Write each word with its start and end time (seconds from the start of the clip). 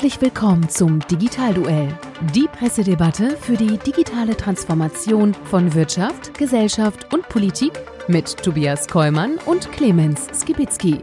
Herzlich 0.00 0.22
willkommen 0.22 0.66
zum 0.70 1.00
Digitalduell, 1.08 1.94
die 2.34 2.48
Pressedebatte 2.48 3.36
für 3.36 3.58
die 3.58 3.76
digitale 3.76 4.34
Transformation 4.34 5.34
von 5.34 5.74
Wirtschaft, 5.74 6.32
Gesellschaft 6.38 7.12
und 7.12 7.28
Politik 7.28 7.72
mit 8.08 8.34
Tobias 8.42 8.88
Kollmann 8.88 9.36
und 9.44 9.70
Clemens 9.72 10.26
Skibitzky. 10.32 11.02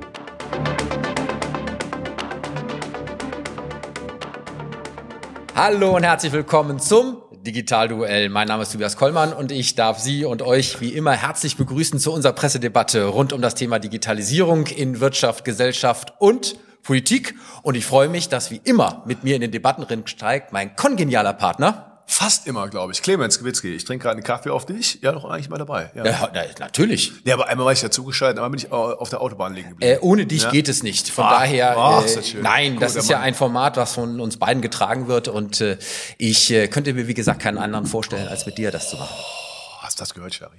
Hallo 5.54 5.96
und 5.96 6.02
herzlich 6.02 6.32
willkommen 6.32 6.80
zum 6.80 7.22
Digitalduell. 7.34 8.30
Mein 8.30 8.48
Name 8.48 8.64
ist 8.64 8.72
Tobias 8.72 8.98
Kollmann 8.98 9.32
und 9.32 9.52
ich 9.52 9.76
darf 9.76 10.00
Sie 10.00 10.26
und 10.26 10.42
euch 10.42 10.82
wie 10.82 10.90
immer 10.90 11.12
herzlich 11.12 11.56
begrüßen 11.56 12.00
zu 12.00 12.12
unserer 12.12 12.34
Pressedebatte 12.34 13.06
rund 13.06 13.32
um 13.32 13.44
das 13.44 13.54
Thema 13.54 13.78
Digitalisierung 13.78 14.66
in 14.66 15.00
Wirtschaft, 15.00 15.46
Gesellschaft 15.46 16.16
und 16.18 16.56
Politik. 16.88 17.36
Und 17.62 17.76
ich 17.76 17.86
freue 17.86 18.08
mich, 18.08 18.30
dass 18.30 18.50
wie 18.50 18.62
immer 18.64 19.04
mit 19.06 19.24
mir 19.24 19.36
in 19.36 19.42
den 19.42 19.52
Debattenring 19.52 20.08
steigt 20.08 20.54
mein 20.54 20.76
kongenialer 20.76 21.34
Partner. 21.34 22.02
Fast 22.10 22.48
immer, 22.48 22.70
glaube 22.70 22.94
ich. 22.94 23.02
Clemens 23.02 23.38
Gewitzki. 23.38 23.76
Ich 23.76 23.84
trinke 23.84 24.04
gerade 24.04 24.16
einen 24.16 24.24
Kaffee 24.24 24.50
auf 24.50 24.66
dich. 24.66 25.00
Ja, 25.02 25.12
doch 25.12 25.26
eigentlich 25.26 25.50
mal 25.50 25.58
dabei. 25.58 25.92
Ja, 25.94 26.06
ja 26.06 26.30
na, 26.34 26.44
natürlich. 26.58 27.12
Ja, 27.26 27.34
aber 27.34 27.50
einmal 27.50 27.66
war 27.66 27.74
ich 27.74 27.82
ja 27.82 27.92
zugeschaltet, 27.92 28.38
einmal 28.38 28.52
bin 28.52 28.60
ich 28.60 28.72
auf 28.72 29.10
der 29.10 29.20
Autobahn 29.20 29.54
liegen 29.54 29.72
geblieben. 29.72 29.98
Äh, 29.98 30.00
ohne 30.00 30.26
dich 30.26 30.44
ja? 30.44 30.52
geht 30.52 30.70
es 30.70 30.82
nicht. 30.82 31.10
Von 31.10 31.26
ah, 31.26 31.40
daher, 31.40 31.76
oh, 31.78 32.02
äh, 32.02 32.16
das 32.16 32.34
nein, 32.42 32.76
Gut, 32.76 32.84
das 32.84 32.96
ist 32.96 33.10
ja 33.10 33.20
ein 33.20 33.34
Format, 33.34 33.76
was 33.76 33.94
von 33.94 34.22
uns 34.22 34.38
beiden 34.38 34.62
getragen 34.62 35.10
wird. 35.10 35.28
Und 35.28 35.60
äh, 35.60 35.78
ich 36.18 36.50
äh, 36.52 36.70
könnte 36.70 36.94
mir, 36.94 37.10
wie 37.10 37.14
gesagt, 37.14 37.42
keinen 37.42 37.58
anderen 37.58 37.86
vorstellen, 37.86 38.30
als 38.30 38.46
mit 38.46 38.58
dir 38.58 38.72
das 38.72 38.90
zu 38.90 38.96
machen. 38.96 39.14
Oh, 39.14 39.82
hast 39.82 40.00
du 40.00 40.02
das 40.04 40.14
gehört, 40.14 40.34
Shari? 40.34 40.56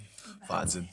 Wahnsinn. 0.49 0.89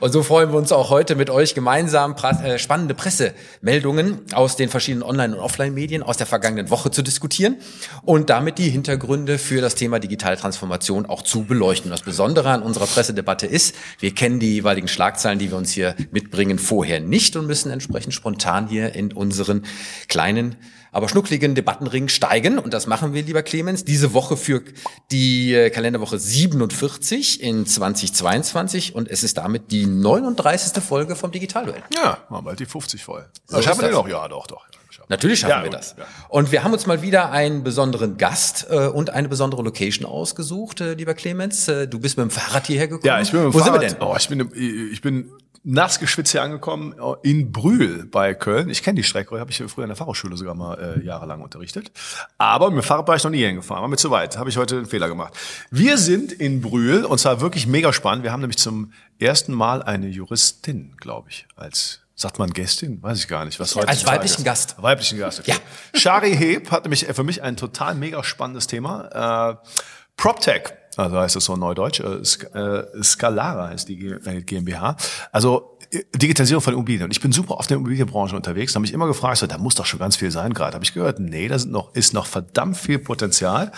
Und 0.00 0.12
so 0.12 0.22
freuen 0.22 0.50
wir 0.50 0.58
uns 0.58 0.72
auch 0.72 0.90
heute 0.90 1.14
mit 1.14 1.30
euch 1.30 1.54
gemeinsam 1.54 2.14
äh, 2.14 2.58
spannende 2.58 2.94
Pressemeldungen 2.94 4.20
aus 4.32 4.56
den 4.56 4.68
verschiedenen 4.68 5.02
Online- 5.02 5.36
und 5.36 5.42
Offline-Medien 5.42 6.02
aus 6.02 6.16
der 6.16 6.26
vergangenen 6.26 6.70
Woche 6.70 6.90
zu 6.90 7.02
diskutieren 7.02 7.56
und 8.02 8.30
damit 8.30 8.58
die 8.58 8.70
Hintergründe 8.70 9.38
für 9.38 9.60
das 9.60 9.74
Thema 9.74 9.98
digitale 9.98 10.36
Transformation 10.36 11.06
auch 11.06 11.22
zu 11.22 11.44
beleuchten. 11.44 11.90
Das 11.90 12.02
Besondere 12.02 12.50
an 12.50 12.62
unserer 12.62 12.86
Pressedebatte 12.86 13.46
ist, 13.46 13.74
wir 13.98 14.14
kennen 14.14 14.40
die 14.40 14.54
jeweiligen 14.54 14.88
Schlagzeilen, 14.88 15.38
die 15.38 15.50
wir 15.50 15.58
uns 15.58 15.72
hier 15.72 15.94
mitbringen, 16.10 16.58
vorher 16.58 17.00
nicht 17.00 17.36
und 17.36 17.46
müssen 17.46 17.70
entsprechend 17.70 18.14
spontan 18.14 18.68
hier 18.68 18.94
in 18.94 19.12
unseren 19.12 19.64
kleinen 20.08 20.56
aber 20.92 21.08
schnuckligen 21.08 21.54
Debattenring 21.54 22.08
steigen. 22.08 22.58
Und 22.58 22.74
das 22.74 22.86
machen 22.86 23.14
wir, 23.14 23.22
lieber 23.22 23.42
Clemens, 23.42 23.84
diese 23.84 24.14
Woche 24.14 24.36
für 24.36 24.62
die 25.10 25.54
äh, 25.54 25.70
Kalenderwoche 25.70 26.18
47 26.18 27.42
in 27.42 27.66
2022. 27.66 28.94
Und 28.94 29.08
es 29.08 29.22
ist 29.22 29.38
damit 29.38 29.70
die 29.70 29.86
39. 29.86 30.82
Folge 30.82 31.16
vom 31.16 31.30
Digitalduell. 31.30 31.82
Ja, 31.94 32.18
machen 32.28 32.44
bald 32.44 32.60
die 32.60 32.66
50 32.66 33.04
voll. 33.04 33.26
So 33.46 33.62
schaffen 33.62 33.82
wir 33.82 33.90
noch? 33.90 34.08
Ja, 34.08 34.28
doch, 34.28 34.46
doch. 34.46 34.66
Natürlich 35.08 35.40
schaffen 35.40 35.58
ja, 35.58 35.62
wir 35.64 35.70
das. 35.70 35.94
Ja. 35.98 36.04
Und 36.28 36.52
wir 36.52 36.64
haben 36.64 36.72
uns 36.72 36.86
mal 36.86 37.00
wieder 37.00 37.30
einen 37.30 37.62
besonderen 37.64 38.18
Gast 38.18 38.66
äh, 38.68 38.88
und 38.88 39.10
eine 39.10 39.28
besondere 39.28 39.62
Location 39.62 40.06
ausgesucht, 40.06 40.80
äh, 40.80 40.94
lieber 40.94 41.14
Clemens. 41.14 41.66
Äh, 41.68 41.88
du 41.88 41.98
bist 41.98 42.18
mit 42.18 42.24
dem 42.24 42.30
Fahrrad 42.30 42.66
hierher 42.66 42.88
gekommen. 42.88 43.06
Ja, 43.06 43.20
ich 43.20 43.30
bin 43.30 43.44
mit 43.44 43.52
dem 43.52 43.54
Wo 43.54 43.58
Fahrrad. 43.58 43.76
Wo 43.76 43.80
sind 43.80 43.98
wir 43.98 43.98
denn? 43.98 44.06
Oh, 44.06 44.16
ich 44.18 44.28
bin, 44.28 44.90
ich 44.92 45.00
bin 45.00 45.30
nass 45.64 45.98
geschwitzt 45.98 46.32
hier 46.32 46.42
angekommen 46.42 46.94
in 47.22 47.52
Brühl 47.52 48.06
bei 48.06 48.34
Köln. 48.34 48.70
Ich 48.70 48.82
kenne 48.82 48.96
die 48.96 49.02
Strecke, 49.02 49.38
habe 49.38 49.50
ich 49.50 49.62
früher 49.66 49.84
in 49.84 49.88
der 49.88 49.96
Fachhochschule 49.96 50.36
sogar 50.36 50.54
mal 50.54 50.98
äh, 50.98 51.04
jahrelang 51.04 51.40
unterrichtet. 51.40 51.90
Aber 52.38 52.70
mit 52.70 52.82
dem 52.82 52.86
Fahrrad 52.86 53.08
war 53.08 53.16
ich 53.16 53.24
noch 53.24 53.30
nie 53.30 53.44
hingefahren, 53.44 53.82
war 53.82 53.88
mir 53.88 53.96
zu 53.96 54.10
weit. 54.10 54.38
Habe 54.38 54.50
ich 54.50 54.56
heute 54.56 54.76
einen 54.76 54.86
Fehler 54.86 55.08
gemacht. 55.08 55.34
Wir 55.70 55.98
sind 55.98 56.32
in 56.32 56.60
Brühl 56.60 57.04
und 57.04 57.18
zwar 57.18 57.40
wirklich 57.40 57.66
mega 57.66 57.92
spannend. 57.92 58.24
Wir 58.24 58.32
haben 58.32 58.40
nämlich 58.40 58.58
zum 58.58 58.92
ersten 59.18 59.52
Mal 59.52 59.82
eine 59.82 60.08
Juristin, 60.08 60.94
glaube 60.98 61.30
ich, 61.30 61.46
als 61.56 62.00
Sagt 62.20 62.40
man 62.40 62.52
Gästin? 62.52 63.00
Weiß 63.00 63.20
ich 63.20 63.28
gar 63.28 63.44
nicht. 63.44 63.60
Was 63.60 63.76
Als 63.76 64.04
weiblichen 64.04 64.42
Gast. 64.42 64.74
Weiblichen 64.82 65.20
Gast. 65.20 65.38
Okay. 65.38 65.52
Ja. 65.52 66.00
Shari 66.00 66.34
Heb 66.34 66.72
hat 66.72 66.82
nämlich 66.82 67.06
für 67.06 67.22
mich 67.22 67.44
ein 67.44 67.56
total 67.56 67.94
mega 67.94 68.24
spannendes 68.24 68.66
Thema. 68.66 69.52
Äh, 69.52 69.68
PropTech 70.16 70.64
also 70.96 71.18
heißt 71.18 71.36
es 71.36 71.44
so 71.44 71.56
neudeutsch, 71.56 72.00
äh, 72.00 72.58
äh, 72.58 73.02
Scalara 73.02 73.70
ist 73.70 73.88
die 73.88 73.96
GmbH. 73.96 74.96
Also 75.32 75.78
äh, 75.90 76.02
Digitalisierung 76.14 76.62
von 76.62 76.74
Immobilien. 76.74 77.04
Und 77.04 77.10
ich 77.12 77.20
bin 77.20 77.32
super 77.32 77.58
auf 77.58 77.66
der 77.66 77.76
Immobilienbranche 77.76 78.36
unterwegs. 78.36 78.72
Da 78.72 78.78
habe 78.78 78.86
ich 78.86 78.92
immer 78.92 79.06
gefragt, 79.06 79.38
so, 79.38 79.46
da 79.46 79.58
muss 79.58 79.74
doch 79.74 79.86
schon 79.86 79.98
ganz 79.98 80.16
viel 80.16 80.30
sein 80.30 80.52
gerade. 80.52 80.74
Habe 80.74 80.84
ich 80.84 80.94
gehört, 80.94 81.20
nee, 81.20 81.48
da 81.48 81.58
sind 81.58 81.72
noch, 81.72 81.94
ist 81.94 82.12
noch 82.14 82.26
verdammt 82.26 82.76
viel 82.76 82.98
Potenzial. 82.98 83.72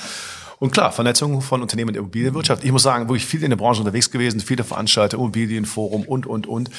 Und 0.58 0.72
klar, 0.72 0.92
Vernetzung 0.92 1.40
von 1.40 1.62
Unternehmen 1.62 1.88
in 1.90 1.94
der 1.94 2.00
Immobilienwirtschaft. 2.00 2.64
Ich 2.64 2.72
muss 2.72 2.82
sagen, 2.82 3.08
wirklich 3.08 3.24
viel 3.24 3.42
in 3.42 3.50
der 3.50 3.56
Branche 3.56 3.80
unterwegs 3.80 4.10
gewesen, 4.10 4.40
viele 4.40 4.64
Veranstalter, 4.64 5.16
Immobilienforum 5.16 6.02
und, 6.02 6.26
und, 6.26 6.46
und. 6.46 6.70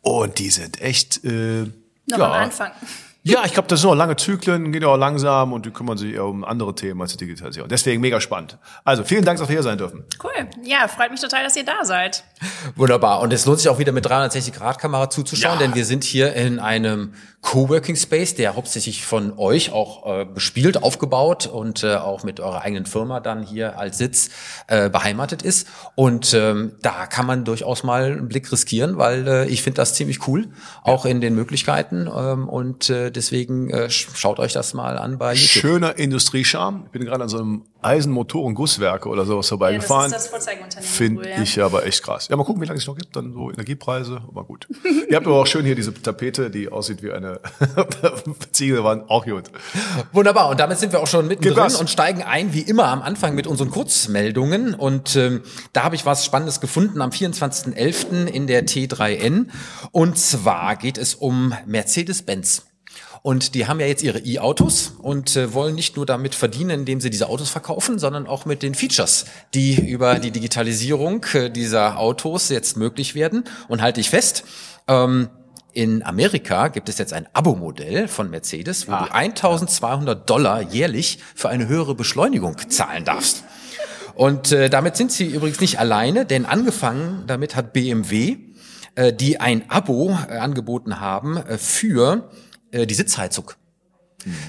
Und 0.00 0.38
die 0.38 0.50
sind 0.50 0.80
echt... 0.80 1.24
Äh, 1.24 1.64
noch 2.08 2.18
ja, 2.18 2.26
am 2.26 2.32
Anfang. 2.32 2.70
Ja, 3.26 3.44
ich 3.44 3.54
glaube, 3.54 3.66
das 3.66 3.80
sind 3.80 3.90
auch 3.90 3.96
lange 3.96 4.14
Zyklen, 4.14 4.70
geht 4.70 4.84
auch 4.84 4.96
langsam 4.96 5.52
und 5.52 5.66
die 5.66 5.72
kümmern 5.72 5.98
sich 5.98 6.16
um 6.16 6.44
andere 6.44 6.76
Themen 6.76 7.00
als 7.00 7.10
die 7.10 7.18
Digitalisierung. 7.18 7.68
Deswegen 7.68 8.00
mega 8.00 8.20
spannend. 8.20 8.56
Also 8.84 9.02
vielen 9.02 9.24
Dank, 9.24 9.40
dass 9.40 9.48
wir 9.48 9.54
hier 9.54 9.64
sein 9.64 9.78
dürfen. 9.78 10.04
Cool. 10.22 10.30
Ja, 10.62 10.86
freut 10.86 11.10
mich 11.10 11.20
total, 11.20 11.42
dass 11.42 11.56
ihr 11.56 11.64
da 11.64 11.84
seid. 11.84 12.22
Wunderbar. 12.76 13.20
Und 13.22 13.32
es 13.32 13.44
lohnt 13.44 13.58
sich 13.58 13.68
auch 13.68 13.80
wieder 13.80 13.90
mit 13.90 14.06
360-Grad-Kamera 14.06 15.10
zuzuschauen, 15.10 15.54
ja. 15.54 15.66
denn 15.66 15.74
wir 15.74 15.84
sind 15.84 16.04
hier 16.04 16.34
in 16.34 16.60
einem 16.60 17.14
Coworking 17.46 17.94
Space, 17.94 18.34
der 18.34 18.56
hauptsächlich 18.56 19.06
von 19.06 19.38
euch 19.38 19.70
auch 19.70 20.04
äh, 20.04 20.24
bespielt, 20.24 20.82
aufgebaut 20.82 21.46
und 21.46 21.84
äh, 21.84 21.94
auch 21.94 22.24
mit 22.24 22.40
eurer 22.40 22.62
eigenen 22.62 22.86
Firma 22.86 23.20
dann 23.20 23.44
hier 23.44 23.78
als 23.78 23.98
Sitz 23.98 24.30
äh, 24.66 24.90
beheimatet 24.90 25.42
ist. 25.42 25.68
Und 25.94 26.34
ähm, 26.34 26.72
da 26.82 27.06
kann 27.06 27.24
man 27.24 27.44
durchaus 27.44 27.84
mal 27.84 28.06
einen 28.06 28.26
Blick 28.26 28.50
riskieren, 28.50 28.98
weil 28.98 29.28
äh, 29.28 29.46
ich 29.46 29.62
finde 29.62 29.76
das 29.76 29.94
ziemlich 29.94 30.26
cool, 30.26 30.48
auch 30.82 31.04
ja. 31.04 31.12
in 31.12 31.20
den 31.20 31.36
Möglichkeiten. 31.36 32.10
Ähm, 32.12 32.48
und 32.48 32.90
äh, 32.90 33.12
deswegen 33.12 33.70
äh, 33.70 33.90
schaut 33.90 34.40
euch 34.40 34.52
das 34.52 34.74
mal 34.74 34.98
an 34.98 35.16
bei 35.18 35.34
YouTube. 35.34 35.62
Schöner 35.62 35.98
Industriescharm. 36.00 36.82
Ich 36.86 36.90
bin 36.90 37.04
gerade 37.04 37.22
an 37.22 37.28
so 37.28 37.38
einem 37.38 37.62
Eisenmotoren-Gusswerke 37.80 39.08
oder 39.08 39.24
sowas 39.24 39.48
vorbeigefahren. 39.48 40.10
Ja, 40.10 40.16
das 40.16 40.26
ist 40.26 40.48
das 40.74 40.84
Finde 40.84 41.30
ja. 41.30 41.40
ich 41.40 41.62
aber 41.62 41.86
echt 41.86 42.02
krass. 42.02 42.26
Ja, 42.28 42.36
mal 42.36 42.42
gucken, 42.42 42.60
wie 42.60 42.66
lange 42.66 42.78
es 42.78 42.86
noch 42.86 42.96
gibt. 42.96 43.14
Dann 43.14 43.32
so 43.32 43.50
Energiepreise, 43.50 44.20
aber 44.26 44.42
gut. 44.42 44.66
Ihr 45.08 45.16
habt 45.16 45.26
aber 45.26 45.40
auch 45.40 45.46
schön 45.46 45.64
hier 45.64 45.76
diese 45.76 45.94
Tapete, 45.94 46.50
die 46.50 46.68
aussieht 46.68 47.02
wie 47.02 47.12
eine 47.12 47.35
Ziegelwand. 48.52 49.08
Auch 49.10 49.24
gut. 49.24 49.44
Wunderbar. 50.12 50.48
Und 50.48 50.60
damit 50.60 50.78
sind 50.78 50.92
wir 50.92 51.00
auch 51.00 51.06
schon 51.06 51.26
mittendrin 51.28 51.74
und 51.74 51.90
steigen 51.90 52.22
ein, 52.22 52.52
wie 52.54 52.60
immer, 52.60 52.86
am 52.88 53.02
Anfang 53.02 53.34
mit 53.34 53.46
unseren 53.46 53.70
Kurzmeldungen. 53.70 54.74
Und 54.74 55.16
ähm, 55.16 55.42
da 55.72 55.84
habe 55.84 55.94
ich 55.94 56.06
was 56.06 56.24
Spannendes 56.24 56.60
gefunden 56.60 57.00
am 57.00 57.10
24.11. 57.10 58.26
in 58.26 58.46
der 58.46 58.66
T3N. 58.66 59.46
Und 59.92 60.18
zwar 60.18 60.76
geht 60.76 60.98
es 60.98 61.14
um 61.14 61.54
Mercedes-Benz. 61.66 62.66
Und 63.26 63.56
die 63.56 63.66
haben 63.66 63.80
ja 63.80 63.86
jetzt 63.86 64.04
ihre 64.04 64.20
E-Autos 64.20 64.92
und 65.02 65.34
äh, 65.34 65.52
wollen 65.52 65.74
nicht 65.74 65.96
nur 65.96 66.06
damit 66.06 66.36
verdienen, 66.36 66.70
indem 66.70 67.00
sie 67.00 67.10
diese 67.10 67.28
Autos 67.28 67.50
verkaufen, 67.50 67.98
sondern 67.98 68.28
auch 68.28 68.44
mit 68.44 68.62
den 68.62 68.76
Features, 68.76 69.24
die 69.52 69.74
über 69.74 70.20
die 70.20 70.30
Digitalisierung 70.30 71.26
äh, 71.32 71.50
dieser 71.50 71.98
Autos 71.98 72.50
jetzt 72.50 72.76
möglich 72.76 73.16
werden. 73.16 73.42
Und 73.66 73.82
halte 73.82 74.00
ich 74.00 74.10
fest, 74.10 74.44
ähm, 74.86 75.28
in 75.76 76.02
Amerika 76.02 76.68
gibt 76.68 76.88
es 76.88 76.96
jetzt 76.96 77.12
ein 77.12 77.28
Abo-Modell 77.34 78.08
von 78.08 78.30
Mercedes, 78.30 78.88
wo 78.88 78.92
ah, 78.92 79.04
du 79.04 79.12
1200 79.12 80.28
Dollar 80.28 80.62
jährlich 80.62 81.18
für 81.34 81.50
eine 81.50 81.68
höhere 81.68 81.94
Beschleunigung 81.94 82.56
zahlen 82.70 83.04
darfst. 83.04 83.44
Und 84.14 84.52
äh, 84.52 84.70
damit 84.70 84.96
sind 84.96 85.12
sie 85.12 85.26
übrigens 85.26 85.60
nicht 85.60 85.78
alleine, 85.78 86.24
denn 86.24 86.46
angefangen 86.46 87.24
damit 87.26 87.56
hat 87.56 87.74
BMW, 87.74 88.38
äh, 88.94 89.12
die 89.12 89.38
ein 89.38 89.68
Abo 89.68 90.16
äh, 90.30 90.38
angeboten 90.38 90.98
haben 90.98 91.36
äh, 91.36 91.58
für 91.58 92.30
äh, 92.70 92.86
die 92.86 92.94
Sitzheizung. 92.94 93.52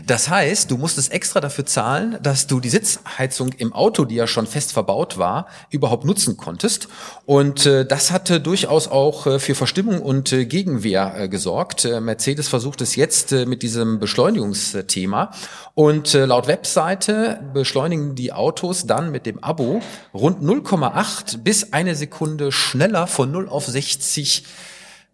Das 0.05 0.29
heißt, 0.29 0.71
du 0.71 0.77
musstest 0.77 1.11
extra 1.11 1.39
dafür 1.39 1.65
zahlen, 1.65 2.17
dass 2.23 2.47
du 2.47 2.59
die 2.59 2.69
Sitzheizung 2.69 3.51
im 3.57 3.73
Auto, 3.73 4.05
die 4.05 4.15
ja 4.15 4.27
schon 4.27 4.47
fest 4.47 4.71
verbaut 4.71 5.17
war, 5.17 5.47
überhaupt 5.69 6.05
nutzen 6.05 6.38
konntest. 6.38 6.88
Und 7.25 7.65
äh, 7.65 7.85
das 7.85 8.11
hatte 8.11 8.39
durchaus 8.39 8.88
auch 8.88 9.27
äh, 9.27 9.39
für 9.39 9.55
Verstimmung 9.55 10.01
und 10.01 10.31
äh, 10.31 10.45
Gegenwehr 10.45 11.13
äh, 11.18 11.29
gesorgt. 11.29 11.85
Äh, 11.85 12.01
Mercedes 12.01 12.47
versucht 12.47 12.81
es 12.81 12.95
jetzt 12.95 13.31
äh, 13.31 13.45
mit 13.45 13.62
diesem 13.62 14.00
Beschleunigungsthema. 14.00 15.31
Und 15.75 16.13
laut 16.13 16.47
Webseite 16.47 17.39
beschleunigen 17.53 18.15
die 18.15 18.33
Autos 18.33 18.88
dann 18.88 19.12
mit 19.12 19.27
dem 19.27 19.44
Abo 19.44 19.81
rund 20.12 20.41
0,8 20.41 21.38
bis 21.44 21.71
eine 21.71 21.94
Sekunde 21.94 22.51
schneller 22.51 23.06
von 23.06 23.31
0 23.31 23.47
auf 23.47 23.68
60 23.68 24.44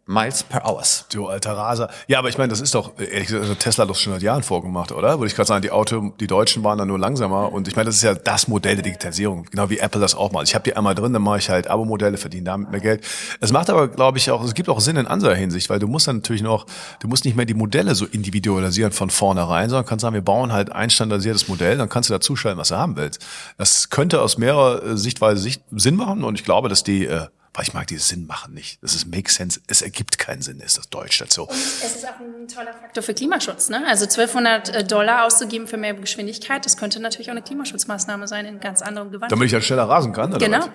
Miles 0.06 0.44
per 0.44 0.66
Hour. 0.66 0.84
Du 1.14 1.28
alter 1.28 1.54
Raser. 1.54 1.90
Ja, 2.08 2.20
aber 2.20 2.28
ich 2.28 2.38
meine, 2.38 2.50
das 2.50 2.60
ist 2.60 2.76
doch, 2.76 2.92
ehrlich 3.00 3.28
gesagt, 3.28 3.44
also 3.44 3.56
Tesla 3.56 3.84
hat 3.84 3.90
das 3.90 4.02
schon 4.02 4.12
seit 4.12 4.22
Jahren 4.22 4.44
vorgemacht, 4.44 4.92
oder? 4.92 5.20
Würde 5.20 5.28
ich 5.28 5.36
gerade 5.36 5.48
sagen, 5.48 5.62
die 5.62 5.72
Auto, 5.72 6.12
die 6.20 6.28
Deutschen 6.28 6.62
waren 6.66 6.78
dann 6.78 6.90
nur 6.90 7.00
langsamer. 7.00 7.54
Und 7.54 7.70
ich 7.70 7.78
meine, 7.78 7.86
das 7.86 7.96
ist 7.96 8.04
ja 8.04 8.14
das 8.14 8.50
Modell 8.50 8.76
der 8.76 8.84
Digitalisierung, 8.84 9.46
genau 9.50 9.70
wie 9.70 9.78
Apple 9.78 10.02
das 10.02 10.14
auch 10.14 10.34
macht. 10.34 10.48
Ich 10.50 10.56
habe 10.56 10.64
die 10.64 10.76
einmal 10.76 10.94
drin, 10.94 11.14
dann 11.14 11.22
mache 11.22 11.38
ich 11.38 11.50
halt 11.50 11.68
Abo-Modelle, 11.68 12.18
verdiene 12.18 12.44
damit 12.44 12.70
mehr 12.70 12.82
Geld. 12.82 13.06
Es 13.40 13.54
macht 13.54 13.70
aber, 13.70 13.88
glaube 13.88 14.18
ich, 14.18 14.30
auch, 14.30 14.44
es 14.44 14.54
gibt 14.54 14.68
auch 14.68 14.82
Sinn 14.82 14.98
in 14.98 15.08
anderer 15.08 15.36
Hinsicht, 15.36 15.70
weil 15.70 15.80
du 15.80 15.88
musst 15.88 16.08
dann 16.08 16.18
natürlich 16.18 16.42
noch, 16.42 16.66
du 17.00 17.08
musst 17.08 17.24
nicht 17.24 17.38
mehr 17.38 17.46
die 17.46 17.54
Modelle 17.54 17.96
so 17.96 18.06
individualisieren 18.06 18.92
von 18.92 19.10
vornherein, 19.10 19.70
sondern 19.70 19.86
kannst 19.86 20.02
sagen, 20.02 20.16
wir 20.16 20.22
bauen 20.22 20.52
halt 20.52 20.70
ein 20.72 20.90
standardisiertes 20.90 21.48
Modell, 21.48 21.78
dann 21.78 21.88
kannst 21.88 22.10
du 22.10 22.14
dazu 22.14 22.36
schalten, 22.36 22.60
was 22.60 22.68
du 22.68 22.76
haben 22.76 22.98
willst. 22.98 23.26
Das 23.58 23.90
könnte 23.90 24.22
aus 24.22 24.38
mehrerer 24.38 24.98
Sichtweise 24.98 25.50
Sinn 25.72 25.96
machen 25.96 26.26
und 26.26 26.38
ich 26.38 26.44
glaube, 26.44 26.68
dass 26.68 26.84
die 26.84 27.06
äh, 27.06 27.28
Aber 27.54 27.62
ich 27.62 27.74
mag 27.76 27.86
dieses 27.86 28.08
Sinn 28.08 28.26
machen 28.26 28.56
nicht. 28.56 28.82
Das 28.82 28.96
ist 28.96 29.06
make 29.06 29.32
sense. 29.32 29.60
Es 29.68 29.84
ergibt 29.84 30.18
keinen 30.18 30.42
Sinn, 30.42 30.60
ist 30.60 30.80
das 30.80 30.90
Deutsch 30.90 31.20
dazu. 31.20 31.44
Und 31.44 31.52
es 31.52 31.96
ist 31.96 32.06
auch 32.06 32.20
ein 32.20 32.48
toller 32.48 32.74
Faktor 32.74 33.04
für 33.04 33.14
Klimaschutz. 33.14 33.70
Ne? 33.70 33.84
Also 33.88 34.06
1200 34.06 34.70
äh, 34.70 34.84
Dollar 34.84 35.26
auszugeben 35.26 35.68
für 35.68 35.78
mehr 35.78 35.94
Geschwindigkeit, 35.94 36.66
das 36.66 36.78
könnte 36.78 37.00
natürlich 37.00 37.28
auch 37.28 37.34
eine 37.34 37.44
Klimaschutzmaßnahme 37.44 38.28
sein 38.28 38.48
in 38.48 38.60
ganz 38.60 38.82
anderem 38.82 39.12
Gewand. 39.12 39.32
Damit 39.32 39.46
ich 39.46 39.52
dann 39.52 39.62
schneller 39.62 39.84
rasen 39.84 40.14
kann. 40.14 40.34
Oder 40.34 40.44
genau. 40.44 40.66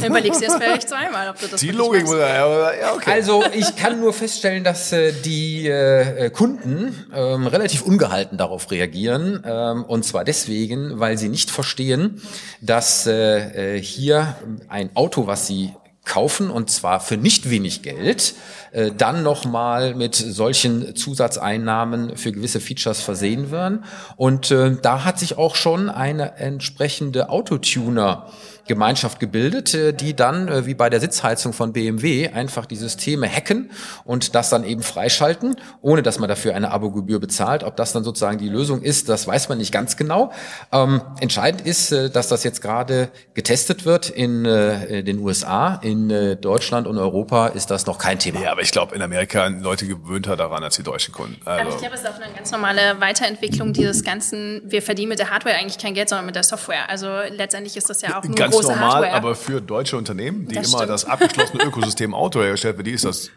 Dann 0.00 0.04
überlegst 0.10 0.40
du 0.40 0.44
jetzt 0.44 0.56
vielleicht 0.56 0.88
zweimal, 0.88 1.30
ob 1.30 1.40
du 1.40 1.48
das 1.48 1.60
Die 1.60 1.72
Logik, 1.72 2.06
ja, 2.06 2.94
okay. 2.94 3.10
Also 3.10 3.44
ich 3.52 3.74
kann 3.74 3.98
nur 3.98 4.12
feststellen, 4.12 4.62
dass 4.62 4.92
äh, 4.92 5.12
die 5.12 5.66
äh, 5.66 6.30
Kunden 6.30 7.06
ähm, 7.12 7.48
relativ 7.48 7.82
ungehalten 7.82 8.38
darauf 8.38 8.70
reagieren. 8.70 9.42
Ähm, 9.44 9.84
und 9.84 10.04
zwar 10.04 10.22
deswegen, 10.22 11.00
weil 11.00 11.18
sie 11.18 11.28
nicht 11.28 11.50
verstehen, 11.50 12.22
dass 12.60 13.06
äh, 13.06 13.76
äh 13.76 13.82
hier 13.82 14.36
ein 14.68 14.94
Auto, 14.94 15.26
was 15.26 15.48
sie 15.48 15.74
kaufen 16.04 16.50
und 16.50 16.70
zwar 16.70 17.00
für 17.00 17.16
nicht 17.16 17.50
wenig 17.50 17.82
Geld, 17.82 18.34
äh, 18.72 18.90
dann 18.96 19.22
nochmal 19.22 19.94
mit 19.94 20.14
solchen 20.14 20.94
Zusatzeinnahmen 20.94 22.16
für 22.16 22.32
gewisse 22.32 22.60
Features 22.60 23.00
versehen 23.00 23.50
werden. 23.50 23.84
Und 24.16 24.50
äh, 24.50 24.76
da 24.80 25.04
hat 25.04 25.18
sich 25.18 25.38
auch 25.38 25.56
schon 25.56 25.88
eine 25.88 26.36
entsprechende 26.36 27.30
Autotuner 27.30 28.26
Gemeinschaft 28.66 29.20
gebildet, 29.20 29.74
äh, 29.74 29.92
die 29.92 30.14
dann, 30.14 30.48
äh, 30.48 30.66
wie 30.66 30.74
bei 30.74 30.88
der 30.90 31.00
Sitzheizung 31.00 31.52
von 31.52 31.72
BMW, 31.72 32.28
einfach 32.28 32.66
die 32.66 32.76
Systeme 32.76 33.28
hacken 33.28 33.70
und 34.04 34.34
das 34.34 34.50
dann 34.50 34.64
eben 34.64 34.82
freischalten, 34.82 35.56
ohne 35.82 36.02
dass 36.02 36.18
man 36.18 36.28
dafür 36.28 36.54
eine 36.54 36.70
Abogebühr 36.70 37.20
bezahlt. 37.20 37.64
Ob 37.64 37.76
das 37.76 37.92
dann 37.92 38.04
sozusagen 38.04 38.38
die 38.38 38.48
Lösung 38.48 38.82
ist, 38.82 39.08
das 39.08 39.26
weiß 39.26 39.48
man 39.48 39.58
nicht 39.58 39.72
ganz 39.72 39.96
genau. 39.96 40.32
Ähm, 40.72 41.02
entscheidend 41.20 41.66
ist, 41.66 41.92
äh, 41.92 42.10
dass 42.10 42.28
das 42.28 42.44
jetzt 42.44 42.62
gerade 42.62 43.10
getestet 43.34 43.84
wird 43.84 44.08
in 44.10 44.44
äh, 44.44 45.02
den 45.02 45.18
USA. 45.18 45.74
In 45.82 45.93
äh, 46.10 46.36
Deutschland 46.36 46.86
und 46.86 46.98
Europa 46.98 47.48
ist 47.48 47.70
das 47.70 47.86
noch 47.86 47.98
kein 47.98 48.18
Thema. 48.18 48.40
Ja, 48.40 48.52
aber 48.52 48.60
ich 48.62 48.70
glaube, 48.72 48.94
in 48.94 49.02
Amerika 49.02 49.46
sind 49.46 49.62
Leute 49.62 49.86
gewöhnter 49.86 50.36
daran 50.36 50.62
als 50.62 50.76
die 50.76 50.82
deutschen 50.82 51.12
Kunden. 51.14 51.40
Also. 51.44 51.60
Aber 51.60 51.70
ich 51.70 51.78
glaube, 51.78 51.94
es 51.94 52.00
ist 52.02 52.08
auch 52.08 52.20
eine 52.20 52.32
ganz 52.34 52.50
normale 52.50 53.00
Weiterentwicklung 53.00 53.72
dieses 53.72 54.04
ganzen, 54.04 54.62
wir 54.64 54.82
verdienen 54.82 55.10
mit 55.10 55.18
der 55.18 55.30
Hardware 55.30 55.56
eigentlich 55.56 55.78
kein 55.78 55.94
Geld, 55.94 56.08
sondern 56.08 56.26
mit 56.26 56.34
der 56.36 56.42
Software. 56.42 56.88
Also 56.88 57.06
letztendlich 57.30 57.76
ist 57.76 57.88
das 57.90 58.02
ja 58.02 58.18
auch 58.18 58.24
nur 58.24 58.34
ganz 58.34 58.54
große 58.54 58.68
normal, 58.72 58.90
Hardware. 58.92 59.12
aber 59.14 59.34
für 59.34 59.60
deutsche 59.60 59.96
Unternehmen, 59.96 60.46
die 60.48 60.54
Das 60.56 60.68
immer 60.68 60.78
stimmt. 60.78 60.90
das 60.90 61.04
abgeschlossene 61.04 61.64
Ökosystem 61.66 62.14
Auto 62.14 62.40
hergestellt, 62.42 62.76
für 62.76 62.82
die 62.84 62.92
ist 62.92 63.04
das 63.04 63.30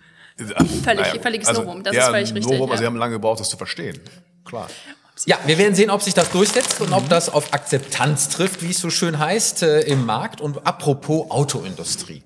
Völlig- 0.83 1.21
völliges 1.21 1.51
Novum, 1.51 1.83
das 1.83 1.95
ja, 1.95 2.01
ist 2.04 2.07
völlig 2.09 2.33
richtig, 2.33 2.45
Novum, 2.54 2.69
also 2.69 2.74
ja. 2.74 2.77
sie 2.77 2.86
haben 2.86 2.95
lange 2.98 3.13
gebraucht, 3.13 3.39
das 3.39 3.50
zu 3.50 3.57
verstehen. 3.57 4.00
Klar. 4.45 4.68
Ja, 5.25 5.40
wir 5.46 5.58
werden 5.58 5.75
sehen, 5.75 5.90
ob 5.90 6.02
sich 6.02 6.14
das 6.14 6.30
durchsetzt 6.30 6.80
und 6.81 6.94
ob 6.94 7.10
das 7.10 7.30
auf 7.30 7.54
Akzeptanz 7.54 8.30
trifft, 8.30 8.62
wie 8.62 8.69
es 8.69 8.80
so 8.80 8.90
schön 8.90 9.18
heißt, 9.18 9.64
äh, 9.64 9.81
im 9.81 10.06
Markt. 10.06 10.42
Und 10.42 10.66
apropos 10.68 11.31
Autoindustrie. 11.31 12.24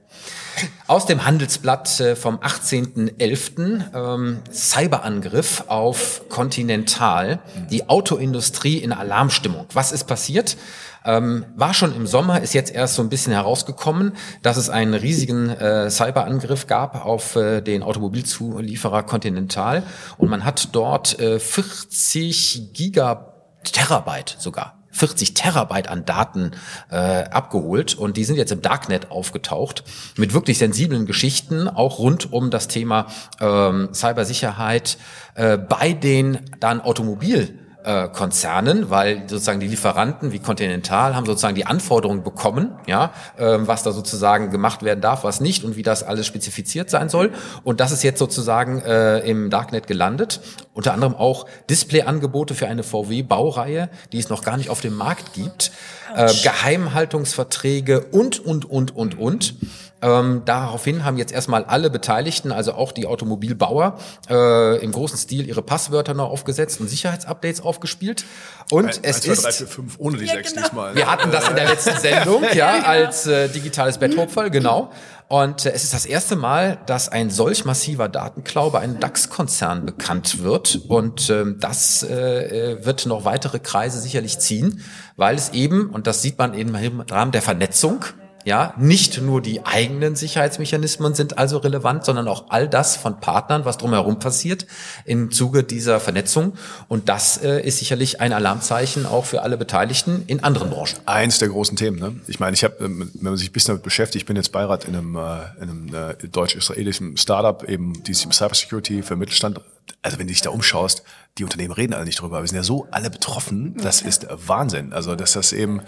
Aus 0.88 1.06
dem 1.06 1.26
Handelsblatt 1.26 2.00
äh, 2.00 2.16
vom 2.16 2.38
18.11. 2.38 3.94
Ähm, 3.94 4.40
Cyberangriff 4.52 5.66
auf 5.68 6.24
Continental, 6.30 7.40
die 7.70 7.90
Autoindustrie 7.90 8.78
in 8.78 8.92
Alarmstimmung. 8.92 9.66
Was 9.74 9.92
ist 9.92 10.06
passiert? 10.06 10.58
Ähm, 11.04 11.46
war 11.56 11.74
schon 11.74 11.96
im 11.96 12.06
Sommer, 12.06 12.42
ist 12.42 12.54
jetzt 12.54 12.74
erst 12.74 12.96
so 12.96 13.02
ein 13.02 13.10
bisschen 13.10 13.34
herausgekommen, 13.34 14.14
dass 14.44 14.58
es 14.58 14.70
einen 14.70 14.94
riesigen 14.94 15.50
äh, 15.50 15.90
Cyberangriff 15.90 16.68
gab 16.68 17.06
auf 17.06 17.36
äh, 17.36 17.62
den 17.62 17.82
Automobilzulieferer 17.82 19.04
Continental 19.04 19.84
und 20.18 20.30
man 20.30 20.46
hat 20.46 20.70
dort 20.74 21.20
äh, 21.20 21.40
40 21.40 22.74
Gigaterabyte 22.74 24.36
sogar 24.38 24.81
40 24.92 25.34
Terabyte 25.34 25.88
an 25.88 26.06
Daten 26.06 26.52
äh, 26.90 26.96
abgeholt 26.96 27.96
und 27.96 28.18
die 28.18 28.24
sind 28.24 28.36
jetzt 28.36 28.52
im 28.52 28.62
Darknet 28.62 29.12
aufgetaucht 29.12 29.84
mit 30.18 30.34
wirklich 30.34 30.58
sensiblen 30.58 31.06
Geschichten, 31.06 31.68
auch 31.68 32.00
rund 32.00 32.32
um 32.32 32.52
das 32.52 32.68
Thema 32.68 33.08
ähm, 33.40 33.90
Cybersicherheit 33.94 34.98
äh, 35.36 35.58
bei 35.58 35.94
den 35.94 36.40
dann 36.60 36.82
Automobil 36.82 37.58
äh, 37.84 38.10
Konzernen, 38.10 38.90
weil 38.90 39.24
sozusagen 39.28 39.60
die 39.60 39.68
Lieferanten 39.68 40.32
wie 40.32 40.40
Continental 40.40 41.16
haben 41.16 41.26
sozusagen 41.26 41.56
die 41.56 41.66
Anforderungen 41.66 42.24
bekommen, 42.24 42.76
ja, 42.86 43.12
ähm, 43.40 43.68
was 43.68 43.84
da 43.84 43.92
sozusagen 43.92 44.52
gemacht 44.52 44.84
werden 44.84 45.02
darf, 45.02 45.24
was 45.24 45.42
nicht 45.42 45.64
und 45.64 45.76
wie 45.76 45.84
das 45.84 46.04
alles 46.04 46.28
spezifiziert 46.28 46.90
sein 46.90 47.10
soll. 47.10 47.32
Und 47.64 47.80
das 47.80 47.92
ist 47.92 48.04
jetzt 48.04 48.20
sozusagen 48.20 48.82
äh, 48.82 49.20
im 49.20 49.50
Darknet 49.50 49.88
gelandet. 49.88 50.42
Unter 50.74 50.94
anderem 50.94 51.16
auch 51.16 51.46
Displayangebote 51.70 52.56
für 52.56 52.68
eine 52.68 52.84
VW-Baureihe, 52.84 53.90
die 54.12 54.20
es 54.20 54.30
noch 54.30 54.44
gar 54.44 54.56
nicht 54.58 54.70
auf 54.70 54.80
dem 54.80 54.96
Markt 54.96 55.34
gibt, 55.34 55.72
äh, 56.16 56.32
Geheimhaltungsverträge 56.44 58.06
und 58.12 58.40
und 58.40 58.70
und 58.70 58.96
und 58.96 59.18
und. 59.20 59.56
Ähm, 60.04 60.42
daraufhin 60.46 61.06
haben 61.06 61.18
jetzt 61.18 61.32
erstmal 61.32 61.64
alle 61.64 61.90
Beteiligten, 61.92 62.52
also 62.52 62.74
auch 62.74 62.92
die 62.92 63.06
Automobilbauer, 63.06 64.00
äh, 64.30 64.84
im 64.84 64.92
großen 64.92 65.18
Stil 65.18 65.48
ihre 65.48 65.62
Passwörter 65.62 66.16
noch 66.16 66.30
aufgesetzt 66.32 66.82
und 66.82 66.90
Sicherheitsupdates 66.90 67.62
aufgespielt. 67.62 68.26
Und 68.72 68.86
Eins, 68.86 69.00
es 69.04 69.22
zwei, 69.22 69.34
ist, 69.34 69.44
drei, 69.44 69.52
vier, 69.52 69.68
fünf, 69.68 70.00
ohne 70.00 70.18
die 70.18 70.26
Ja, 70.26 70.34
sechs 70.34 70.54
genau. 70.54 70.66
diesmal. 70.66 70.96
wir 70.96 71.12
hatten 71.12 71.32
das 71.32 71.50
in 71.50 71.56
der 71.56 71.68
letzten 71.68 71.98
Sendung, 72.00 72.44
ja, 72.54 72.82
als 72.84 73.28
äh, 73.28 73.50
digitales 73.50 74.00
Betthopferl, 74.00 74.50
genau. 74.50 74.92
Und 75.32 75.66
äh, 75.66 75.72
es 75.72 75.86
ist 75.86 75.94
das 75.94 76.06
erste 76.06 76.36
Mal, 76.36 76.80
dass 76.88 77.08
ein 77.08 77.30
solch 77.30 77.64
massiver 77.64 78.10
Datenklau 78.10 78.70
bei 78.70 78.80
einem 78.80 79.00
DAX-Konzern 79.00 79.86
bekannt 79.86 80.44
wird. 80.44 80.82
Und 80.90 81.30
ähm, 81.30 81.56
das 81.58 82.04
äh, 82.04 82.74
äh, 82.74 82.86
wird 82.86 83.06
noch 83.06 83.24
weitere 83.24 83.60
Kreise 83.60 84.02
sicherlich 84.02 84.40
ziehen, 84.40 84.82
weil 85.16 85.36
es 85.36 85.52
eben, 85.52 85.90
und 85.90 86.06
das 86.06 86.22
sieht 86.22 86.38
man 86.38 86.54
eben 86.54 86.76
im 86.76 87.00
Rahmen 87.00 87.32
der 87.32 87.42
Vernetzung, 87.42 88.04
ja, 88.46 88.74
nicht 88.78 89.22
nur 89.22 89.42
die 89.42 89.66
eigenen 89.66 90.16
Sicherheitsmechanismen 90.16 91.14
sind 91.14 91.38
also 91.38 91.58
relevant, 91.58 92.06
sondern 92.06 92.28
auch 92.28 92.46
all 92.50 92.68
das 92.68 92.96
von 92.96 93.20
Partnern, 93.20 93.66
was 93.66 93.78
drumherum 93.78 94.20
passiert 94.20 94.66
im 95.06 95.32
Zuge 95.32 95.64
dieser 95.64 96.00
Vernetzung. 96.00 96.54
Und 96.88 97.10
das 97.10 97.38
äh, 97.38 97.62
ist 97.62 97.80
sicherlich 97.80 98.22
ein 98.22 98.34
Alarmzeichen 98.34 99.06
auch 99.06 99.26
für 99.26 99.44
alle 99.44 99.58
Beteiligten 99.58 100.24
in 100.28 100.44
anderen 100.44 100.70
Branchen. 100.70 101.00
Eins 101.06 101.40
der 101.40 101.50
großen 101.50 101.78
Themen. 101.78 102.00
Ne? 102.00 102.16
Ich 102.28 102.40
meine, 102.40 102.56
ich 102.56 102.64
habe, 102.64 102.76
wenn 102.80 103.12
man 103.20 103.38
sich 103.38 103.50
ein 103.50 103.54
bisschen 103.54 103.74
damit 103.74 103.84
beschäftigt, 103.84 104.24
ich 104.24 104.26
bin 104.26 104.36
jetzt 104.36 104.52
Beirat 104.52 104.86
in 104.86 104.96
einem, 104.96 105.16
äh, 105.16 105.62
in 105.62 105.70
einem 105.70 105.88
äh, 105.94 106.28
deutsch-israelischen 106.28 107.18
Startup, 107.18 107.64
eben 107.68 108.02
die 108.04 108.14
Cybersecurity 108.14 109.04
für 109.04 109.16
Mittelstand. 109.16 109.62
Also 110.02 110.18
wenn 110.18 110.28
du 110.28 110.34
dich 110.34 110.42
da 110.42 110.50
umschaust, 110.50 111.04
die 111.38 111.44
Unternehmen 111.44 111.74
reden 111.74 111.94
alle 111.94 112.06
nicht 112.06 112.20
drüber, 112.20 112.38
aber 112.38 112.44
wir 112.44 112.50
sind 112.50 112.58
ja 112.58 112.64
so 112.64 112.88
alle 112.92 113.10
betroffen, 113.10 113.76
das 113.82 114.02
ist 114.02 114.28
Wahnsinn. 114.30 114.94
Also 114.94 115.16
dass 115.16 115.34
das 115.34 115.54
eben 115.54 115.82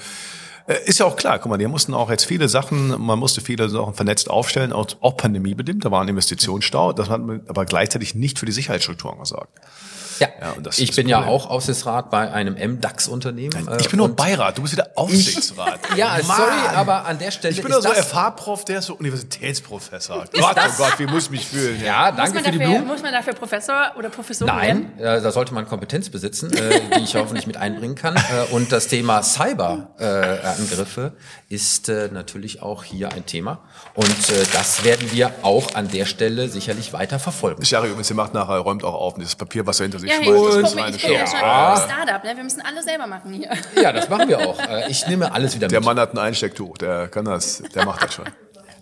ist 0.86 1.00
ja 1.00 1.06
auch 1.06 1.16
klar, 1.16 1.40
guck 1.40 1.50
mal, 1.50 1.58
die 1.58 1.68
mussten 1.68 1.94
auch 1.94 2.10
jetzt 2.10 2.26
viele 2.26 2.48
Sachen, 2.48 2.90
man 3.02 3.20
musste 3.20 3.42
viele 3.42 3.70
Sachen 3.70 3.94
vernetzt 3.94 4.30
aufstellen, 4.30 4.72
auch, 4.72 4.88
auch 5.02 5.18
pandemiebedingt, 5.18 5.84
da 5.84 5.92
war 5.92 6.02
ein 6.02 6.08
Investitionsstau, 6.08 6.94
das 6.94 7.10
hat 7.10 7.22
man 7.22 7.42
aber 7.48 7.66
gleichzeitig 7.66 8.16
nicht 8.16 8.40
für 8.40 8.46
die 8.46 8.52
Sicherheitsstrukturen 8.52 9.20
gesorgt. 9.20 9.60
Ja, 10.20 10.28
Ja, 10.42 10.52
und 10.52 10.66
das 10.66 10.80
ich 10.80 10.90
ist 10.90 10.96
bin 10.96 11.08
ja 11.08 11.26
auch 11.26 11.50
Aufsichtsrat 11.50 12.10
bei 12.10 12.32
einem 12.32 12.56
M-DAX-Unternehmen. 12.58 13.70
Ich 13.80 13.90
bin 13.90 13.98
nur 13.98 14.16
Beirat, 14.16 14.58
du 14.58 14.62
bist 14.62 14.74
wieder 14.74 14.90
Aufsichtsrat. 14.96 15.80
Ja, 15.96 16.18
Mann. 16.26 16.38
sorry, 16.38 16.76
aber 16.76 17.06
an 17.06 17.20
der 17.20 17.32
Stelle 17.32 17.54
Ich 17.54 17.62
bin 17.62 17.72
ist 17.72 17.86
doch 17.86 17.94
so. 17.96 18.02
FH-Prof, 18.02 18.66
der 18.66 18.80
ist 18.80 18.86
so 18.86 18.96
Universitätsprofessor. 18.96 20.26
Gott, 20.34 20.56
oh 20.58 20.72
Gott, 20.78 20.94
wie 21.00 21.06
muss 21.06 21.26
ich 21.26 21.30
mich 21.32 21.48
fühlen? 21.48 21.82
Ja, 21.84 22.08
muss, 22.12 22.18
danke 22.18 22.40
für 22.44 22.52
die 22.52 22.58
dafür, 22.58 22.74
Blumen. 22.76 22.88
muss 22.88 23.02
man 23.02 23.12
dafür 23.14 23.34
Professor 23.34 23.92
oder 23.98 24.10
Professorin? 24.10 24.54
Nein, 24.56 25.00
äh, 25.00 25.22
da 25.22 25.32
sollte 25.32 25.54
man 25.54 25.68
Kompetenz 25.68 26.10
besitzen, 26.10 26.52
äh, 26.54 26.82
die 26.98 27.04
ich 27.04 27.16
hoffentlich 27.16 27.48
mit 27.48 27.58
einbringen 27.58 27.96
kann. 27.96 28.16
Äh, 28.16 28.52
und 28.54 28.72
das 28.72 28.88
Thema 28.88 29.22
Cyberangriffe 29.24 31.14
ist 31.50 31.90
äh, 31.90 32.10
natürlich 32.12 32.62
auch 32.62 32.84
hier 32.84 33.12
ein 33.14 33.26
Thema. 33.26 33.60
Und 33.94 34.08
äh, 34.30 34.46
das 34.54 34.84
werden 34.84 35.12
wir 35.12 35.32
auch 35.44 35.76
an 35.76 35.90
der 35.90 36.06
Stelle 36.06 36.48
sicherlich 36.50 36.94
weiter 36.94 37.20
verfolgen. 37.20 37.64
Shari 37.66 37.88
übrigens, 37.88 38.10
ihr 38.10 38.16
macht 38.16 38.34
nachher, 38.34 38.58
räumt 38.58 38.84
auch 38.84 38.94
auf 38.96 39.14
und 39.14 39.20
dieses 39.22 39.36
Papier, 39.36 39.66
was 39.68 39.80
er 39.80 39.86
hinter 40.12 40.52
sich 40.52 40.62
Ja, 40.64 40.68
schmeißt, 40.70 40.96
ich, 40.96 40.96
das 40.96 40.96
ich 40.96 40.96
ich 40.96 41.02
guck 41.04 41.12
ja 41.12 41.28
Show. 41.28 41.38
schon 41.38 41.44
ein 41.44 41.78
Startup, 41.78 42.24
ne? 42.24 42.36
Wir 42.36 42.44
müssen 42.44 42.62
alles 42.62 42.86
selber 42.86 43.08
machen 43.08 43.34
hier. 43.34 43.50
Ja, 43.82 43.92
das 43.92 44.10
machen 44.10 44.28
wir 44.30 44.40
auch. 44.40 44.60
Äh, 44.60 44.90
ich 44.90 45.08
nehme 45.08 45.32
alles 45.34 45.56
wieder 45.56 45.68
Der 45.68 45.80
mit. 45.80 45.86
Mann 45.86 46.00
hat 46.00 46.14
ein 46.14 46.18
Einstecktuch, 46.20 46.78
der 46.78 47.08
kann 47.08 47.26
das, 47.26 47.62
der 47.74 47.86
macht 47.86 48.04
das 48.04 48.14
schon. 48.14 48.26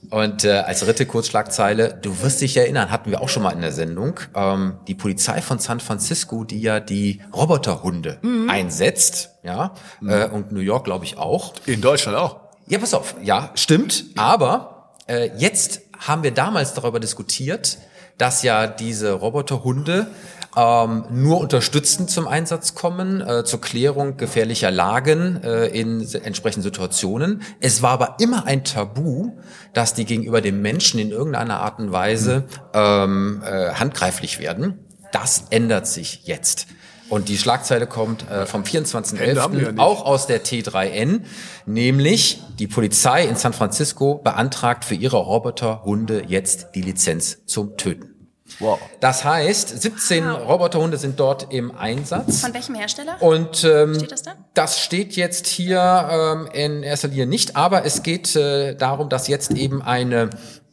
Und 0.10 0.44
äh, 0.44 0.52
als 0.58 0.80
dritte 0.82 1.06
Kurzschlagzeile, 1.06 1.98
du 2.02 2.22
wirst 2.22 2.42
dich 2.42 2.58
erinnern, 2.58 2.92
hatten 2.92 3.12
wir 3.12 3.22
auch 3.22 3.30
schon 3.30 3.44
mal 3.44 3.52
in 3.52 3.62
der 3.62 3.72
Sendung, 3.72 4.20
ähm, 4.36 4.78
die 4.88 4.96
Polizei 4.96 5.42
von 5.42 5.60
San 5.60 5.80
Francisco, 5.80 6.44
die 6.44 6.60
ja 6.60 6.80
die 6.80 7.22
Roboterhunde 7.34 8.20
einsetzt, 8.50 9.30
ja, 9.44 9.74
äh, 10.06 10.26
und 10.28 10.52
New 10.52 10.60
York 10.60 10.84
glaube 10.86 11.06
ich 11.06 11.18
auch. 11.18 11.54
In 11.66 11.82
Deutschland 11.82 12.18
auch. 12.18 12.38
Ja, 12.68 12.80
pass 12.80 12.94
auf, 12.94 13.16
ja, 13.22 13.52
stimmt, 13.56 14.06
aber 14.18 14.92
äh, 15.08 15.30
jetzt 15.38 15.82
haben 16.00 16.24
wir 16.24 16.32
damals 16.32 16.74
darüber 16.74 17.00
diskutiert, 17.00 17.78
dass 18.18 18.44
ja 18.44 18.68
diese 18.68 19.14
Roboterhunde 19.14 20.08
ähm, 20.56 21.06
nur 21.12 21.40
unterstützend 21.40 22.10
zum 22.10 22.28
Einsatz 22.28 22.76
kommen, 22.76 23.22
äh, 23.22 23.44
zur 23.44 23.62
Klärung 23.62 24.18
gefährlicher 24.18 24.72
Lagen 24.72 25.42
äh, 25.44 25.68
in 25.68 26.02
entsprechenden 26.14 26.64
Situationen. 26.64 27.42
Es 27.60 27.82
war 27.82 27.92
aber 27.92 28.18
immer 28.20 28.46
ein 28.46 28.64
Tabu, 28.64 29.38
dass 29.74 29.94
die 29.94 30.06
gegenüber 30.06 30.42
dem 30.42 30.62
Menschen 30.62 31.00
in 31.00 31.12
irgendeiner 31.12 31.62
Art 31.62 31.80
und 31.80 31.92
Weise 31.92 32.46
ähm, 32.74 33.42
äh, 33.46 33.74
handgreiflich 33.74 34.40
werden. 34.40 34.80
Das 35.12 35.46
ändert 35.50 35.88
sich 35.88 36.22
jetzt. 36.26 36.68
Und 37.12 37.28
die 37.28 37.38
Schlagzeile 37.38 37.88
kommt 37.88 38.30
äh, 38.30 38.46
vom 38.46 38.64
24.11. 38.64 39.60
Ja 39.60 39.84
auch 39.84 40.06
aus 40.06 40.28
der 40.28 40.46
T3N, 40.46 41.24
nämlich 41.66 42.42
die 42.58 42.68
Polizei 42.68 43.26
in 43.26 43.36
San 43.36 43.52
Francisco 43.52 44.16
beantragt 44.16 44.86
für 44.86 44.96
ihre 44.96 45.18
Roboterhunde 45.18 46.24
jetzt 46.28 46.68
die 46.74 46.82
Lizenz 46.82 47.46
zum 47.46 47.76
Töten. 47.76 48.11
Wow. 48.60 48.80
Das 49.00 49.24
heißt, 49.24 49.82
17 49.82 50.26
wow. 50.26 50.48
Roboterhunde 50.48 50.98
sind 50.98 51.20
dort 51.20 51.52
im 51.54 51.76
Einsatz. 51.76 52.42
Von 52.42 52.54
welchem 52.54 52.76
Hersteller? 52.76 53.22
Und 53.22 53.64
ähm, 53.64 53.96
steht 53.96 54.12
das 54.12 54.24
da? 54.24 54.36
Das 54.54 54.80
steht 54.80 55.16
jetzt 55.16 55.48
hier 55.48 56.10
ähm, 56.12 56.50
in 56.54 56.84
erster 56.84 57.08
Linie 57.08 57.28
nicht, 57.28 57.56
aber 57.56 57.86
es 57.86 58.04
geht 58.04 58.36
äh, 58.36 58.76
darum, 58.76 59.10
dass 59.10 59.28
jetzt 59.28 59.52
eben 59.52 59.82
eine 59.82 60.30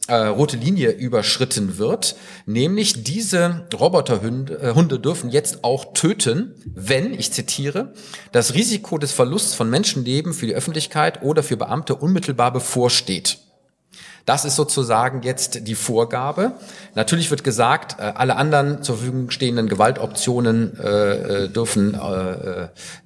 äh, 0.08 0.14
rote 0.14 0.56
Linie 0.56 0.90
überschritten 0.90 1.76
wird, 1.78 2.16
nämlich 2.46 3.04
diese 3.04 3.66
Roboterhunde 3.78 4.58
äh, 4.58 4.74
Hunde 4.74 4.98
dürfen 4.98 5.30
jetzt 5.30 5.64
auch 5.64 5.92
töten, 5.92 6.54
wenn, 6.64 7.12
ich 7.12 7.32
zitiere, 7.32 7.92
das 8.32 8.54
Risiko 8.54 8.98
des 8.98 9.12
Verlusts 9.12 9.54
von 9.54 9.68
Menschenleben 9.68 10.32
für 10.32 10.46
die 10.46 10.54
Öffentlichkeit 10.54 11.22
oder 11.22 11.42
für 11.42 11.58
Beamte 11.58 11.94
unmittelbar 11.94 12.52
bevorsteht. 12.52 13.38
Das 14.28 14.44
ist 14.44 14.56
sozusagen 14.56 15.22
jetzt 15.22 15.66
die 15.66 15.74
Vorgabe. 15.74 16.52
Natürlich 16.94 17.30
wird 17.30 17.44
gesagt, 17.44 17.96
äh, 17.98 18.12
alle 18.14 18.36
anderen 18.36 18.82
zur 18.82 18.98
Verfügung 18.98 19.30
stehenden 19.30 19.70
Gewaltoptionen 19.70 20.78
äh, 20.78 21.44
äh 21.44 21.48
dürfen 21.48 21.98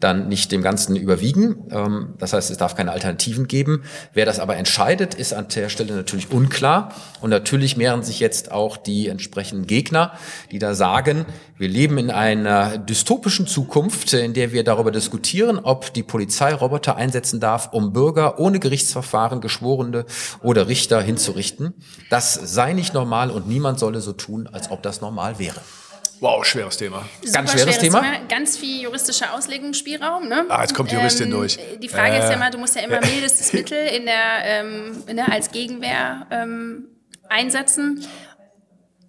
dann 0.00 0.28
nicht 0.28 0.50
dem 0.50 0.62
Ganzen 0.62 0.96
überwiegen. 0.96 1.68
Ähm, 1.70 2.14
das 2.18 2.32
heißt, 2.32 2.50
es 2.50 2.56
darf 2.56 2.74
keine 2.74 2.90
Alternativen 2.90 3.46
geben. 3.46 3.84
Wer 4.12 4.26
das 4.26 4.40
aber 4.40 4.56
entscheidet, 4.56 5.14
ist 5.14 5.32
an 5.32 5.46
der 5.54 5.68
Stelle 5.68 5.94
natürlich 5.94 6.32
unklar. 6.32 6.92
Und 7.20 7.30
natürlich 7.30 7.76
mehren 7.76 8.02
sich 8.02 8.18
jetzt 8.18 8.50
auch 8.50 8.76
die 8.76 9.06
entsprechenden 9.06 9.68
Gegner, 9.68 10.14
die 10.50 10.58
da 10.58 10.74
sagen, 10.74 11.24
wir 11.56 11.68
leben 11.68 11.98
in 11.98 12.10
einer 12.10 12.76
dystopischen 12.76 13.46
Zukunft, 13.46 14.12
in 14.14 14.34
der 14.34 14.50
wir 14.50 14.64
darüber 14.64 14.90
diskutieren, 14.90 15.60
ob 15.62 15.94
die 15.94 16.02
Polizei 16.02 16.52
Roboter 16.52 16.96
einsetzen 16.96 17.38
darf, 17.38 17.68
um 17.72 17.92
Bürger 17.92 18.40
ohne 18.40 18.58
Gerichtsverfahren, 18.58 19.40
Geschworene 19.40 20.04
oder 20.42 20.66
Richter 20.66 21.00
hinzurichten. 21.12 21.74
Das 22.10 22.34
sei 22.34 22.72
nicht 22.72 22.94
normal 22.94 23.30
und 23.30 23.48
niemand 23.48 23.78
solle 23.78 24.00
so 24.00 24.12
tun, 24.12 24.48
als 24.50 24.70
ob 24.70 24.82
das 24.82 25.00
normal 25.00 25.38
wäre. 25.38 25.60
Wow, 26.20 26.44
schweres 26.44 26.76
Thema. 26.76 27.04
Super 27.20 27.32
Ganz 27.32 27.52
schweres, 27.52 27.78
Thema. 27.78 28.00
Thema. 28.00 28.18
Ganz 28.28 28.56
viel 28.56 28.82
juristischer 28.82 29.34
Auslegungsspielraum. 29.34 30.28
Ne? 30.28 30.44
Ah, 30.48 30.60
jetzt 30.60 30.72
kommt 30.72 30.92
die 30.92 30.94
Juristin 30.94 31.26
ähm, 31.26 31.32
durch. 31.32 31.58
Die 31.80 31.88
Frage 31.88 32.14
äh. 32.14 32.18
ist 32.20 32.28
ja 32.28 32.34
immer, 32.34 32.50
du 32.50 32.58
musst 32.58 32.76
ja 32.76 32.82
immer 32.82 33.00
mildestes 33.00 33.52
Mittel 33.52 33.88
in 33.88 34.06
der, 34.06 34.44
ähm, 34.44 35.02
ne, 35.12 35.30
als 35.30 35.50
Gegenwehr 35.50 36.26
ähm, 36.30 36.84
einsetzen 37.28 38.06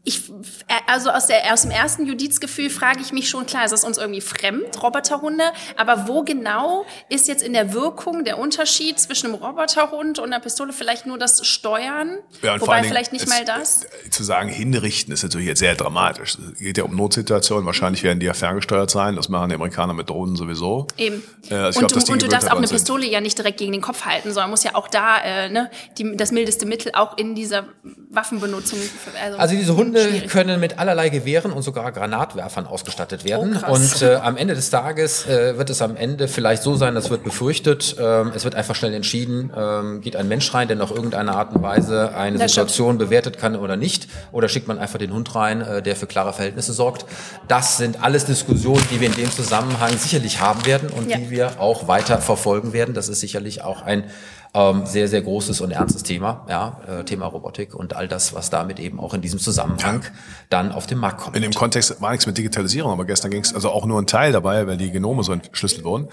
ich, 0.05 0.29
äh, 0.67 0.73
also 0.87 1.11
aus, 1.11 1.27
der, 1.27 1.53
aus 1.53 1.61
dem 1.61 1.71
ersten 1.71 2.05
Judizgefühl 2.05 2.69
frage 2.69 2.99
ich 2.99 3.13
mich 3.13 3.29
schon, 3.29 3.45
klar, 3.45 3.63
ist 3.63 3.71
das 3.71 3.85
uns 3.85 3.97
irgendwie 3.97 4.19
fremd, 4.19 4.83
Roboterhunde, 4.83 5.45
aber 5.77 6.09
wo 6.09 6.23
genau 6.23 6.85
ist 7.07 7.29
jetzt 7.29 7.41
in 7.41 7.53
der 7.53 7.73
Wirkung 7.73 8.25
der 8.25 8.37
Unterschied 8.37 8.99
zwischen 8.99 9.27
einem 9.27 9.35
Roboterhund 9.35 10.19
und 10.19 10.25
einer 10.25 10.41
Pistole 10.41 10.73
vielleicht 10.73 11.05
nur 11.05 11.17
das 11.17 11.47
Steuern? 11.47 12.17
Ja, 12.41 12.59
Wobei 12.59 12.83
vielleicht 12.83 13.13
nicht 13.13 13.23
es, 13.23 13.29
mal 13.29 13.45
das? 13.45 13.85
Äh, 14.05 14.09
zu 14.09 14.23
sagen, 14.23 14.49
hinrichten 14.49 15.13
ist 15.13 15.23
natürlich 15.23 15.47
jetzt 15.47 15.59
sehr 15.59 15.75
dramatisch. 15.75 16.37
Es 16.53 16.59
geht 16.59 16.77
ja 16.77 16.83
um 16.83 16.95
Notsituationen, 16.97 17.65
wahrscheinlich 17.65 18.03
werden 18.03 18.19
die 18.19 18.25
ja 18.25 18.33
ferngesteuert 18.33 18.91
sein, 18.91 19.15
das 19.15 19.29
machen 19.29 19.49
die 19.49 19.55
Amerikaner 19.55 19.93
mit 19.93 20.09
Drohnen 20.09 20.35
sowieso. 20.35 20.87
Eben. 20.97 21.23
Äh, 21.49 21.55
also 21.55 21.79
und, 21.79 21.87
glaub, 21.87 22.05
du, 22.05 22.11
und 22.11 22.21
du 22.21 22.27
darfst 22.27 22.51
auch 22.51 22.57
eine 22.57 22.67
Pistole 22.67 23.05
ja 23.05 23.21
nicht 23.21 23.37
direkt 23.37 23.57
gegen 23.57 23.71
den 23.71 23.81
Kopf 23.81 24.03
halten, 24.03 24.33
sondern 24.33 24.49
muss 24.49 24.65
ja 24.65 24.75
auch 24.75 24.89
da 24.89 25.19
äh, 25.19 25.49
ne, 25.49 25.71
die, 25.97 26.17
das 26.17 26.33
mildeste 26.33 26.65
Mittel 26.65 26.91
auch 26.93 27.17
in 27.17 27.35
dieser 27.35 27.67
Waffenbenutzung. 28.09 28.79
Also, 29.23 29.37
also 29.37 29.55
diese 29.55 29.77
Hunde 29.77 29.92
Hunde 29.93 30.27
können 30.27 30.59
mit 30.59 30.79
allerlei 30.79 31.09
Gewehren 31.09 31.51
und 31.51 31.61
sogar 31.61 31.91
Granatwerfern 31.91 32.67
ausgestattet 32.67 33.23
werden. 33.25 33.59
Oh, 33.67 33.73
und 33.73 34.01
äh, 34.01 34.15
am 34.15 34.37
Ende 34.37 34.55
des 34.55 34.69
Tages 34.69 35.27
äh, 35.27 35.57
wird 35.57 35.69
es 35.69 35.81
am 35.81 35.95
Ende 35.95 36.27
vielleicht 36.27 36.63
so 36.63 36.75
sein, 36.75 36.95
das 36.95 37.09
wird 37.09 37.23
befürchtet, 37.23 37.95
ähm, 37.99 38.31
es 38.35 38.43
wird 38.43 38.55
einfach 38.55 38.75
schnell 38.75 38.93
entschieden, 38.93 39.51
ähm, 39.55 40.01
geht 40.01 40.15
ein 40.15 40.27
Mensch 40.27 40.53
rein, 40.53 40.67
der 40.67 40.77
noch 40.77 40.91
irgendeine 40.91 41.33
Art 41.33 41.53
und 41.55 41.61
Weise 41.61 42.15
eine 42.15 42.37
das 42.37 42.51
Situation 42.51 42.95
stimmt. 42.95 42.99
bewertet 42.99 43.37
kann 43.37 43.55
oder 43.55 43.75
nicht, 43.75 44.07
oder 44.31 44.49
schickt 44.49 44.67
man 44.67 44.79
einfach 44.79 44.99
den 44.99 45.13
Hund 45.13 45.33
rein, 45.35 45.61
äh, 45.61 45.81
der 45.81 45.95
für 45.95 46.07
klare 46.07 46.33
Verhältnisse 46.33 46.73
sorgt. 46.73 47.05
Das 47.47 47.77
sind 47.77 48.03
alles 48.03 48.25
Diskussionen, 48.25 48.83
die 48.91 48.99
wir 48.99 49.07
in 49.07 49.15
dem 49.15 49.31
Zusammenhang 49.31 49.97
sicherlich 49.97 50.39
haben 50.39 50.65
werden 50.65 50.89
und 50.89 51.09
ja. 51.09 51.17
die 51.17 51.29
wir 51.29 51.59
auch 51.59 51.87
weiter 51.87 52.19
verfolgen 52.19 52.73
werden. 52.73 52.93
Das 52.93 53.09
ist 53.09 53.19
sicherlich 53.19 53.61
auch 53.61 53.81
ein 53.81 54.05
ähm, 54.53 54.85
sehr, 54.85 55.07
sehr 55.07 55.21
großes 55.21 55.61
und 55.61 55.71
ernstes 55.71 56.03
Thema, 56.03 56.45
ja, 56.47 56.79
äh, 56.87 57.03
Thema 57.03 57.25
Robotik 57.25 57.73
und 57.73 57.95
all 57.95 58.07
das, 58.07 58.33
was 58.35 58.49
damit 58.49 58.79
eben 58.79 58.99
auch 58.99 59.13
in 59.13 59.21
diesem 59.21 59.39
Zusammenhang 59.39 60.03
dann 60.49 60.71
auf 60.71 60.85
den 60.85 60.99
Markt 60.99 61.21
kommt. 61.21 61.35
In 61.35 61.41
dem 61.41 61.53
Kontext 61.53 61.99
war 62.01 62.11
nichts 62.11 62.27
mit 62.27 62.37
Digitalisierung, 62.37 62.91
aber 62.91 63.05
gestern 63.05 63.31
ging 63.31 63.41
es 63.41 63.53
also 63.53 63.71
auch 63.71 63.85
nur 63.85 63.99
ein 63.99 64.07
Teil 64.07 64.31
dabei, 64.31 64.67
weil 64.67 64.77
die 64.77 64.91
Genome 64.91 65.23
so 65.23 65.33
entschlüsselt 65.33 65.83
wurden. 65.83 66.07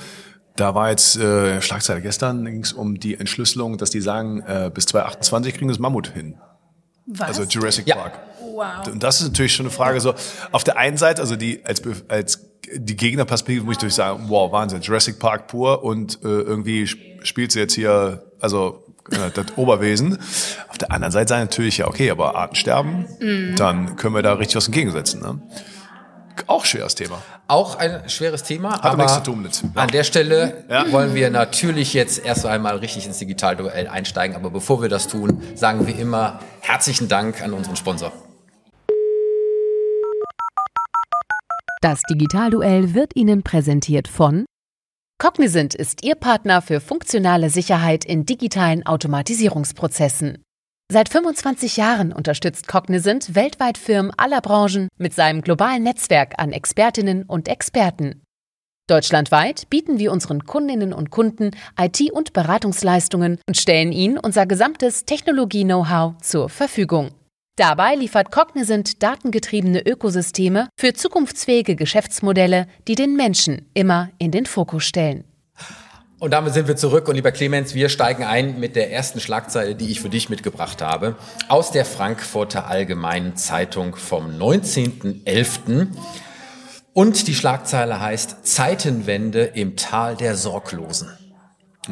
Da 0.57 0.75
war 0.75 0.91
jetzt 0.91 1.17
äh, 1.17 1.61
Schlagzeile 1.61 2.01
gestern, 2.01 2.45
ging 2.45 2.63
es 2.63 2.73
um 2.73 2.99
die 2.99 3.15
Entschlüsselung, 3.15 3.79
dass 3.79 3.91
die 3.91 4.01
sagen, 4.01 4.41
äh, 4.41 4.71
bis 4.73 4.87
2028 4.87 5.55
kriegen 5.55 5.69
das 5.69 5.79
Mammut 5.79 6.09
hin. 6.09 6.37
Was? 7.07 7.29
Also 7.29 7.43
Jurassic 7.45 7.87
ja. 7.87 7.97
Park. 7.97 8.19
Wow. 8.55 8.87
Und 8.89 9.03
das 9.03 9.21
ist 9.21 9.29
natürlich 9.29 9.55
schon 9.55 9.67
eine 9.67 9.73
Frage 9.73 10.01
so, 10.01 10.15
auf 10.53 10.65
der 10.65 10.77
einen 10.77 10.97
Seite, 10.97 11.21
also 11.23 11.37
die 11.37 11.65
als, 11.65 11.83
als 12.09 12.51
die 12.75 12.97
Gegnerperspektive 12.97 13.65
muss 13.65 13.77
ich 13.77 13.81
durch 13.81 13.95
sagen, 13.95 14.25
wow, 14.29 14.53
Wahnsinn, 14.53 14.81
Jurassic 14.81 15.19
Park 15.19 15.47
pur 15.49 15.83
und 15.83 16.23
äh, 16.23 16.29
irgendwie 16.29 16.87
spielt 17.23 17.53
sie 17.53 17.61
jetzt 17.61 17.75
hier, 17.75 18.25
also 18.41 18.85
äh, 19.11 19.31
das 19.33 19.57
Oberwesen. 19.57 20.19
Auf 20.69 20.79
der 20.79 20.93
anderen 20.93 21.13
Seite 21.13 21.29
sagen 21.29 21.43
natürlich, 21.43 21.79
ja, 21.79 21.89
okay, 21.89 22.11
aber 22.11 22.37
Artensterben, 22.37 23.07
mhm. 23.21 23.57
dann 23.57 23.97
können 23.97 24.15
wir 24.15 24.23
da 24.23 24.35
richtig 24.35 24.57
was 24.57 24.67
entgegensetzen. 24.67 25.21
Ne? 25.21 25.41
Auch 26.47 26.65
schweres 26.65 26.95
Thema. 26.95 27.23
Auch 27.49 27.79
ein 27.79 28.09
schweres 28.09 28.43
Thema, 28.43 28.73
Hat 28.73 28.85
aber 28.85 28.97
nichts 28.99 29.15
zu 29.15 29.23
tun 29.23 29.43
mit. 29.43 29.63
Ja. 29.63 29.83
an 29.83 29.89
der 29.89 30.05
Stelle 30.05 30.65
ja. 30.69 30.91
wollen 30.93 31.15
wir 31.15 31.31
natürlich 31.31 31.95
jetzt 31.95 32.25
erst 32.25 32.47
einmal 32.47 32.77
richtig 32.77 33.07
ins 33.07 33.19
Digitalduell 33.19 33.89
einsteigen. 33.89 34.37
Aber 34.37 34.51
bevor 34.51 34.81
wir 34.83 34.89
das 34.89 35.09
tun, 35.09 35.43
sagen 35.55 35.87
wir 35.87 35.99
immer 35.99 36.41
herzlichen 36.61 37.09
Dank 37.09 37.43
an 37.43 37.53
unseren 37.53 37.77
Sponsor. 37.77 38.13
Das 41.83 42.03
Digitalduell 42.11 42.95
wird 42.95 43.17
Ihnen 43.17 43.43
präsentiert 43.43 44.07
von 44.07 44.45
Cognizant 45.21 45.75
ist 45.75 46.03
Ihr 46.03 46.15
Partner 46.15 46.63
für 46.63 46.81
funktionale 46.81 47.51
Sicherheit 47.51 48.07
in 48.07 48.25
digitalen 48.25 48.87
Automatisierungsprozessen. 48.87 50.43
Seit 50.91 51.11
25 51.11 51.77
Jahren 51.77 52.15
unterstützt 52.15 52.67
Cognizant 52.69 53.35
weltweit 53.35 53.77
Firmen 53.77 54.13
aller 54.17 54.41
Branchen 54.41 54.89
mit 54.97 55.13
seinem 55.13 55.43
globalen 55.43 55.83
Netzwerk 55.83 56.37
an 56.39 56.53
Expertinnen 56.53 57.25
und 57.25 57.49
Experten. 57.49 58.23
Deutschlandweit 58.89 59.69
bieten 59.69 59.99
wir 59.99 60.11
unseren 60.11 60.47
Kundinnen 60.47 60.95
und 60.95 61.11
Kunden 61.11 61.51
IT- 61.79 62.11
und 62.13 62.33
Beratungsleistungen 62.33 63.41
und 63.47 63.59
stellen 63.59 63.93
ihnen 63.93 64.17
unser 64.17 64.47
gesamtes 64.47 65.05
Technologie-Know-how 65.05 66.17
zur 66.23 66.49
Verfügung. 66.49 67.11
Dabei 67.61 67.95
liefert 67.95 68.33
Cognizant 68.33 69.03
datengetriebene 69.03 69.87
Ökosysteme 69.87 70.71
für 70.79 70.95
zukunftsfähige 70.95 71.77
Geschäftsmodelle, 71.77 72.67
die 72.89 72.95
den 72.95 73.17
Menschen 73.17 73.69
immer 73.75 74.09
in 74.17 74.31
den 74.31 74.47
Fokus 74.47 74.85
stellen. 74.85 75.25
Und 76.19 76.31
damit 76.31 76.55
sind 76.55 76.69
wir 76.69 76.77
zurück 76.77 77.07
und 77.07 77.17
lieber 77.17 77.33
Clemens, 77.33 77.75
wir 77.75 77.91
steigen 77.91 78.25
ein 78.25 78.59
mit 78.59 78.77
der 78.77 78.91
ersten 78.91 79.21
Schlagzeile, 79.21 79.75
die 79.75 79.91
ich 79.91 80.01
für 80.01 80.09
dich 80.09 80.31
mitgebracht 80.31 80.81
habe, 80.81 81.17
aus 81.49 81.71
der 81.71 81.85
Frankfurter 81.85 82.67
Allgemeinen 82.67 83.37
Zeitung 83.37 83.95
vom 83.95 84.31
19.11. 84.31 85.89
Und 86.95 87.29
die 87.29 87.35
Schlagzeile 87.35 88.01
heißt 88.01 88.47
Zeitenwende 88.47 89.43
im 89.43 89.77
Tal 89.77 90.17
der 90.17 90.35
Sorglosen. 90.35 91.11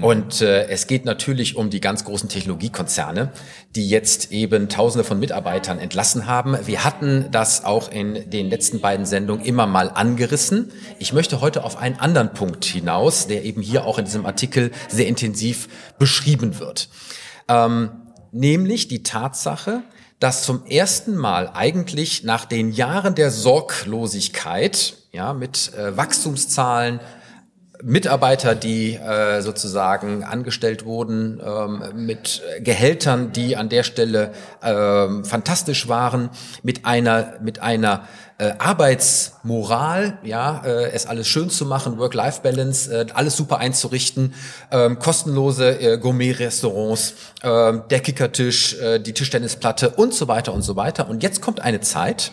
Und 0.00 0.40
äh, 0.42 0.68
es 0.68 0.86
geht 0.86 1.04
natürlich 1.04 1.56
um 1.56 1.70
die 1.70 1.80
ganz 1.80 2.04
großen 2.04 2.28
Technologiekonzerne, 2.28 3.32
die 3.74 3.88
jetzt 3.88 4.32
eben 4.32 4.68
Tausende 4.68 5.04
von 5.04 5.18
Mitarbeitern 5.18 5.78
entlassen 5.78 6.26
haben. 6.26 6.56
Wir 6.66 6.84
hatten 6.84 7.26
das 7.30 7.64
auch 7.64 7.90
in 7.90 8.30
den 8.30 8.48
letzten 8.50 8.80
beiden 8.80 9.06
Sendungen 9.06 9.44
immer 9.44 9.66
mal 9.66 9.90
angerissen. 9.90 10.72
Ich 10.98 11.12
möchte 11.12 11.40
heute 11.40 11.64
auf 11.64 11.76
einen 11.76 11.98
anderen 11.98 12.32
Punkt 12.32 12.64
hinaus, 12.64 13.26
der 13.26 13.44
eben 13.44 13.62
hier 13.62 13.84
auch 13.84 13.98
in 13.98 14.04
diesem 14.04 14.26
Artikel 14.26 14.70
sehr 14.88 15.06
intensiv 15.06 15.68
beschrieben 15.98 16.58
wird. 16.58 16.88
Ähm, 17.48 17.90
nämlich 18.32 18.88
die 18.88 19.02
Tatsache, 19.02 19.82
dass 20.20 20.42
zum 20.42 20.66
ersten 20.66 21.16
Mal 21.16 21.50
eigentlich 21.54 22.24
nach 22.24 22.44
den 22.44 22.72
Jahren 22.72 23.14
der 23.14 23.30
Sorglosigkeit, 23.30 24.96
ja, 25.12 25.32
mit 25.32 25.72
äh, 25.74 25.96
Wachstumszahlen, 25.96 27.00
Mitarbeiter, 27.82 28.54
die 28.54 28.94
äh, 28.94 29.40
sozusagen 29.40 30.24
angestellt 30.24 30.84
wurden, 30.84 31.40
ähm, 31.44 31.82
mit 31.94 32.42
Gehältern, 32.60 33.32
die 33.32 33.56
an 33.56 33.68
der 33.68 33.82
Stelle 33.82 34.32
ähm, 34.62 35.24
fantastisch 35.24 35.88
waren, 35.88 36.30
mit 36.62 36.84
einer 36.84 37.34
mit 37.40 37.60
einer 37.60 38.02
äh, 38.38 38.52
Arbeitsmoral, 38.58 40.18
ja, 40.22 40.62
äh, 40.64 40.90
es 40.92 41.06
alles 41.06 41.26
schön 41.26 41.50
zu 41.50 41.66
machen, 41.66 41.98
Work-Life-Balance, 41.98 42.92
äh, 42.92 43.06
alles 43.12 43.36
super 43.36 43.58
einzurichten, 43.58 44.34
ähm, 44.70 44.98
kostenlose 44.98 45.80
äh, 45.80 45.98
Gourmet-Restaurants, 45.98 47.14
äh, 47.42 47.72
der 47.90 48.00
Kickertisch, 48.00 48.74
äh, 48.80 49.00
die 49.00 49.12
Tischtennisplatte 49.12 49.90
und 49.90 50.14
so 50.14 50.28
weiter 50.28 50.54
und 50.54 50.62
so 50.62 50.76
weiter. 50.76 51.08
Und 51.08 51.22
jetzt 51.24 51.42
kommt 51.42 51.60
eine 51.60 51.80
Zeit, 51.80 52.32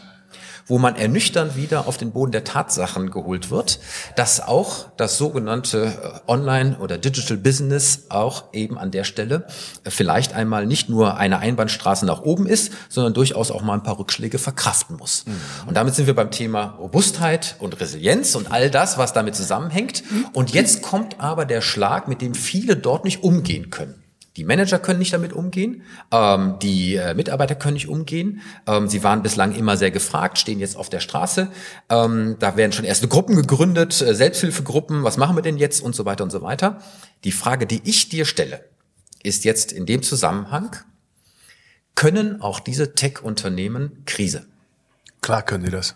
wo 0.68 0.78
man 0.78 0.96
ernüchternd 0.96 1.56
wieder 1.56 1.88
auf 1.88 1.98
den 1.98 2.12
Boden 2.12 2.32
der 2.32 2.44
Tatsachen 2.44 3.12
geholt 3.12 3.52
wird, 3.52 3.80
dass 4.16 4.40
auch 4.42 4.88
das 4.98 5.18
sogenannte 5.18 5.86
äh, 6.28 6.32
Online- 6.32 6.78
oder 6.80 6.98
Digital 6.98 7.38
Business 7.38 8.06
auch 8.10 8.46
eben 8.54 8.78
an 8.78 8.92
der 8.92 9.04
Stelle 9.04 9.48
äh, 9.84 9.90
vielleicht 9.90 10.34
einmal 10.34 10.66
nicht 10.66 10.90
nur 10.90 11.18
eine 11.18 11.40
Einbahnstraße 11.40 12.06
nach 12.06 12.22
oben 12.22 12.48
ist, 12.48 12.72
sondern 12.90 13.14
durchaus 13.14 13.52
auch 13.52 13.62
mal 13.62 13.74
ein 13.74 13.84
paar 13.84 14.00
Rückschläge 14.00 14.40
verkraften 14.40 14.98
muss. 14.98 15.26
Mhm. 15.26 15.34
Und 15.68 15.78
damit 15.78 15.96
sind 15.96 16.08
wir 16.08 16.16
beim 16.16 16.32
Thema 16.32 16.76
Robustheit 16.80 17.56
und 17.60 17.80
Resilienz 17.80 18.36
und 18.36 18.52
all 18.52 18.72
das, 18.72 18.98
was 18.98 19.14
damit 19.14 19.36
zusammenhängt. 19.36 20.04
Und 20.34 20.52
jetzt 20.52 20.82
kommt 20.82 21.20
aber 21.20 21.46
der 21.46 21.62
Schlag, 21.62 22.08
mit 22.08 22.22
dem 22.22 22.34
viele 22.34 22.76
dort 22.76 23.06
nicht 23.06 23.24
umgehen 23.24 23.70
können. 23.70 24.05
Die 24.38 24.44
Manager 24.44 24.80
können 24.80 25.00
nicht 25.00 25.14
damit 25.14 25.32
umgehen, 25.32 25.84
ähm, 26.12 26.60
die 26.62 26.96
äh, 26.96 27.14
Mitarbeiter 27.14 27.56
können 27.56 27.76
nicht 27.76 27.88
umgehen. 27.88 28.42
Ähm, 28.68 28.90
sie 28.90 29.04
waren 29.04 29.24
bislang 29.24 29.56
immer 29.56 29.78
sehr 29.78 29.92
gefragt, 29.92 30.38
stehen 30.38 30.60
jetzt 30.60 30.76
auf 30.76 30.90
der 30.90 31.00
Straße. 31.00 31.50
Ähm, 31.90 32.36
da 32.40 32.58
werden 32.58 32.74
schon 32.74 32.86
erste 32.86 33.08
Gruppen 33.08 33.36
gegründet, 33.36 34.02
äh, 34.02 34.14
Selbsthilfegruppen, 34.14 35.04
was 35.04 35.18
machen 35.18 35.38
wir 35.38 35.42
denn 35.42 35.58
jetzt 35.58 35.82
und 35.82 35.96
so 35.96 36.06
weiter 36.06 36.24
und 36.24 36.32
so 36.32 36.42
weiter. 36.42 36.82
Die 37.24 37.32
Frage, 37.32 37.66
die 37.66 37.82
ich 37.86 38.10
dir 38.10 38.26
stelle, 38.26 38.66
ist 39.24 39.46
jetzt 39.46 39.72
in 39.72 39.86
dem 39.86 40.04
Zusammenhang, 40.04 40.76
können 41.96 42.42
auch 42.42 42.60
diese 42.60 42.94
Tech-Unternehmen 42.94 44.04
Krise? 44.06 44.46
Klar 45.22 45.44
können 45.44 45.64
die 45.64 45.72
das 45.72 45.96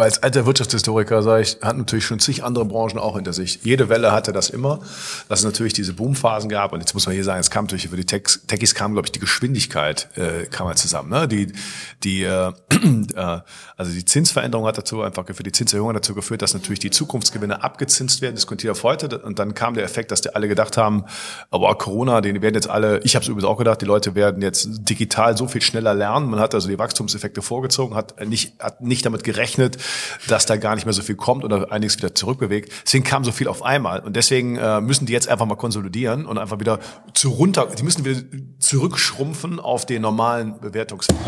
als 0.00 0.22
alter 0.22 0.46
Wirtschaftshistoriker 0.46 1.22
sage 1.22 1.42
ich, 1.42 1.58
hat 1.62 1.76
natürlich 1.76 2.04
schon 2.04 2.18
zig 2.20 2.42
andere 2.42 2.64
Branchen 2.64 2.98
auch 2.98 3.16
hinter 3.16 3.32
sich. 3.32 3.60
Jede 3.62 3.88
Welle 3.88 4.12
hatte 4.12 4.32
das 4.32 4.50
immer, 4.50 4.80
dass 5.28 5.40
es 5.40 5.44
natürlich 5.44 5.72
diese 5.72 5.92
Boomphasen 5.92 6.48
gab. 6.48 6.72
Und 6.72 6.80
jetzt 6.80 6.94
muss 6.94 7.06
man 7.06 7.14
hier 7.14 7.24
sagen, 7.24 7.40
es 7.40 7.50
kam 7.50 7.66
natürlich 7.66 7.88
für 7.88 7.96
die 7.96 8.06
Techs, 8.06 8.46
Techies 8.46 8.74
kam, 8.74 8.92
glaube 8.92 9.06
ich, 9.06 9.12
die 9.12 9.20
Geschwindigkeit 9.20 10.08
äh, 10.16 10.46
kam 10.46 10.66
halt 10.68 10.78
zusammen. 10.78 11.10
Ne? 11.10 11.28
Die, 11.28 11.52
die, 12.02 12.22
äh, 12.22 12.52
äh, 13.14 13.40
also 13.76 13.92
die 13.92 14.04
Zinsveränderung 14.04 14.66
hat 14.66 14.78
dazu 14.78 15.02
einfach 15.02 15.24
für 15.30 15.42
die 15.42 15.52
Zinserhöhung 15.52 15.92
dazu 15.92 16.14
geführt, 16.14 16.42
dass 16.42 16.54
natürlich 16.54 16.80
die 16.80 16.90
Zukunftsgewinne 16.90 17.62
abgezinst 17.62 18.22
werden, 18.22 18.34
diskutiert 18.34 18.72
auf 18.72 18.82
heute. 18.82 19.18
Und 19.18 19.38
dann 19.38 19.54
kam 19.54 19.74
der 19.74 19.84
Effekt, 19.84 20.10
dass 20.10 20.20
die 20.22 20.34
alle 20.34 20.48
gedacht 20.48 20.76
haben, 20.76 21.04
aber 21.50 21.76
Corona, 21.76 22.20
die 22.20 22.40
werden 22.40 22.54
jetzt 22.54 22.70
alle, 22.70 23.00
ich 23.04 23.14
habe 23.14 23.22
es 23.22 23.28
übrigens 23.28 23.48
auch 23.48 23.58
gedacht, 23.58 23.80
die 23.80 23.86
Leute 23.86 24.14
werden 24.14 24.42
jetzt 24.42 24.68
digital 24.88 25.36
so 25.36 25.46
viel 25.46 25.62
schneller 25.62 25.94
lernen. 25.94 26.30
Man 26.30 26.40
hat 26.40 26.54
also 26.54 26.68
die 26.68 26.78
Wachstumseffekte 26.78 27.42
vorgezogen, 27.42 27.94
hat 27.94 28.26
nicht, 28.26 28.54
hat 28.58 28.80
nicht 28.80 29.04
damit 29.04 29.24
gerechnet, 29.24 29.78
dass 30.28 30.46
da 30.46 30.56
gar 30.56 30.74
nicht 30.74 30.84
mehr 30.84 30.92
so 30.92 31.02
viel 31.02 31.16
kommt 31.16 31.44
oder 31.44 31.72
einiges 31.72 31.96
wieder 31.96 32.14
zurückbewegt. 32.14 32.72
Deswegen 32.84 33.04
kam 33.04 33.24
so 33.24 33.32
viel 33.32 33.48
auf 33.48 33.62
einmal. 33.62 34.00
Und 34.00 34.16
deswegen 34.16 34.56
äh, 34.56 34.80
müssen 34.80 35.06
die 35.06 35.12
jetzt 35.12 35.28
einfach 35.28 35.46
mal 35.46 35.56
konsolidieren 35.56 36.26
und 36.26 36.38
einfach 36.38 36.60
wieder 36.60 36.78
zu 37.14 37.30
runter, 37.30 37.68
die 37.78 37.82
müssen 37.82 38.04
wieder 38.04 38.20
zurückschrumpfen 38.58 39.60
auf 39.60 39.86
den 39.86 40.02
normalen 40.02 40.60
Bewertungswert. 40.60 41.18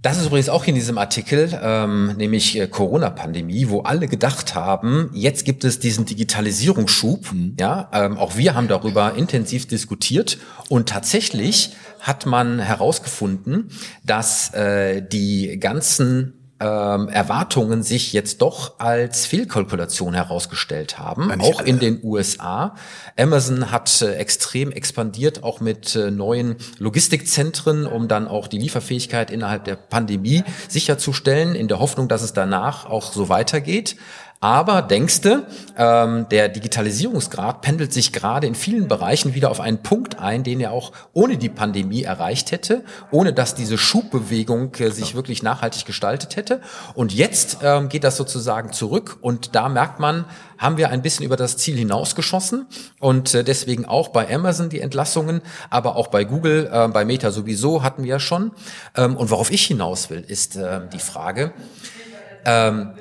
Das 0.00 0.16
ist 0.16 0.26
übrigens 0.26 0.48
auch 0.48 0.64
in 0.66 0.76
diesem 0.76 0.96
Artikel, 0.96 1.58
ähm, 1.60 2.14
nämlich 2.16 2.58
äh, 2.58 2.68
Corona-Pandemie, 2.68 3.68
wo 3.68 3.80
alle 3.80 4.06
gedacht 4.06 4.54
haben, 4.54 5.10
jetzt 5.12 5.44
gibt 5.44 5.64
es 5.64 5.80
diesen 5.80 6.04
Digitalisierungsschub. 6.04 7.32
Mhm. 7.32 7.56
Ja, 7.58 7.90
ähm, 7.92 8.16
auch 8.16 8.36
wir 8.36 8.54
haben 8.54 8.68
darüber 8.68 9.14
intensiv 9.14 9.66
diskutiert 9.66 10.38
und 10.68 10.88
tatsächlich 10.88 11.72
hat 12.00 12.26
man 12.26 12.60
herausgefunden, 12.60 13.70
dass 14.04 14.54
äh, 14.54 15.02
die 15.02 15.58
ganzen 15.58 16.37
ähm, 16.60 17.08
Erwartungen 17.08 17.82
sich 17.82 18.12
jetzt 18.12 18.42
doch 18.42 18.80
als 18.80 19.26
Fehlkalkulation 19.26 20.14
herausgestellt 20.14 20.98
haben, 20.98 21.28
Nein, 21.28 21.40
auch 21.40 21.60
in 21.60 21.78
den 21.78 22.00
USA. 22.02 22.74
Amazon 23.16 23.70
hat 23.70 24.02
äh, 24.02 24.14
extrem 24.14 24.72
expandiert, 24.72 25.44
auch 25.44 25.60
mit 25.60 25.94
äh, 25.94 26.10
neuen 26.10 26.56
Logistikzentren, 26.78 27.86
um 27.86 28.08
dann 28.08 28.26
auch 28.26 28.48
die 28.48 28.58
Lieferfähigkeit 28.58 29.30
innerhalb 29.30 29.64
der 29.64 29.76
Pandemie 29.76 30.42
sicherzustellen, 30.68 31.54
in 31.54 31.68
der 31.68 31.78
Hoffnung, 31.78 32.08
dass 32.08 32.22
es 32.22 32.32
danach 32.32 32.86
auch 32.86 33.12
so 33.12 33.28
weitergeht. 33.28 33.96
Aber 34.40 34.82
denkste, 34.82 35.46
ähm, 35.76 36.26
der 36.30 36.48
Digitalisierungsgrad 36.48 37.60
pendelt 37.60 37.92
sich 37.92 38.12
gerade 38.12 38.46
in 38.46 38.54
vielen 38.54 38.86
Bereichen 38.86 39.34
wieder 39.34 39.50
auf 39.50 39.58
einen 39.58 39.82
Punkt 39.82 40.20
ein, 40.20 40.44
den 40.44 40.60
er 40.60 40.70
auch 40.70 40.92
ohne 41.12 41.38
die 41.38 41.48
Pandemie 41.48 42.04
erreicht 42.04 42.52
hätte, 42.52 42.84
ohne 43.10 43.32
dass 43.32 43.56
diese 43.56 43.76
Schubbewegung 43.76 44.72
äh, 44.76 44.90
sich 44.90 45.16
wirklich 45.16 45.42
nachhaltig 45.42 45.86
gestaltet 45.86 46.36
hätte. 46.36 46.60
Und 46.94 47.12
jetzt 47.12 47.58
ähm, 47.62 47.88
geht 47.88 48.04
das 48.04 48.16
sozusagen 48.16 48.72
zurück 48.72 49.18
und 49.22 49.56
da 49.56 49.68
merkt 49.68 49.98
man, 49.98 50.24
haben 50.56 50.76
wir 50.76 50.90
ein 50.90 51.02
bisschen 51.02 51.24
über 51.24 51.36
das 51.36 51.56
Ziel 51.56 51.76
hinausgeschossen 51.76 52.66
und 53.00 53.34
äh, 53.34 53.42
deswegen 53.42 53.86
auch 53.86 54.08
bei 54.08 54.32
Amazon 54.32 54.68
die 54.68 54.80
Entlassungen, 54.80 55.42
aber 55.68 55.96
auch 55.96 56.08
bei 56.08 56.22
Google, 56.22 56.70
äh, 56.72 56.86
bei 56.88 57.04
Meta 57.04 57.32
sowieso 57.32 57.82
hatten 57.82 58.04
wir 58.04 58.10
ja 58.10 58.20
schon. 58.20 58.52
Ähm, 58.96 59.16
und 59.16 59.30
worauf 59.30 59.50
ich 59.50 59.66
hinaus 59.66 60.10
will, 60.10 60.20
ist 60.20 60.54
äh, 60.54 60.82
die 60.92 61.00
Frage, 61.00 61.52
ähm, 62.44 62.92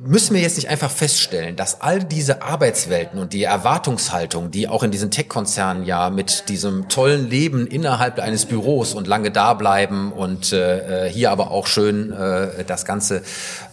müssen 0.00 0.34
wir 0.34 0.42
jetzt 0.42 0.56
nicht 0.56 0.68
einfach 0.68 0.90
feststellen, 0.90 1.56
dass 1.56 1.80
all 1.80 2.02
diese 2.02 2.42
Arbeitswelten 2.42 3.18
und 3.18 3.32
die 3.32 3.42
Erwartungshaltung, 3.42 4.50
die 4.50 4.68
auch 4.68 4.82
in 4.82 4.90
diesen 4.90 5.10
Tech-Konzernen 5.10 5.84
ja 5.84 6.10
mit 6.10 6.48
diesem 6.48 6.88
tollen 6.88 7.28
Leben 7.28 7.66
innerhalb 7.66 8.18
eines 8.18 8.46
Büros 8.46 8.94
und 8.94 9.06
lange 9.06 9.30
da 9.30 9.54
bleiben 9.54 10.12
und 10.12 10.52
äh, 10.52 11.06
äh, 11.06 11.10
hier 11.10 11.30
aber 11.30 11.50
auch 11.50 11.66
schön 11.66 12.12
äh, 12.12 12.64
das 12.64 12.84
Ganze 12.84 13.22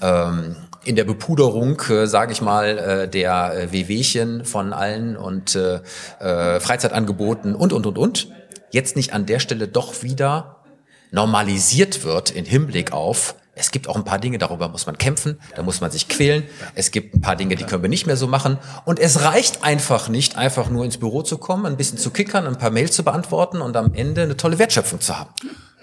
ähm, 0.01 0.55
in 0.83 0.95
der 0.95 1.03
Bepuderung, 1.03 1.79
äh, 1.89 2.07
sage 2.07 2.31
ich 2.31 2.41
mal, 2.41 2.77
äh, 2.77 3.07
der 3.07 3.53
äh, 3.53 3.73
WWchen 3.73 4.45
von 4.45 4.73
allen 4.73 5.17
und 5.17 5.55
äh, 5.55 5.81
äh, 6.19 6.59
Freizeitangeboten 6.59 7.55
und, 7.55 7.73
und, 7.73 7.85
und, 7.85 7.97
und, 7.97 8.29
jetzt 8.71 8.95
nicht 8.95 9.13
an 9.13 9.25
der 9.25 9.39
Stelle 9.39 9.67
doch 9.67 10.03
wieder 10.03 10.63
normalisiert 11.11 12.03
wird 12.03 12.31
in 12.31 12.45
Hinblick 12.45 12.91
auf 12.91 13.35
es 13.55 13.71
gibt 13.71 13.87
auch 13.87 13.95
ein 13.95 14.03
paar 14.03 14.19
Dinge, 14.19 14.37
darüber 14.37 14.67
muss 14.67 14.85
man 14.85 14.97
kämpfen, 14.97 15.39
da 15.55 15.63
muss 15.63 15.81
man 15.81 15.89
sich 15.89 16.07
quälen. 16.09 16.43
Es 16.75 16.91
gibt 16.91 17.15
ein 17.15 17.21
paar 17.21 17.35
Dinge, 17.35 17.55
die 17.55 17.63
können 17.63 17.81
wir 17.81 17.89
nicht 17.89 18.05
mehr 18.05 18.17
so 18.17 18.27
machen. 18.27 18.57
Und 18.83 18.99
es 18.99 19.23
reicht 19.23 19.63
einfach 19.63 20.09
nicht, 20.09 20.37
einfach 20.37 20.69
nur 20.69 20.83
ins 20.83 20.97
Büro 20.97 21.21
zu 21.21 21.37
kommen, 21.37 21.65
ein 21.65 21.77
bisschen 21.77 21.97
zu 21.97 22.11
kickern, 22.11 22.45
ein 22.45 22.57
paar 22.57 22.71
Mails 22.71 22.95
zu 22.95 23.03
beantworten 23.03 23.61
und 23.61 23.75
am 23.77 23.93
Ende 23.93 24.23
eine 24.23 24.37
tolle 24.37 24.59
Wertschöpfung 24.59 24.99
zu 24.99 25.17
haben. 25.17 25.29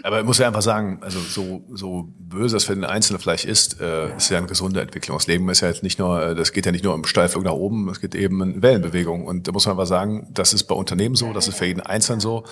Aber 0.04 0.18
ich 0.18 0.26
muss 0.26 0.38
ja 0.38 0.48
einfach 0.48 0.62
sagen, 0.62 0.98
also 1.00 1.20
so, 1.20 1.64
so 1.72 2.08
böse 2.18 2.56
das 2.56 2.64
für 2.64 2.74
den 2.74 2.84
Einzelnen 2.84 3.20
vielleicht 3.20 3.44
ist, 3.44 3.80
äh, 3.80 4.16
ist 4.16 4.30
ja 4.30 4.38
eine 4.38 4.48
gesunde 4.48 4.80
Entwicklung. 4.80 5.16
Das 5.16 5.28
Leben 5.28 5.48
ist 5.48 5.60
ja 5.60 5.68
jetzt 5.68 5.84
nicht 5.84 5.98
nur, 5.98 6.20
äh, 6.20 6.34
das 6.34 6.52
geht 6.52 6.66
ja 6.66 6.72
nicht 6.72 6.84
nur 6.84 6.94
im 6.94 7.04
Steilflug 7.04 7.44
nach 7.44 7.52
oben, 7.52 7.88
es 7.88 8.00
geht 8.00 8.14
eben 8.16 8.42
in 8.42 8.62
Wellenbewegung. 8.62 9.26
Und 9.26 9.46
da 9.46 9.52
muss 9.52 9.66
man 9.66 9.74
einfach 9.74 9.86
sagen, 9.86 10.28
das 10.32 10.52
ist 10.54 10.64
bei 10.64 10.74
Unternehmen 10.74 11.14
so, 11.14 11.32
das 11.32 11.46
ist 11.46 11.56
für 11.56 11.66
jeden 11.66 11.80
Einzelnen 11.80 12.20
so. 12.20 12.44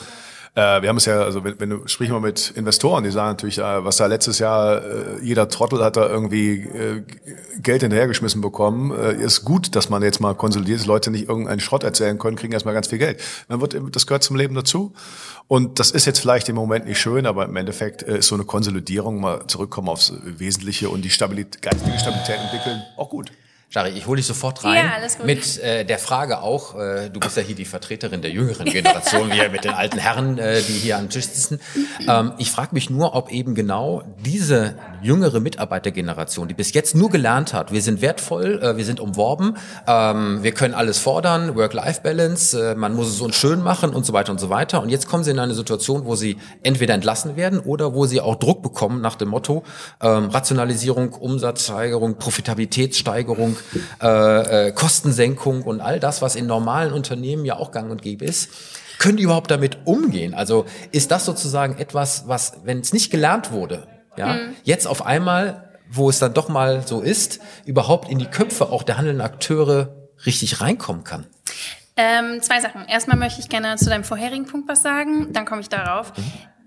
Äh, 0.54 0.82
wir 0.82 0.88
haben 0.88 0.96
es 0.96 1.04
ja, 1.04 1.22
also 1.22 1.44
wenn, 1.44 1.60
wenn 1.60 1.70
du 1.70 1.86
sprich 1.86 2.10
mal 2.10 2.20
mit 2.20 2.50
Investoren, 2.56 3.04
die 3.04 3.10
sagen 3.10 3.30
natürlich, 3.30 3.58
äh, 3.58 3.84
was 3.84 3.98
da 3.98 4.06
letztes 4.06 4.40
Jahr 4.40 4.82
äh, 4.82 5.22
jeder 5.22 5.48
Trottel 5.48 5.84
hat 5.84 5.96
da 5.96 6.08
irgendwie 6.08 6.62
äh, 6.62 7.02
Geld 7.62 7.82
hinterhergeschmissen 7.82 8.40
bekommen. 8.40 8.90
Äh, 8.90 9.14
ist 9.22 9.44
gut, 9.44 9.76
dass 9.76 9.88
man 9.90 10.02
jetzt 10.02 10.20
mal 10.20 10.34
konsolidiert, 10.34 10.80
dass 10.80 10.86
Leute 10.86 11.10
nicht 11.10 11.28
irgendeinen 11.28 11.60
Schrott 11.60 11.84
erzählen 11.84 12.18
können, 12.18 12.36
kriegen 12.36 12.52
erstmal 12.52 12.74
ganz 12.74 12.88
viel 12.88 12.98
Geld. 12.98 13.22
Dann 13.48 13.60
wird 13.60 13.76
das 13.94 14.06
gehört 14.06 14.24
zum 14.24 14.36
Leben 14.36 14.54
dazu. 14.54 14.92
Und 15.46 15.78
das 15.78 15.92
ist 15.92 16.06
jetzt 16.06 16.18
vielleicht 16.20 16.48
im 16.48 16.56
Moment 16.56 16.86
nicht 16.86 17.00
schön, 17.00 17.26
aber 17.26 17.44
im 17.44 17.56
Endeffekt 17.56 18.02
äh, 18.02 18.18
ist 18.18 18.26
so 18.26 18.34
eine 18.34 18.44
Konsolidierung 18.44 19.20
mal 19.20 19.46
zurückkommen 19.46 19.88
aufs 19.88 20.12
Wesentliche 20.24 20.90
und 20.90 21.02
die 21.02 21.10
Stabilität, 21.10 21.62
geistige 21.62 21.98
Stabilität 21.98 22.38
entwickeln 22.38 22.82
auch 22.96 23.08
gut. 23.08 23.30
Shari, 23.72 23.90
ich 23.90 24.08
hole 24.08 24.16
dich 24.16 24.26
sofort 24.26 24.64
rein 24.64 24.84
ja, 24.84 24.92
alles 24.96 25.16
gut. 25.16 25.26
mit 25.26 25.60
äh, 25.60 25.84
der 25.84 26.00
Frage 26.00 26.42
auch, 26.42 26.74
äh, 26.74 27.08
du 27.08 27.20
bist 27.20 27.36
ja 27.36 27.42
hier 27.44 27.54
die 27.54 27.64
Vertreterin 27.64 28.20
der 28.20 28.32
jüngeren 28.32 28.64
Generation, 28.66 29.30
wie 29.30 29.48
mit 29.48 29.62
den 29.62 29.74
alten 29.74 29.98
Herren, 29.98 30.38
äh, 30.38 30.60
die 30.60 30.72
hier 30.72 30.98
am 30.98 31.08
Tisch 31.08 31.26
sitzen. 31.26 31.60
Ähm, 32.08 32.32
ich 32.38 32.50
frage 32.50 32.70
mich 32.72 32.90
nur, 32.90 33.14
ob 33.14 33.30
eben 33.30 33.54
genau 33.54 34.02
diese 34.18 34.74
jüngere 35.02 35.38
Mitarbeitergeneration, 35.38 36.48
die 36.48 36.54
bis 36.54 36.72
jetzt 36.72 36.96
nur 36.96 37.10
gelernt 37.10 37.52
hat, 37.52 37.70
wir 37.70 37.80
sind 37.80 38.02
wertvoll, 38.02 38.60
äh, 38.60 38.76
wir 38.76 38.84
sind 38.84 38.98
umworben, 38.98 39.56
ähm, 39.86 40.42
wir 40.42 40.50
können 40.50 40.74
alles 40.74 40.98
fordern, 40.98 41.54
Work-Life-Balance, 41.54 42.72
äh, 42.72 42.74
man 42.74 42.96
muss 42.96 43.06
es 43.06 43.20
uns 43.20 43.36
schön 43.36 43.62
machen 43.62 43.94
und 43.94 44.04
so 44.04 44.12
weiter 44.12 44.32
und 44.32 44.40
so 44.40 44.50
weiter. 44.50 44.82
Und 44.82 44.88
jetzt 44.88 45.06
kommen 45.06 45.22
sie 45.22 45.30
in 45.30 45.38
eine 45.38 45.54
Situation, 45.54 46.06
wo 46.06 46.16
sie 46.16 46.38
entweder 46.64 46.94
entlassen 46.94 47.36
werden 47.36 47.60
oder 47.60 47.94
wo 47.94 48.06
sie 48.06 48.20
auch 48.20 48.34
Druck 48.34 48.64
bekommen 48.64 49.00
nach 49.00 49.14
dem 49.14 49.28
Motto 49.28 49.62
ähm, 50.00 50.28
Rationalisierung, 50.30 51.12
Umsatzsteigerung, 51.12 52.16
Profitabilitätssteigerung, 52.16 53.56
äh, 54.02 54.68
äh, 54.68 54.72
Kostensenkung 54.72 55.62
und 55.62 55.80
all 55.80 56.00
das, 56.00 56.22
was 56.22 56.36
in 56.36 56.46
normalen 56.46 56.92
Unternehmen 56.92 57.44
ja 57.44 57.56
auch 57.56 57.72
gang 57.72 57.90
und 57.90 58.02
gäbe 58.02 58.24
ist. 58.24 58.50
Können 58.98 59.16
die 59.16 59.22
überhaupt 59.22 59.50
damit 59.50 59.78
umgehen? 59.86 60.34
Also 60.34 60.66
ist 60.92 61.10
das 61.10 61.24
sozusagen 61.24 61.78
etwas, 61.78 62.24
was, 62.26 62.58
wenn 62.64 62.80
es 62.80 62.92
nicht 62.92 63.10
gelernt 63.10 63.50
wurde, 63.50 63.86
ja, 64.16 64.34
mhm. 64.34 64.56
jetzt 64.64 64.86
auf 64.86 65.06
einmal, 65.06 65.70
wo 65.90 66.10
es 66.10 66.18
dann 66.18 66.34
doch 66.34 66.48
mal 66.48 66.86
so 66.86 67.00
ist, 67.00 67.40
überhaupt 67.64 68.10
in 68.10 68.18
die 68.18 68.26
Köpfe 68.26 68.70
auch 68.70 68.82
der 68.82 68.98
handelnden 68.98 69.24
Akteure 69.24 69.94
richtig 70.26 70.60
reinkommen 70.60 71.04
kann? 71.04 71.26
Ähm, 71.96 72.40
zwei 72.40 72.60
Sachen. 72.60 72.86
Erstmal 72.86 73.16
möchte 73.16 73.40
ich 73.40 73.48
gerne 73.48 73.76
zu 73.76 73.90
deinem 73.90 74.04
vorherigen 74.04 74.46
Punkt 74.46 74.68
was 74.68 74.82
sagen, 74.82 75.32
dann 75.32 75.44
komme 75.44 75.60
ich 75.60 75.68
darauf. 75.68 76.16
Mhm. 76.16 76.22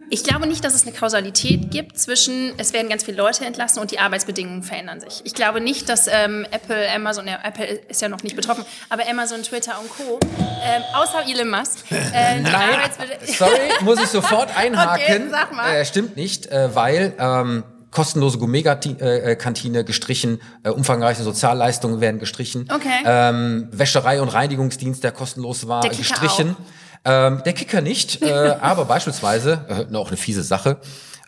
Ich 0.09 0.23
glaube 0.23 0.47
nicht, 0.47 0.63
dass 0.63 0.75
es 0.75 0.83
eine 0.85 0.91
Kausalität 0.95 1.71
gibt 1.71 1.97
zwischen, 1.97 2.53
es 2.57 2.73
werden 2.73 2.89
ganz 2.89 3.03
viele 3.03 3.17
Leute 3.17 3.45
entlassen 3.45 3.79
und 3.81 3.91
die 3.91 3.99
Arbeitsbedingungen 3.99 4.61
verändern 4.63 4.99
sich. 4.99 5.21
Ich 5.23 5.33
glaube 5.33 5.59
nicht, 5.59 5.89
dass 5.89 6.07
ähm, 6.07 6.45
Apple, 6.51 6.87
Amazon, 6.93 7.27
ja, 7.27 7.39
Apple 7.43 7.65
ist 7.65 8.01
ja 8.01 8.09
noch 8.09 8.21
nicht 8.21 8.35
betroffen, 8.35 8.63
aber 8.89 9.03
Amazon, 9.09 9.41
Twitter 9.43 9.79
und 9.81 9.89
Co., 9.89 10.19
ähm, 10.63 10.81
außer 10.93 11.23
Elon 11.27 11.49
Musk, 11.49 11.85
äh, 11.91 12.39
Nein, 12.41 12.79
sorry, 13.37 13.51
muss 13.81 13.99
ich 14.01 14.07
sofort 14.07 14.49
einhaken. 14.57 15.03
Okay, 15.03 15.21
sag 15.31 15.53
mal. 15.55 15.73
Äh, 15.73 15.85
stimmt 15.85 16.15
nicht, 16.15 16.47
äh, 16.47 16.75
weil 16.75 17.13
ähm, 17.17 17.63
kostenlose 17.89 18.37
Gourmet-Kantine 18.39 19.83
gestrichen, 19.83 20.41
äh, 20.63 20.69
umfangreiche 20.69 21.23
Sozialleistungen 21.23 22.01
werden 22.01 22.19
gestrichen, 22.19 22.67
Okay. 22.73 23.03
ähm, 23.05 23.67
Wäscherei 23.71 24.21
und 24.21 24.29
Reinigungsdienst, 24.29 25.03
der 25.03 25.11
kostenlos 25.11 25.67
war, 25.67 25.81
Der 25.81 25.91
gestrichen. 25.91 26.55
Ähm, 27.05 27.41
der 27.45 27.53
Kicker 27.53 27.81
nicht, 27.81 28.21
äh, 28.21 28.31
aber 28.61 28.85
beispielsweise, 28.85 29.87
äh, 29.91 29.95
auch 29.95 30.07
eine 30.07 30.17
fiese 30.17 30.43
Sache, 30.43 30.77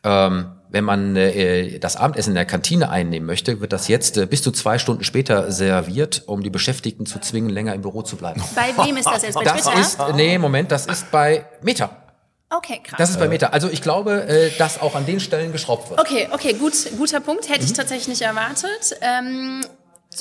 ähm, 0.03 0.51
wenn 0.69 0.83
man 0.83 1.15
äh, 1.15 1.79
das 1.79 1.95
Abendessen 1.95 2.31
in 2.31 2.35
der 2.35 2.45
Kantine 2.45 2.89
einnehmen 2.89 3.25
möchte, 3.25 3.61
wird 3.61 3.71
das 3.73 3.87
jetzt 3.87 4.17
äh, 4.17 4.25
bis 4.25 4.41
zu 4.41 4.51
zwei 4.51 4.77
Stunden 4.77 5.03
später 5.03 5.51
serviert, 5.51 6.23
um 6.27 6.43
die 6.43 6.49
Beschäftigten 6.49 7.05
zu 7.05 7.19
zwingen, 7.19 7.49
länger 7.49 7.73
im 7.73 7.81
Büro 7.81 8.01
zu 8.01 8.15
bleiben. 8.17 8.41
Bei 8.55 8.85
wem 8.85 8.97
ist 8.97 9.05
das 9.05 9.23
jetzt? 9.23 9.35
Bei 9.35 9.43
Das 9.43 9.63
Twitter? 9.63 9.79
ist, 9.79 9.97
nee, 10.15 10.37
Moment, 10.37 10.71
das 10.71 10.85
ist 10.85 11.11
bei 11.11 11.45
Meta. 11.61 11.89
okay, 12.49 12.81
krass. 12.83 12.97
Das 12.97 13.09
ist 13.09 13.19
bei 13.19 13.27
Meta. 13.27 13.47
Also 13.47 13.69
ich 13.69 13.81
glaube, 13.81 14.27
äh, 14.27 14.51
dass 14.57 14.81
auch 14.81 14.95
an 14.95 15.05
den 15.05 15.19
Stellen 15.19 15.51
geschraubt 15.51 15.89
wird. 15.89 15.99
Okay, 15.99 16.27
okay, 16.31 16.53
gut, 16.53 16.73
guter 16.97 17.19
Punkt. 17.19 17.49
Hätte 17.49 17.63
ich 17.65 17.71
Mhm. 17.71 17.75
tatsächlich 17.75 18.07
nicht 18.09 18.21
erwartet. 18.21 18.97
Ähm, 19.01 19.61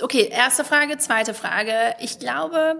okay, 0.03 0.29
erste 0.33 0.65
Frage, 0.65 0.99
zweite 0.99 1.35
Frage. 1.35 1.73
Ich 2.01 2.19
glaube, 2.21 2.77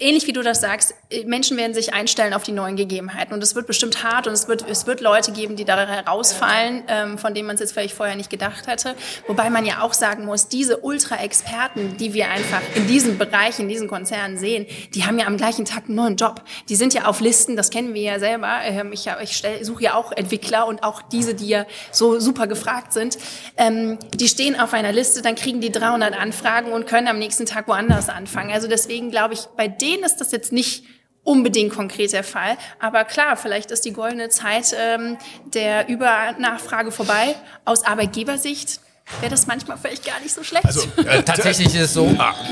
ähnlich 0.00 0.26
wie 0.26 0.32
du 0.32 0.42
das 0.42 0.60
sagst, 0.60 0.94
äh, 1.10 1.24
Menschen 1.24 1.56
werden 1.56 1.74
sich 1.74 1.94
einstellen 1.94 2.34
auf 2.34 2.42
die 2.42 2.52
neuen 2.52 2.76
Gegebenheiten 2.76 3.32
und 3.32 3.42
es 3.42 3.54
wird 3.54 3.66
bestimmt 3.66 4.02
hart 4.02 4.26
und 4.26 4.32
es 4.32 4.48
wird, 4.48 4.68
es 4.68 4.86
wird 4.86 5.00
Leute 5.00 5.30
geben, 5.30 5.54
die 5.54 5.64
da 5.64 5.86
herausfallen, 5.86 6.82
ähm, 6.88 7.18
von 7.18 7.34
denen 7.34 7.46
man 7.46 7.54
es 7.54 7.60
jetzt 7.60 7.72
vielleicht 7.72 7.94
vorher 7.94 8.16
nicht 8.16 8.28
gedacht 8.28 8.66
hätte. 8.66 8.96
Wobei 9.28 9.48
man 9.48 9.64
ja 9.64 9.82
auch 9.82 9.92
sagen 9.92 10.24
muss, 10.24 10.48
diese 10.48 10.78
Ultra-Experten, 10.78 11.96
die 11.98 12.14
wir 12.14 12.30
einfach 12.30 12.62
in 12.74 12.88
diesem 12.88 13.16
Bereich, 13.16 13.60
in 13.60 13.68
diesen 13.68 13.86
Konzernen 13.86 14.38
sehen, 14.38 14.66
die 14.94 15.04
haben 15.04 15.18
ja 15.18 15.26
am 15.26 15.36
gleichen 15.36 15.64
Tag 15.64 15.84
einen 15.86 15.94
neuen 15.94 16.16
Job. 16.16 16.42
Die 16.68 16.76
sind 16.76 16.92
ja 16.92 17.04
auf 17.04 17.20
Listen, 17.20 17.56
das 17.56 17.70
kennen 17.70 17.94
wir 17.94 18.02
ja 18.02 18.18
selber. 18.18 18.58
Ähm, 18.64 18.92
Ich, 18.92 19.06
ich 19.22 19.44
suche 19.62 19.84
ja 19.84 19.94
auch 19.94 20.10
Entwickler 20.10 20.66
und 20.66 20.82
auch 20.82 21.02
diese, 21.02 21.34
die 21.34 21.48
ja 21.48 21.66
so 21.92 22.18
super 22.18 22.46
gefragt 22.46 22.92
sind. 22.92 23.18
Ähm, 23.56 23.98
die 24.14 24.28
stehen 24.28 24.58
auf 24.58 24.72
einer 24.72 24.92
Liste, 24.92 25.22
dann 25.22 25.36
kriegen 25.36 25.60
die 25.60 25.70
300 25.70 26.18
Anfragen 26.18 26.72
und 26.72 26.86
können 26.86 27.06
am 27.06 27.18
nächsten 27.18 27.46
Tag 27.46 27.68
woanders 27.68 28.08
anfangen. 28.08 28.50
Also 28.50 28.66
deswegen 28.66 29.10
glaube 29.10 29.34
ich, 29.34 29.46
bei 29.56 29.75
denen 29.80 30.04
ist 30.04 30.16
das 30.16 30.32
jetzt 30.32 30.52
nicht 30.52 30.84
unbedingt 31.22 31.72
konkret 31.72 32.12
der 32.12 32.24
Fall. 32.24 32.56
Aber 32.78 33.04
klar, 33.04 33.36
vielleicht 33.36 33.70
ist 33.70 33.84
die 33.84 33.92
goldene 33.92 34.28
Zeit 34.28 34.74
ähm, 34.78 35.18
der 35.44 35.88
Übernachfrage 35.88 36.92
vorbei. 36.92 37.34
Aus 37.64 37.84
Arbeitgebersicht 37.84 38.80
wäre 39.20 39.30
das 39.30 39.46
manchmal 39.46 39.78
vielleicht 39.78 40.04
gar 40.04 40.20
nicht 40.20 40.34
so 40.34 40.42
schlecht. 40.42 40.64
Also, 40.66 40.82
Äh, 41.06 41.22
tatsächlich 41.24 41.68
ist 41.68 41.80
es 41.80 41.94
so, 41.94 42.08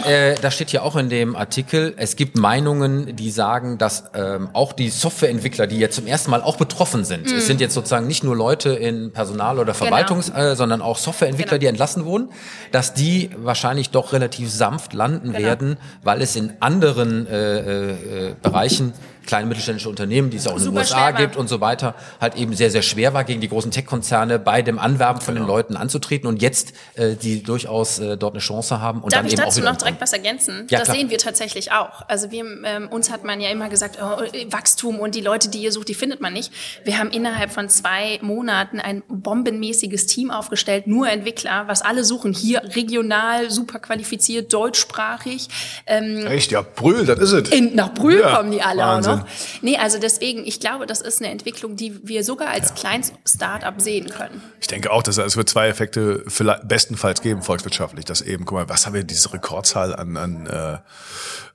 äh, 0.07 0.37
das 0.41 0.55
steht 0.55 0.71
hier 0.71 0.83
auch 0.85 0.97
in 0.97 1.09
dem 1.09 1.35
Artikel, 1.37 1.95
es 1.97 2.17
gibt 2.17 2.39
Meinungen, 2.39 3.17
die 3.17 3.31
sagen, 3.31 3.77
dass 3.77 4.05
ähm, 4.15 4.49
auch 4.53 4.73
die 4.73 4.89
Softwareentwickler, 4.89 5.67
die 5.67 5.79
jetzt 5.79 5.97
zum 5.97 6.07
ersten 6.07 6.31
Mal 6.31 6.43
auch 6.43 6.57
betroffen 6.57 7.05
sind, 7.05 7.31
Mhm. 7.31 7.37
es 7.39 7.47
sind 7.47 7.61
jetzt 7.61 7.75
sozusagen 7.75 8.07
nicht 8.07 8.23
nur 8.25 8.37
Leute 8.37 8.71
in 8.71 9.13
Personal- 9.13 9.59
oder 9.59 9.75
Verwaltungs-, 9.75 10.31
äh, 10.35 10.55
sondern 10.57 10.81
auch 10.81 10.97
Softwareentwickler, 10.99 11.59
Genau. 11.59 11.61
die 11.61 11.67
entlassen 11.67 12.05
wurden, 12.05 12.31
dass 12.73 12.95
die 12.95 13.31
wahrscheinlich 13.37 13.91
doch 13.91 14.13
relativ 14.13 14.51
sanft 14.51 14.93
landen 14.95 15.33
Genau. 15.33 15.45
werden, 15.45 15.77
weil 16.03 16.23
es 16.23 16.37
in 16.37 16.53
anderen 16.61 17.27
äh, 17.27 17.59
äh, 17.59 17.91
äh, 18.31 18.35
Bereichen 18.43 18.93
kleine 19.27 19.47
mittelständische 19.47 19.89
Unternehmen, 19.89 20.31
die 20.31 20.37
es 20.37 20.47
auch 20.47 20.57
in 20.57 20.65
den 20.65 20.77
USA 20.77 21.11
gibt 21.13 21.37
und 21.37 21.49
so 21.49 21.61
weiter, 21.61 21.95
halt 22.21 22.35
eben 22.37 22.55
sehr, 22.55 22.71
sehr 22.71 22.83
schwer 22.83 23.15
war, 23.15 23.25
gegen 23.25 23.41
die 23.41 23.49
großen 23.49 23.71
Tech-Konzerne 23.71 24.39
bei 24.39 24.63
dem 24.63 24.79
Anwerben 24.79 25.21
von 25.21 25.35
Genau. 25.35 25.47
den 25.47 25.49
Leuten 25.49 25.77
anzutreten 25.77 26.29
und 26.29 26.41
jetzt 26.43 26.73
äh, 26.95 27.15
die 27.17 27.43
durchaus 27.43 27.99
äh, 27.99 28.17
dort 28.17 28.35
eine 28.35 28.41
Chance 28.41 28.81
haben 28.81 29.03
und 29.03 29.13
Darf 29.13 29.21
dann 29.21 29.27
ich 29.27 29.33
eben 29.33 29.43
auch 29.43 29.47
dazu 29.47 29.61
wieder 29.61 29.71
noch 29.73 29.79
direkt 29.79 30.01
was 30.01 30.13
ergänzen? 30.13 30.67
Ja, 30.71 30.79
das 30.79 30.89
klar. 30.89 30.97
sehen 30.97 31.11
wir 31.11 31.19
tatsächlich 31.19 31.73
auch. 31.73 32.03
Also 32.09 32.31
wir, 32.31 32.45
ähm, 32.65 32.89
uns 32.89 33.11
hat 33.11 33.25
man 33.25 33.41
ja 33.41 33.51
immer 33.51 33.69
gesagt, 33.69 33.99
oh, 34.03 34.23
Wachstum 34.51 35.01
und 35.01 35.15
die 35.15 35.21
Leute, 35.21 35.49
die 35.49 35.59
ihr 35.63 35.73
sucht, 35.73 35.89
die 35.89 35.95
findet 35.95 36.21
man 36.21 36.33
nicht. 36.33 36.53
Wir 36.85 36.99
haben 36.99 37.11
innerhalb 37.11 37.51
von 37.51 37.69
zwei 37.69 38.19
Monaten 38.23 38.81
ein 38.81 39.03
bombenmäßiges 39.09 40.07
Team 40.07 40.31
aufgestellt, 40.31 40.87
nur 40.87 41.09
Entwickler, 41.09 41.65
was 41.67 41.83
alle 41.83 42.05
suchen. 42.05 42.33
Hier 42.33 42.63
regional, 42.75 43.51
super 43.51 43.79
qualifiziert, 43.79 44.53
deutschsprachig. 44.53 45.49
Ähm, 45.87 46.27
Echt, 46.27 46.51
ja, 46.53 46.63
Brühl, 46.63 47.07
das 47.07 47.19
ist 47.19 47.33
es. 47.33 47.49
in, 47.51 47.75
nach 47.75 47.93
Brühl 47.95 48.21
Ja, 48.21 48.37
kommen 48.37 48.51
die 48.51 48.63
alle 48.63 48.83
Wahnsinn. 48.83 49.13
auch 49.13 49.14
noch. 49.14 49.14
Nee, 49.63 49.77
also 49.77 49.99
deswegen, 49.99 50.47
ich 50.47 50.61
glaube, 50.61 50.87
das 50.87 51.01
ist 51.01 51.21
eine 51.21 51.31
Entwicklung, 51.31 51.77
die 51.77 52.01
wir 52.07 52.25
sogar 52.25 52.49
als 52.49 52.75
kleines 52.75 53.13
Start-up 53.27 53.81
sehen 53.81 54.09
können. 54.09 54.43
Ich 54.61 54.67
denke 54.67 54.91
auch, 54.93 55.03
dass 55.03 55.19
es 55.19 55.37
wird 55.37 55.49
zwei 55.49 55.69
Effekte 55.69 56.25
vielleicht 56.27 56.67
bestenfalls 56.69 57.23
geben, 57.23 57.43
volkswirtschaftlich. 57.43 58.05
Dass 58.05 58.21
eben, 58.21 58.45
guck 58.45 58.59
mal, 58.59 58.69
was 58.69 58.87
haben 58.87 58.95
wir, 58.95 59.05
diese 59.05 59.33
Rekordzahl 59.33 59.95
an, 59.95 60.17
an 60.17 60.47
äh, 60.47 60.79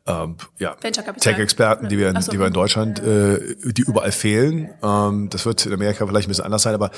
ähm, 0.08 0.36
ja. 0.58 0.76
Tech-Experten, 0.76 1.88
die 1.90 1.98
wir, 1.98 2.10
in, 2.10 2.22
so. 2.22 2.32
die 2.32 2.40
wir 2.40 2.48
in 2.48 2.54
Deutschland, 2.54 3.00
äh, 3.00 3.56
die 3.64 3.82
überall 3.82 4.12
fehlen. 4.12 4.70
Ähm, 4.82 5.30
das 5.30 5.46
wird 5.46 5.66
in 5.66 5.74
Amerika 5.74 6.06
vielleicht 6.08 6.28
ein 6.28 6.32
bisschen 6.32 6.46
anders 6.46 6.64
sein, 6.64 6.74
aber 6.74 6.92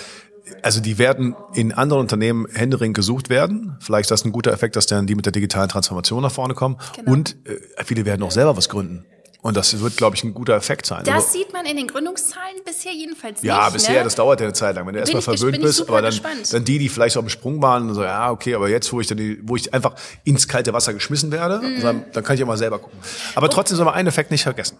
also 0.64 0.82
die 0.82 0.98
werden 0.98 1.36
in 1.54 1.72
anderen 1.72 2.02
Unternehmen 2.02 2.48
händeringend 2.54 2.96
gesucht 2.96 3.30
werden. 3.30 3.78
Vielleicht 3.80 4.06
ist 4.06 4.12
das 4.12 4.26
ein 4.26 4.32
guter 4.32 4.52
Effekt, 4.52 4.76
dass 4.76 4.86
dann 4.86 5.08
die 5.08 5.16
mit 5.16 5.26
der 5.26 5.32
digitalen 5.32 5.70
Transformation 5.70 6.22
nach 6.22 6.32
vorne 6.32 6.54
kommen. 6.54 6.78
Genau. 6.96 7.12
Und 7.12 7.38
äh, 7.46 7.84
viele 7.84 8.06
werden 8.06 8.24
auch 8.24 8.32
selber 8.32 8.58
was 8.58 8.70
gründen. 8.70 9.06
Und 9.42 9.58
das 9.58 9.80
wird, 9.80 9.98
glaube 9.98 10.16
ich, 10.16 10.24
ein 10.24 10.36
guter 10.36 10.54
Effekt 10.56 10.86
sein. 10.86 11.00
Also- 11.00 11.12
Das 11.12 11.34
sieht 11.34 11.52
man 11.52 11.66
in 11.66 11.76
den 11.76 11.88
Gründungszahlen 11.88 12.58
bisher 12.64 12.92
jedenfalls 12.94 13.42
ja, 13.42 13.64
nicht. 13.66 13.74
bisher, 13.74 13.98
ne? 14.00 14.04
das 14.04 14.14
dauert 14.16 14.40
ja 14.40 14.46
eine 14.46 14.54
Zeit 14.54 14.76
lang. 14.76 14.86
Wenn 14.86 14.94
du 14.94 15.00
erstmal 15.00 15.24
verwöhnt 15.24 15.60
bist, 15.62 15.82
aber 15.90 16.02
dann, 16.04 16.12
gespannt. 16.12 16.54
dann 16.54 16.64
die, 16.64 16.78
die 16.78 16.90
vielleicht 16.90 17.18
auf 17.18 17.26
dem 17.26 17.30
Sprung 17.30 17.60
waren 17.62 17.90
und 17.90 17.96
so, 17.96 18.04
ja, 18.04 18.30
okay, 18.30 18.54
aber 18.54 18.70
jetzt, 18.70 18.94
wo 18.94 19.02
ich 19.02 19.08
dann 19.08 19.18
die, 19.18 19.40
wo 19.42 19.56
ich 19.56 19.74
einfach 19.74 19.96
ins 20.24 20.48
kalte 20.48 20.74
Wasser 20.74 20.94
geschmissen 20.94 21.32
werde, 21.32 21.60
Mhm. 21.60 21.82
dann, 21.82 22.06
dann 22.14 22.24
kann 22.24 22.36
ich 22.36 22.40
ja 22.40 22.46
mal 22.46 22.58
selber 22.58 22.78
gucken. 22.78 23.00
Aber 23.34 23.50
trotzdem 23.50 23.78
soll 23.78 23.86
man 23.86 23.96
einen 23.96 24.08
Effekt 24.10 24.30
nicht 24.30 24.44
vergessen. 24.44 24.78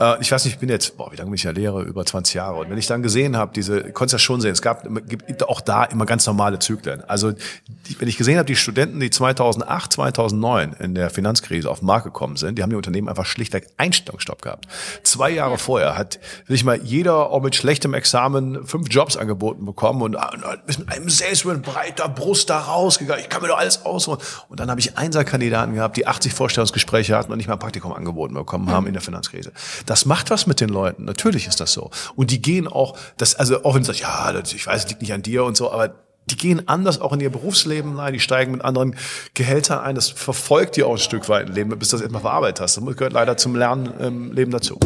Äh, 0.00 0.20
ich 0.20 0.30
weiß 0.32 0.44
nicht, 0.44 0.54
ich 0.54 0.60
bin 0.60 0.68
jetzt, 0.68 0.96
boah, 0.96 1.10
wie 1.12 1.16
lange 1.16 1.30
bin 1.30 1.36
ich 1.36 1.44
ja 1.44 1.50
Lehre? 1.50 1.82
Über 1.82 2.04
20 2.04 2.34
Jahre. 2.34 2.56
Und 2.56 2.70
wenn 2.70 2.78
ich 2.78 2.86
dann 2.86 3.02
gesehen 3.02 3.36
habe, 3.36 3.52
diese, 3.54 3.92
konntest 3.92 4.12
ja 4.14 4.18
schon 4.18 4.40
sehen, 4.40 4.52
es 4.52 4.62
gab, 4.62 4.84
gibt 5.08 5.48
auch 5.48 5.60
da 5.60 5.84
immer 5.84 6.06
ganz 6.06 6.26
normale 6.26 6.58
Zyklen. 6.58 7.02
Also, 7.04 7.32
die, 7.32 8.00
wenn 8.00 8.08
ich 8.08 8.16
gesehen 8.16 8.38
habe, 8.38 8.46
die 8.46 8.56
Studenten, 8.56 9.00
die 9.00 9.10
2008, 9.10 9.92
2009 9.92 10.72
in 10.74 10.94
der 10.94 11.10
Finanzkrise 11.10 11.70
auf 11.70 11.80
den 11.80 11.86
Markt 11.86 12.04
gekommen 12.04 12.36
sind, 12.36 12.58
die 12.58 12.62
haben 12.62 12.70
die 12.70 12.76
Unternehmen 12.76 13.08
einfach 13.08 13.26
schlichtweg 13.26 13.68
Einstellungsstopp 13.76 14.42
gehabt. 14.42 14.66
Zwei 15.02 15.30
Jahre 15.30 15.58
vorher 15.58 15.96
hat, 15.96 16.18
will 16.46 16.56
ich 16.56 16.64
mal, 16.64 16.80
jeder 16.82 17.30
auch 17.30 17.42
mit 17.42 17.54
schlechtem 17.54 17.94
Examen 17.94 18.66
fünf 18.66 18.88
Jobs 18.90 19.16
angeboten 19.16 19.64
bekommen 19.64 20.02
und, 20.02 20.16
und 20.16 20.44
ist 20.66 20.78
mit 20.78 20.90
einem 20.90 21.08
Salesman 21.08 21.62
breiter 21.62 22.08
Brust 22.08 22.50
da 22.50 22.60
rausgegangen. 22.60 23.22
Ich 23.22 23.28
kann 23.28 23.42
mir 23.42 23.48
doch 23.48 23.58
alles 23.58 23.84
ausholen. 23.84 24.20
Und 24.48 24.60
dann 24.60 24.70
habe 24.70 24.80
ich 24.80 24.96
Einserkandidaten 24.98 25.74
gehabt, 25.74 25.96
die 25.96 26.06
80 26.06 26.32
Vorstellungsgespräche 26.32 27.16
hatten 27.16 27.32
und 27.32 27.38
nicht 27.38 27.46
mal 27.46 27.54
ein 27.54 27.58
Praktikum 27.58 27.92
angeboten 27.92 28.34
bekommen 28.34 28.70
haben 28.70 28.86
in 28.86 28.92
der 28.92 29.02
Finanzkrise. 29.02 29.52
Das 29.86 30.06
macht 30.06 30.30
was 30.30 30.46
mit 30.46 30.60
den 30.60 30.68
Leuten. 30.68 31.04
Natürlich 31.04 31.46
ist 31.46 31.60
das 31.60 31.72
so. 31.72 31.90
Und 32.16 32.30
die 32.30 32.40
gehen 32.40 32.66
auch, 32.66 32.96
das, 33.16 33.34
also 33.34 33.64
auch 33.64 33.74
wenn 33.74 33.82
du 33.82 33.86
sagst, 33.86 34.00
ja, 34.00 34.32
das, 34.32 34.52
ich 34.52 34.66
weiß, 34.66 34.84
es 34.84 34.88
liegt 34.88 35.02
nicht 35.02 35.12
an 35.12 35.22
dir 35.22 35.44
und 35.44 35.56
so, 35.56 35.70
aber 35.70 35.94
die 36.26 36.36
gehen 36.36 36.68
anders 36.68 37.00
auch 37.00 37.12
in 37.12 37.20
ihr 37.20 37.30
Berufsleben 37.30 37.98
rein, 37.98 38.14
die 38.14 38.20
steigen 38.20 38.52
mit 38.52 38.64
anderen 38.64 38.96
Gehältern 39.34 39.80
ein. 39.80 39.94
Das 39.94 40.08
verfolgt 40.08 40.76
dir 40.76 40.86
auch 40.86 40.92
ein 40.92 40.98
Stück 40.98 41.28
weit 41.28 41.48
im 41.48 41.54
Leben, 41.54 41.78
bis 41.78 41.90
du 41.90 41.96
das 41.96 42.02
erstmal 42.02 42.22
verarbeitet 42.22 42.60
hast. 42.60 42.76
Das 42.76 42.84
gehört 42.96 43.12
leider 43.12 43.36
zum 43.36 43.56
Lernen 43.56 43.92
im 44.00 44.32
Leben 44.32 44.50
dazu. 44.50 44.78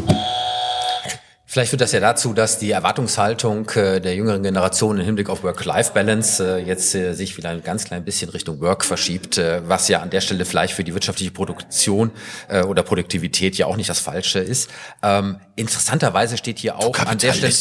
Vielleicht 1.50 1.70
führt 1.70 1.80
das 1.80 1.92
ja 1.92 2.00
dazu, 2.00 2.34
dass 2.34 2.58
die 2.58 2.70
Erwartungshaltung 2.72 3.70
äh, 3.70 4.02
der 4.02 4.14
jüngeren 4.14 4.42
Generation 4.42 4.98
im 4.98 5.04
Hinblick 5.06 5.30
auf 5.30 5.42
Work-Life-Balance 5.42 6.58
äh, 6.58 6.58
jetzt 6.58 6.94
äh, 6.94 7.14
sich 7.14 7.38
wieder 7.38 7.48
ein 7.48 7.62
ganz 7.62 7.84
klein 7.84 8.04
bisschen 8.04 8.28
Richtung 8.28 8.60
Work 8.60 8.84
verschiebt, 8.84 9.40
was 9.64 9.88
ja 9.88 10.02
an 10.02 10.10
der 10.10 10.20
Stelle 10.20 10.44
vielleicht 10.44 10.74
für 10.74 10.84
die 10.84 10.92
wirtschaftliche 10.92 11.30
Produktion 11.30 12.10
oder 12.66 12.82
Produktivität 12.82 13.56
ja 13.56 13.64
auch 13.64 13.76
nicht 13.76 13.88
das 13.88 13.98
Falsche 13.98 14.40
ist. 14.40 14.68
Ähm, 15.02 15.40
interessanterweise 15.56 16.36
steht 16.36 16.58
hier 16.58 16.76
auch 16.76 16.98
an 16.98 17.16
der 17.16 17.32
Stelle, 17.32 17.54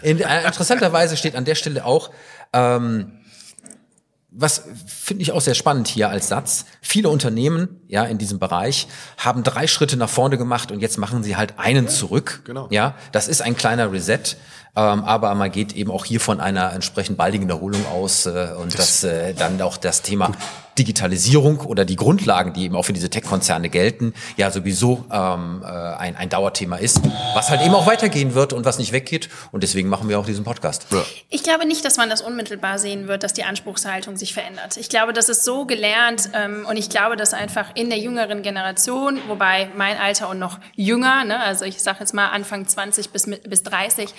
in, 0.00 0.18
interessanterweise 0.18 1.18
steht 1.18 1.36
an 1.36 1.44
der 1.44 1.54
Stelle 1.54 1.84
auch, 1.84 2.10
ähm, 2.54 3.12
was 4.34 4.64
finde 4.86 5.22
ich 5.22 5.32
auch 5.32 5.40
sehr 5.40 5.54
spannend 5.54 5.88
hier 5.88 6.08
als 6.08 6.28
Satz. 6.28 6.64
Viele 6.80 7.08
Unternehmen, 7.10 7.80
ja, 7.88 8.04
in 8.04 8.18
diesem 8.18 8.38
Bereich 8.38 8.88
haben 9.18 9.42
drei 9.42 9.66
Schritte 9.66 9.96
nach 9.96 10.08
vorne 10.08 10.38
gemacht 10.38 10.72
und 10.72 10.80
jetzt 10.80 10.98
machen 10.98 11.22
sie 11.22 11.36
halt 11.36 11.58
einen 11.58 11.88
zurück. 11.88 12.42
genau. 12.44 12.68
Ja, 12.70 12.94
das 13.12 13.28
ist 13.28 13.42
ein 13.42 13.56
kleiner 13.56 13.92
Reset. 13.92 14.36
Ähm, 14.74 15.04
aber 15.04 15.34
man 15.34 15.52
geht 15.52 15.74
eben 15.74 15.90
auch 15.90 16.06
hier 16.06 16.18
von 16.18 16.40
einer 16.40 16.72
entsprechend 16.72 17.18
baldigen 17.18 17.48
Erholung 17.50 17.84
aus 17.86 18.24
äh, 18.24 18.54
und 18.58 18.78
das, 18.78 19.04
äh, 19.04 19.34
dann 19.34 19.60
auch 19.60 19.76
das 19.76 20.00
Thema 20.00 20.32
Digitalisierung 20.78 21.60
oder 21.60 21.84
die 21.84 21.96
Grundlagen, 21.96 22.52
die 22.52 22.64
eben 22.64 22.76
auch 22.76 22.84
für 22.84 22.92
diese 22.92 23.10
Tech-Konzerne 23.10 23.68
gelten, 23.68 24.14
ja 24.36 24.50
sowieso 24.50 25.04
ähm, 25.12 25.62
äh, 25.62 25.66
ein, 25.66 26.16
ein 26.16 26.28
Dauerthema 26.28 26.76
ist, 26.76 27.00
was 27.34 27.50
halt 27.50 27.62
eben 27.62 27.74
auch 27.74 27.86
weitergehen 27.86 28.34
wird 28.34 28.52
und 28.52 28.64
was 28.64 28.78
nicht 28.78 28.92
weggeht. 28.92 29.28
Und 29.50 29.62
deswegen 29.62 29.88
machen 29.88 30.08
wir 30.08 30.18
auch 30.18 30.26
diesen 30.26 30.44
Podcast. 30.44 30.86
Ich 31.28 31.42
glaube 31.42 31.66
nicht, 31.66 31.84
dass 31.84 31.96
man 31.96 32.08
das 32.08 32.22
unmittelbar 32.22 32.78
sehen 32.78 33.08
wird, 33.08 33.22
dass 33.22 33.32
die 33.32 33.44
Anspruchshaltung 33.44 34.16
sich 34.16 34.32
verändert. 34.32 34.76
Ich 34.76 34.88
glaube, 34.88 35.12
das 35.12 35.28
ist 35.28 35.44
so 35.44 35.66
gelernt 35.66 36.30
ähm, 36.34 36.66
und 36.68 36.76
ich 36.76 36.88
glaube, 36.88 37.16
dass 37.16 37.34
einfach 37.34 37.70
in 37.74 37.90
der 37.90 37.98
jüngeren 37.98 38.42
Generation, 38.42 39.18
wobei 39.28 39.68
mein 39.76 39.98
Alter 39.98 40.30
und 40.30 40.38
noch 40.38 40.58
jünger, 40.74 41.24
ne, 41.24 41.38
also 41.40 41.64
ich 41.64 41.82
sage 41.82 41.98
jetzt 42.00 42.14
mal 42.14 42.28
Anfang 42.28 42.66
20 42.66 43.10
bis, 43.10 43.28
bis 43.28 43.62
30, 43.62 44.14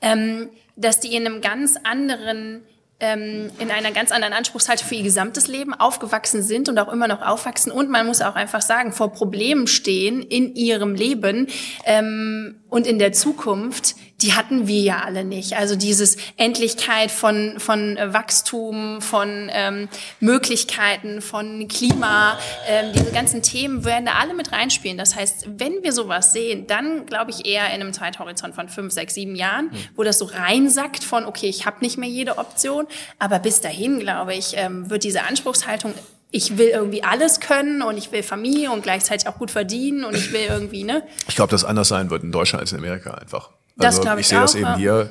ähm, 0.00 0.48
dass 0.76 1.00
die 1.00 1.14
in 1.14 1.26
einem 1.26 1.40
ganz 1.40 1.76
anderen 1.84 2.62
ähm, 3.00 3.50
in 3.58 3.70
einer 3.70 3.90
ganz 3.92 4.12
anderen 4.12 4.34
Anspruchshaltung 4.34 4.86
für 4.86 4.94
ihr 4.94 5.02
gesamtes 5.02 5.48
Leben 5.48 5.74
aufgewachsen 5.74 6.42
sind 6.42 6.68
und 6.68 6.78
auch 6.78 6.92
immer 6.92 7.08
noch 7.08 7.22
aufwachsen. 7.22 7.72
Und 7.72 7.90
man 7.90 8.06
muss 8.06 8.20
auch 8.22 8.34
einfach 8.34 8.62
sagen, 8.62 8.92
vor 8.92 9.12
Problemen 9.12 9.66
stehen 9.66 10.22
in 10.22 10.54
ihrem 10.54 10.94
Leben 10.94 11.48
ähm, 11.84 12.60
und 12.68 12.86
in 12.86 12.98
der 12.98 13.12
Zukunft, 13.12 13.96
die 14.22 14.34
hatten 14.34 14.66
wir 14.66 14.80
ja 14.80 15.00
alle 15.04 15.24
nicht. 15.24 15.56
Also 15.56 15.76
dieses 15.76 16.16
Endlichkeit 16.36 17.10
von, 17.10 17.58
von 17.58 17.96
äh, 17.96 18.12
Wachstum, 18.12 19.00
von 19.00 19.50
ähm, 19.52 19.88
Möglichkeiten, 20.20 21.22
von 21.22 21.68
Klima, 21.68 22.38
ähm, 22.68 22.92
diese 22.92 23.12
ganzen 23.12 23.42
Themen 23.42 23.84
werden 23.84 24.06
da 24.06 24.12
alle 24.20 24.34
mit 24.34 24.52
reinspielen. 24.52 24.98
Das 24.98 25.16
heißt, 25.16 25.48
wenn 25.58 25.82
wir 25.82 25.92
sowas 25.92 26.32
sehen, 26.32 26.66
dann 26.66 27.06
glaube 27.06 27.30
ich 27.30 27.46
eher 27.46 27.66
in 27.68 27.80
einem 27.80 27.92
Zeithorizont 27.92 28.54
von 28.54 28.68
fünf, 28.68 28.92
sechs, 28.92 29.14
sieben 29.14 29.34
Jahren, 29.34 29.66
mhm. 29.66 29.76
wo 29.96 30.02
das 30.02 30.18
so 30.18 30.26
reinsackt 30.26 31.02
von, 31.04 31.24
okay, 31.24 31.48
ich 31.48 31.66
habe 31.66 31.78
nicht 31.80 31.96
mehr 31.96 32.08
jede 32.08 32.38
Option. 32.38 32.86
Aber 33.18 33.38
bis 33.38 33.60
dahin, 33.60 34.00
glaube 34.00 34.34
ich, 34.34 34.56
ähm, 34.56 34.90
wird 34.90 35.04
diese 35.04 35.22
Anspruchshaltung 35.22 35.94
ich 36.32 36.58
will 36.58 36.68
irgendwie 36.68 37.02
alles 37.02 37.40
können 37.40 37.82
und 37.82 37.96
ich 37.96 38.12
will 38.12 38.22
Familie 38.22 38.70
und 38.70 38.82
gleichzeitig 38.82 39.26
auch 39.26 39.36
gut 39.36 39.50
verdienen 39.50 40.04
und 40.04 40.14
ich 40.14 40.32
will 40.32 40.46
irgendwie, 40.48 40.84
ne? 40.84 41.02
Ich 41.28 41.34
glaube, 41.34 41.50
dass 41.50 41.64
anders 41.64 41.88
sein 41.88 42.10
wird 42.10 42.22
in 42.22 42.30
Deutschland 42.30 42.60
als 42.60 42.70
in 42.70 42.78
Amerika 42.78 43.14
einfach. 43.14 43.50
Also 43.80 43.98
das 43.98 44.00
glaube 44.00 44.20
ich, 44.20 44.26
ich 44.26 44.28
sehe 44.28 44.40
das 44.40 44.54
eben 44.54 44.64
ja. 44.64 44.76
hier. 44.76 45.10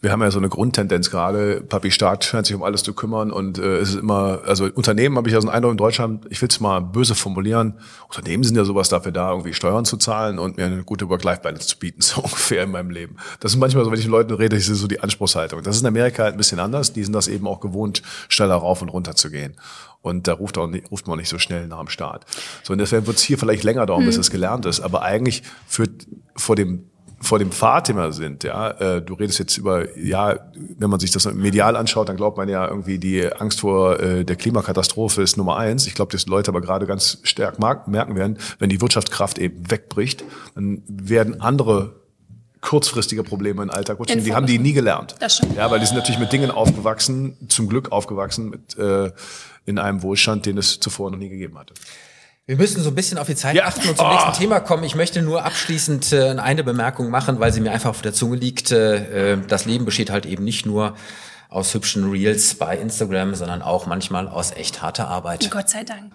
Wir 0.00 0.12
haben 0.12 0.22
ja 0.22 0.30
so 0.30 0.38
eine 0.38 0.48
Grundtendenz 0.48 1.10
gerade. 1.10 1.60
Papi 1.60 1.90
Staat 1.90 2.24
scheint 2.24 2.46
sich 2.46 2.54
um 2.54 2.62
alles 2.62 2.84
zu 2.84 2.94
kümmern 2.94 3.32
und 3.32 3.58
äh, 3.58 3.78
es 3.78 3.90
ist 3.90 3.96
immer, 3.96 4.42
also 4.46 4.66
Unternehmen 4.72 5.16
habe 5.16 5.28
ich 5.28 5.34
ja 5.34 5.40
so 5.40 5.48
einen 5.48 5.56
Eindruck 5.56 5.72
in 5.72 5.76
Deutschland, 5.76 6.24
ich 6.30 6.40
will 6.40 6.48
es 6.48 6.60
mal 6.60 6.78
böse 6.80 7.16
formulieren, 7.16 7.74
Unternehmen 8.06 8.44
sind 8.44 8.56
ja 8.56 8.64
sowas 8.64 8.88
dafür 8.88 9.10
da, 9.10 9.30
irgendwie 9.30 9.54
Steuern 9.54 9.84
zu 9.84 9.96
zahlen 9.96 10.38
und 10.38 10.56
mir 10.56 10.66
eine 10.66 10.84
gute 10.84 11.08
Work-Life-Balance 11.08 11.66
zu 11.66 11.78
bieten, 11.80 12.00
so 12.02 12.20
ungefähr 12.20 12.62
in 12.62 12.70
meinem 12.70 12.90
Leben. 12.90 13.16
Das 13.40 13.52
ist 13.52 13.58
manchmal 13.58 13.84
so, 13.84 13.90
wenn 13.90 13.98
ich 13.98 14.04
mit 14.04 14.12
Leuten 14.12 14.34
rede, 14.34 14.56
ich 14.56 14.66
sehe 14.66 14.76
so 14.76 14.86
die 14.86 15.00
Anspruchshaltung. 15.00 15.64
Das 15.64 15.74
ist 15.74 15.82
in 15.82 15.88
Amerika 15.88 16.22
halt 16.22 16.34
ein 16.34 16.38
bisschen 16.38 16.60
anders. 16.60 16.92
Die 16.92 17.02
sind 17.02 17.12
das 17.12 17.26
eben 17.26 17.48
auch 17.48 17.58
gewohnt, 17.58 18.02
schneller 18.28 18.54
rauf 18.54 18.82
und 18.82 18.90
runter 18.90 19.16
zu 19.16 19.30
gehen. 19.30 19.56
Und 20.00 20.28
da 20.28 20.34
ruft, 20.34 20.58
auch 20.58 20.68
nicht, 20.68 20.92
ruft 20.92 21.08
man 21.08 21.18
nicht 21.18 21.28
so 21.28 21.40
schnell 21.40 21.66
nach 21.66 21.80
dem 21.80 21.88
Start. 21.88 22.24
So, 22.62 22.72
und 22.72 22.78
deswegen 22.78 23.08
wird 23.08 23.16
es 23.16 23.22
hier 23.24 23.36
vielleicht 23.36 23.64
länger 23.64 23.84
dauern, 23.84 24.04
bis 24.04 24.14
hm. 24.14 24.20
es 24.20 24.30
gelernt 24.30 24.64
ist. 24.64 24.78
Aber 24.78 25.02
eigentlich 25.02 25.42
führt 25.66 26.06
vor 26.36 26.54
dem 26.54 26.87
vor 27.20 27.38
dem 27.38 27.50
den 27.50 27.96
wir 27.96 28.12
sind, 28.12 28.44
ja, 28.44 28.70
äh, 28.70 29.02
du 29.02 29.14
redest 29.14 29.38
jetzt 29.38 29.56
über, 29.56 29.98
ja, 29.98 30.38
wenn 30.78 30.88
man 30.88 31.00
sich 31.00 31.10
das 31.10 31.32
medial 31.32 31.76
anschaut, 31.76 32.08
dann 32.08 32.16
glaubt 32.16 32.36
man 32.36 32.48
ja 32.48 32.66
irgendwie, 32.66 32.98
die 32.98 33.32
Angst 33.32 33.60
vor 33.60 33.98
äh, 34.00 34.24
der 34.24 34.36
Klimakatastrophe 34.36 35.22
ist 35.22 35.36
Nummer 35.36 35.56
eins. 35.56 35.86
Ich 35.86 35.94
glaube, 35.94 36.12
dass 36.12 36.24
die 36.24 36.30
Leute 36.30 36.50
aber 36.50 36.60
gerade 36.60 36.86
ganz 36.86 37.18
stark 37.24 37.58
merken 37.58 37.92
werden, 37.92 38.38
wenn 38.58 38.70
die 38.70 38.80
Wirtschaftskraft 38.80 39.38
eben 39.38 39.70
wegbricht, 39.70 40.24
dann 40.54 40.82
werden 40.86 41.40
andere 41.40 41.94
kurzfristige 42.60 43.22
Probleme 43.22 43.62
im 43.62 43.70
Alltag 43.70 43.98
rutschen. 43.98 44.22
Die 44.22 44.34
haben 44.34 44.46
die 44.46 44.58
nie 44.58 44.72
gelernt. 44.72 45.14
Das 45.20 45.36
stimmt. 45.36 45.56
Ja, 45.56 45.70
weil 45.70 45.80
die 45.80 45.86
sind 45.86 45.96
natürlich 45.96 46.18
mit 46.18 46.32
Dingen 46.32 46.50
aufgewachsen, 46.50 47.36
zum 47.48 47.68
Glück 47.68 47.92
aufgewachsen, 47.92 48.50
mit, 48.50 48.76
äh, 48.78 49.10
in 49.64 49.78
einem 49.78 50.02
Wohlstand, 50.02 50.46
den 50.46 50.58
es 50.58 50.80
zuvor 50.80 51.10
noch 51.10 51.18
nie 51.18 51.28
gegeben 51.28 51.58
hatte. 51.58 51.74
Wir 52.48 52.56
müssen 52.56 52.82
so 52.82 52.88
ein 52.88 52.94
bisschen 52.94 53.18
auf 53.18 53.26
die 53.26 53.36
Zeit 53.36 53.56
ja. 53.56 53.66
achten 53.66 53.86
und 53.86 53.98
zum 53.98 54.06
oh. 54.06 54.10
nächsten 54.10 54.32
Thema 54.32 54.58
kommen. 54.60 54.82
Ich 54.82 54.94
möchte 54.94 55.20
nur 55.20 55.44
abschließend 55.44 56.14
äh, 56.14 56.30
eine 56.30 56.64
Bemerkung 56.64 57.10
machen, 57.10 57.40
weil 57.40 57.52
sie 57.52 57.60
mir 57.60 57.72
einfach 57.72 57.90
auf 57.90 58.00
der 58.00 58.14
Zunge 58.14 58.36
liegt. 58.36 58.72
Äh, 58.72 59.34
äh 59.34 59.38
das 59.46 59.66
Leben 59.66 59.84
besteht 59.84 60.08
halt 60.08 60.24
eben 60.24 60.44
nicht 60.44 60.64
nur 60.64 60.96
aus 61.48 61.72
hübschen 61.72 62.10
Reels 62.10 62.54
bei 62.54 62.76
Instagram, 62.76 63.34
sondern 63.34 63.62
auch 63.62 63.86
manchmal 63.86 64.28
aus 64.28 64.52
echt 64.52 64.82
harter 64.82 65.08
Arbeit. 65.08 65.50
Gott 65.50 65.70
sei 65.70 65.82
Dank. 65.82 66.12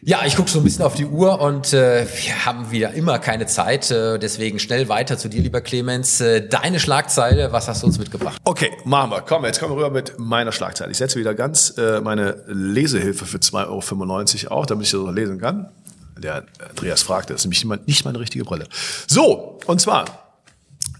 Ja, 0.00 0.20
ich 0.24 0.36
gucke 0.36 0.48
so 0.48 0.60
ein 0.60 0.64
bisschen 0.64 0.84
auf 0.84 0.94
die 0.94 1.06
Uhr 1.06 1.40
und 1.40 1.72
äh, 1.72 2.06
wir 2.06 2.46
haben 2.46 2.70
wieder 2.70 2.92
immer 2.92 3.18
keine 3.18 3.46
Zeit. 3.46 3.90
Äh, 3.90 4.18
deswegen 4.18 4.60
schnell 4.60 4.88
weiter 4.88 5.18
zu 5.18 5.28
dir, 5.28 5.42
lieber 5.42 5.60
Clemens. 5.60 6.20
Äh, 6.20 6.48
deine 6.48 6.78
Schlagzeile, 6.78 7.52
was 7.52 7.66
hast 7.66 7.82
du 7.82 7.88
uns 7.88 7.98
mitgebracht? 7.98 8.40
Okay, 8.44 8.70
machen 8.84 9.10
wir. 9.10 9.22
Komm, 9.22 9.44
jetzt 9.44 9.58
kommen 9.58 9.72
wir 9.72 9.78
rüber 9.78 9.90
mit 9.90 10.18
meiner 10.18 10.52
Schlagzeile. 10.52 10.92
Ich 10.92 10.98
setze 10.98 11.18
wieder 11.18 11.34
ganz 11.34 11.76
äh, 11.76 12.00
meine 12.00 12.44
Lesehilfe 12.46 13.26
für 13.26 13.38
2,95 13.38 14.44
Euro 14.44 14.60
auch, 14.60 14.66
damit 14.66 14.86
ich 14.86 14.92
das 14.92 15.00
auch 15.00 15.10
lesen 15.10 15.40
kann. 15.40 15.68
Der 16.16 16.44
Andreas 16.68 17.02
fragte, 17.02 17.32
das 17.32 17.44
ist 17.44 17.64
nämlich 17.64 17.86
nicht 17.86 18.04
meine 18.04 18.20
richtige 18.20 18.44
Brille. 18.44 18.66
So, 19.06 19.58
und 19.66 19.80
zwar 19.80 20.19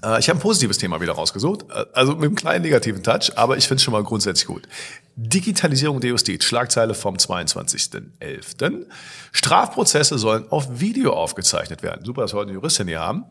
äh, 0.04 0.18
ich 0.18 0.28
habe 0.28 0.38
ein 0.38 0.42
positives 0.42 0.78
Thema 0.78 1.00
wieder 1.00 1.12
rausgesucht, 1.12 1.66
äh, 1.70 1.84
also 1.92 2.12
mit 2.12 2.24
einem 2.24 2.34
kleinen 2.34 2.62
negativen 2.62 3.02
Touch, 3.02 3.32
aber 3.36 3.56
ich 3.56 3.66
finde 3.66 3.76
es 3.76 3.82
schon 3.82 3.92
mal 3.92 4.02
grundsätzlich 4.02 4.46
gut. 4.46 4.68
Digitalisierung 5.16 6.00
der 6.00 6.10
Justiz, 6.10 6.44
Schlagzeile 6.44 6.94
vom 6.94 7.16
22.11. 7.16 8.86
Strafprozesse 9.32 10.18
sollen 10.18 10.50
auf 10.50 10.80
Video 10.80 11.12
aufgezeichnet 11.12 11.82
werden. 11.82 12.04
Super, 12.04 12.22
dass 12.22 12.32
wir 12.32 12.38
heute 12.38 12.48
eine 12.48 12.54
Juristin 12.54 12.88
hier 12.88 13.00
haben. 13.00 13.24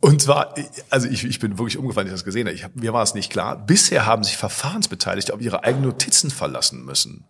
Und 0.00 0.22
zwar, 0.22 0.54
also 0.90 1.08
ich, 1.08 1.24
ich 1.24 1.40
bin 1.40 1.58
wirklich 1.58 1.76
umgefallen, 1.76 2.06
ich 2.06 2.12
das 2.12 2.24
gesehen 2.24 2.46
habe. 2.46 2.54
Ich 2.54 2.66
mir 2.74 2.92
war 2.92 3.02
es 3.02 3.14
nicht 3.14 3.30
klar. 3.30 3.56
Bisher 3.56 4.06
haben 4.06 4.22
sich 4.22 4.36
Verfahrensbeteiligte 4.36 5.34
auf 5.34 5.40
ihre 5.40 5.64
eigenen 5.64 5.86
Notizen 5.86 6.30
verlassen 6.30 6.84
müssen. 6.84 7.24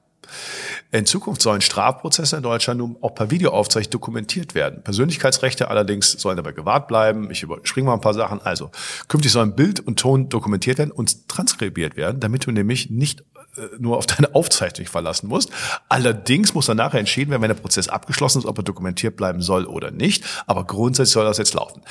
In 0.91 1.05
Zukunft 1.05 1.43
sollen 1.43 1.61
Strafprozesse 1.61 2.37
in 2.37 2.43
Deutschland 2.43 2.79
nun 2.79 2.97
auch 3.03 3.15
per 3.15 3.31
Videoaufzeichnung 3.31 3.91
dokumentiert 3.91 4.55
werden. 4.55 4.83
Persönlichkeitsrechte 4.83 5.69
allerdings 5.69 6.13
sollen 6.13 6.39
dabei 6.39 6.53
gewahrt 6.53 6.89
bleiben. 6.89 7.31
Ich 7.31 7.43
überspringe 7.43 7.89
mal 7.89 7.95
ein 7.95 8.01
paar 8.01 8.15
Sachen. 8.15 8.41
Also, 8.41 8.71
künftig 9.07 9.33
sollen 9.33 9.55
Bild 9.55 9.81
und 9.81 9.99
Ton 9.99 10.31
dokumentiert 10.31 10.79
werden 10.79 10.91
und 10.91 11.29
transkribiert 11.29 11.97
werden, 11.97 12.21
damit 12.21 12.47
du 12.47 12.53
nämlich 12.53 12.89
nicht 12.89 13.21
äh, 13.57 13.67
nur 13.79 13.99
auf 13.99 14.07
deine 14.07 14.35
Aufzeichnung 14.35 14.87
verlassen 14.87 15.29
musst. 15.29 15.51
Allerdings 15.91 16.55
muss 16.55 16.65
dann 16.65 16.79
nachher 16.79 17.01
entschieden 17.01 17.33
werden, 17.33 17.43
wenn 17.43 17.51
der 17.51 17.57
Prozess 17.57 17.89
abgeschlossen 17.89 18.39
ist, 18.39 18.47
ob 18.47 18.57
er 18.57 18.65
dokumentiert 18.65 19.15
bleiben 19.15 19.43
soll 19.43 19.67
oder 19.67 19.91
nicht. 19.91 20.25
Aber 20.47 20.65
grundsätzlich 20.65 21.13
soll 21.13 21.27
das 21.27 21.37
jetzt 21.37 21.53
laufen. 21.53 21.83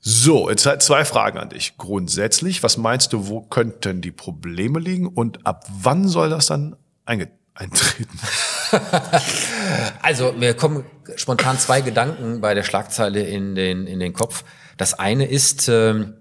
So, 0.00 0.50
jetzt 0.50 0.66
halt 0.66 0.82
zwei 0.82 1.06
Fragen 1.06 1.38
an 1.38 1.48
dich. 1.48 1.78
Grundsätzlich, 1.78 2.62
was 2.62 2.76
meinst 2.76 3.14
du, 3.14 3.28
wo 3.28 3.40
könnten 3.40 4.02
die 4.02 4.12
Probleme 4.12 4.78
liegen 4.78 5.06
und 5.06 5.46
ab 5.46 5.64
wann 5.80 6.06
soll 6.06 6.28
das 6.28 6.44
dann 6.44 6.76
einge 7.06 7.30
eintreten? 7.54 8.18
also, 10.02 10.32
mir 10.32 10.54
kommen 10.54 10.84
spontan 11.16 11.58
zwei 11.58 11.80
Gedanken 11.80 12.40
bei 12.40 12.54
der 12.54 12.62
Schlagzeile 12.62 13.22
in 13.22 13.54
den, 13.54 13.86
in 13.86 14.00
den 14.00 14.12
Kopf. 14.12 14.44
Das 14.76 14.94
eine 14.94 15.26
ist, 15.26 15.68
ähm, 15.68 16.14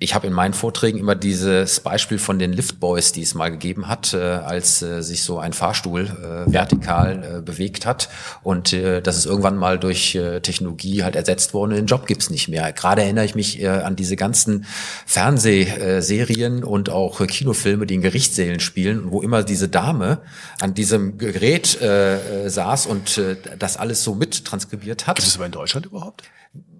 ich 0.00 0.14
habe 0.14 0.28
in 0.28 0.32
meinen 0.32 0.54
Vorträgen 0.54 0.98
immer 0.98 1.16
dieses 1.16 1.80
Beispiel 1.80 2.18
von 2.18 2.38
den 2.38 2.52
Liftboys, 2.52 3.10
die 3.10 3.22
es 3.22 3.34
mal 3.34 3.50
gegeben 3.50 3.88
hat, 3.88 4.14
äh, 4.14 4.18
als 4.18 4.80
äh, 4.80 5.02
sich 5.02 5.24
so 5.24 5.38
ein 5.38 5.52
Fahrstuhl 5.52 6.04
äh, 6.04 6.52
vertikal 6.52 7.38
äh, 7.38 7.40
bewegt 7.40 7.84
hat 7.84 8.08
und 8.44 8.72
äh, 8.72 9.02
das 9.02 9.16
ist 9.16 9.26
irgendwann 9.26 9.56
mal 9.56 9.78
durch 9.78 10.14
äh, 10.14 10.40
Technologie 10.40 11.02
halt 11.02 11.16
ersetzt 11.16 11.52
worden. 11.52 11.74
Den 11.74 11.86
Job 11.86 12.06
gibt's 12.06 12.30
nicht 12.30 12.48
mehr. 12.48 12.72
Gerade 12.72 13.02
erinnere 13.02 13.24
ich 13.24 13.34
mich 13.34 13.60
äh, 13.60 13.68
an 13.68 13.96
diese 13.96 14.14
ganzen 14.14 14.66
Fernsehserien 15.04 16.62
und 16.62 16.90
auch 16.90 17.20
äh, 17.20 17.26
Kinofilme, 17.26 17.84
die 17.84 17.94
in 17.94 18.02
Gerichtssälen 18.02 18.60
spielen, 18.60 19.10
wo 19.10 19.20
immer 19.20 19.42
diese 19.42 19.68
Dame 19.68 20.18
an 20.60 20.74
diesem 20.74 21.18
Gerät 21.18 21.80
äh, 21.80 22.44
äh 22.44 22.48
saß 22.48 22.86
und 22.86 23.18
äh, 23.18 23.36
das 23.58 23.76
alles 23.76 24.04
so 24.04 24.14
mit 24.14 24.44
transkribiert 24.44 25.08
hat. 25.08 25.16
Gibt 25.16 25.26
es 25.26 25.34
aber 25.34 25.46
in 25.46 25.52
Deutschland 25.52 25.86
überhaupt? 25.86 26.22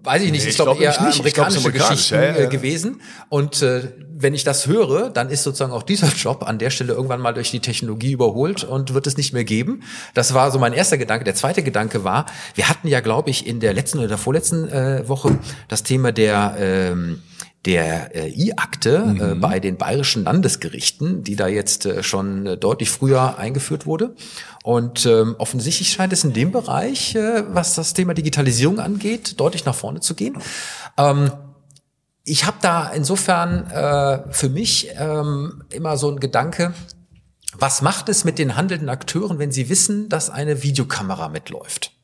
Weiß 0.03 0.23
ich 0.23 0.31
nicht, 0.31 0.43
nee, 0.43 0.49
ist 0.49 0.55
glaube 0.55 0.81
eher 0.81 0.89
nicht. 1.01 1.19
amerikanische 1.19 1.71
glaub, 1.71 1.89
Geschichten 1.89 2.15
ja, 2.15 2.39
ja. 2.39 2.45
Gewesen. 2.47 3.01
Und 3.29 3.61
äh, 3.61 3.91
wenn 4.15 4.33
ich 4.33 4.43
das 4.43 4.67
höre, 4.67 5.09
dann 5.09 5.29
ist 5.29 5.43
sozusagen 5.43 5.71
auch 5.71 5.83
dieser 5.83 6.07
Job 6.15 6.43
an 6.47 6.57
der 6.57 6.69
Stelle 6.69 6.93
irgendwann 6.93 7.21
mal 7.21 7.33
durch 7.33 7.51
die 7.51 7.59
Technologie 7.59 8.11
überholt 8.11 8.63
und 8.63 8.93
wird 8.93 9.07
es 9.07 9.17
nicht 9.17 9.33
mehr 9.33 9.43
geben. 9.43 9.83
Das 10.13 10.33
war 10.33 10.51
so 10.51 10.59
mein 10.59 10.73
erster 10.73 10.97
Gedanke. 10.97 11.25
Der 11.25 11.35
zweite 11.35 11.63
Gedanke 11.63 12.03
war, 12.03 12.25
wir 12.55 12.69
hatten 12.69 12.87
ja, 12.87 12.99
glaube 13.01 13.29
ich, 13.29 13.45
in 13.45 13.59
der 13.59 13.73
letzten 13.73 13.99
oder 13.99 14.07
der 14.07 14.17
vorletzten 14.17 14.67
äh, 14.69 15.07
Woche 15.07 15.37
das 15.67 15.83
Thema 15.83 16.11
der 16.11 16.55
ähm, 16.59 17.21
der 17.65 18.15
äh, 18.15 18.29
I-Akte 18.29 18.95
äh, 18.95 19.05
mhm. 19.05 19.21
äh, 19.21 19.35
bei 19.35 19.59
den 19.59 19.77
bayerischen 19.77 20.23
Landesgerichten, 20.23 21.23
die 21.23 21.35
da 21.35 21.47
jetzt 21.47 21.85
äh, 21.85 22.03
schon 22.03 22.45
äh, 22.45 22.57
deutlich 22.57 22.89
früher 22.89 23.37
eingeführt 23.37 23.85
wurde. 23.85 24.15
Und 24.63 25.05
ähm, 25.05 25.35
offensichtlich 25.37 25.89
scheint 25.89 26.13
es 26.13 26.23
in 26.23 26.33
dem 26.33 26.51
Bereich, 26.51 27.15
äh, 27.15 27.43
was 27.53 27.75
das 27.75 27.93
Thema 27.93 28.13
Digitalisierung 28.13 28.79
angeht, 28.79 29.39
deutlich 29.39 29.65
nach 29.65 29.75
vorne 29.75 29.99
zu 29.99 30.15
gehen. 30.15 30.37
Ähm, 30.97 31.31
ich 32.23 32.45
habe 32.45 32.57
da 32.61 32.89
insofern 32.89 33.69
äh, 33.71 34.31
für 34.31 34.49
mich 34.49 34.89
ähm, 34.97 35.63
immer 35.71 35.97
so 35.97 36.11
ein 36.11 36.19
Gedanke, 36.19 36.73
was 37.57 37.81
macht 37.81 38.09
es 38.09 38.23
mit 38.23 38.37
den 38.37 38.55
handelnden 38.55 38.89
Akteuren, 38.89 39.39
wenn 39.39 39.51
sie 39.51 39.69
wissen, 39.69 40.07
dass 40.07 40.29
eine 40.29 40.61
Videokamera 40.61 41.29
mitläuft? 41.29 41.98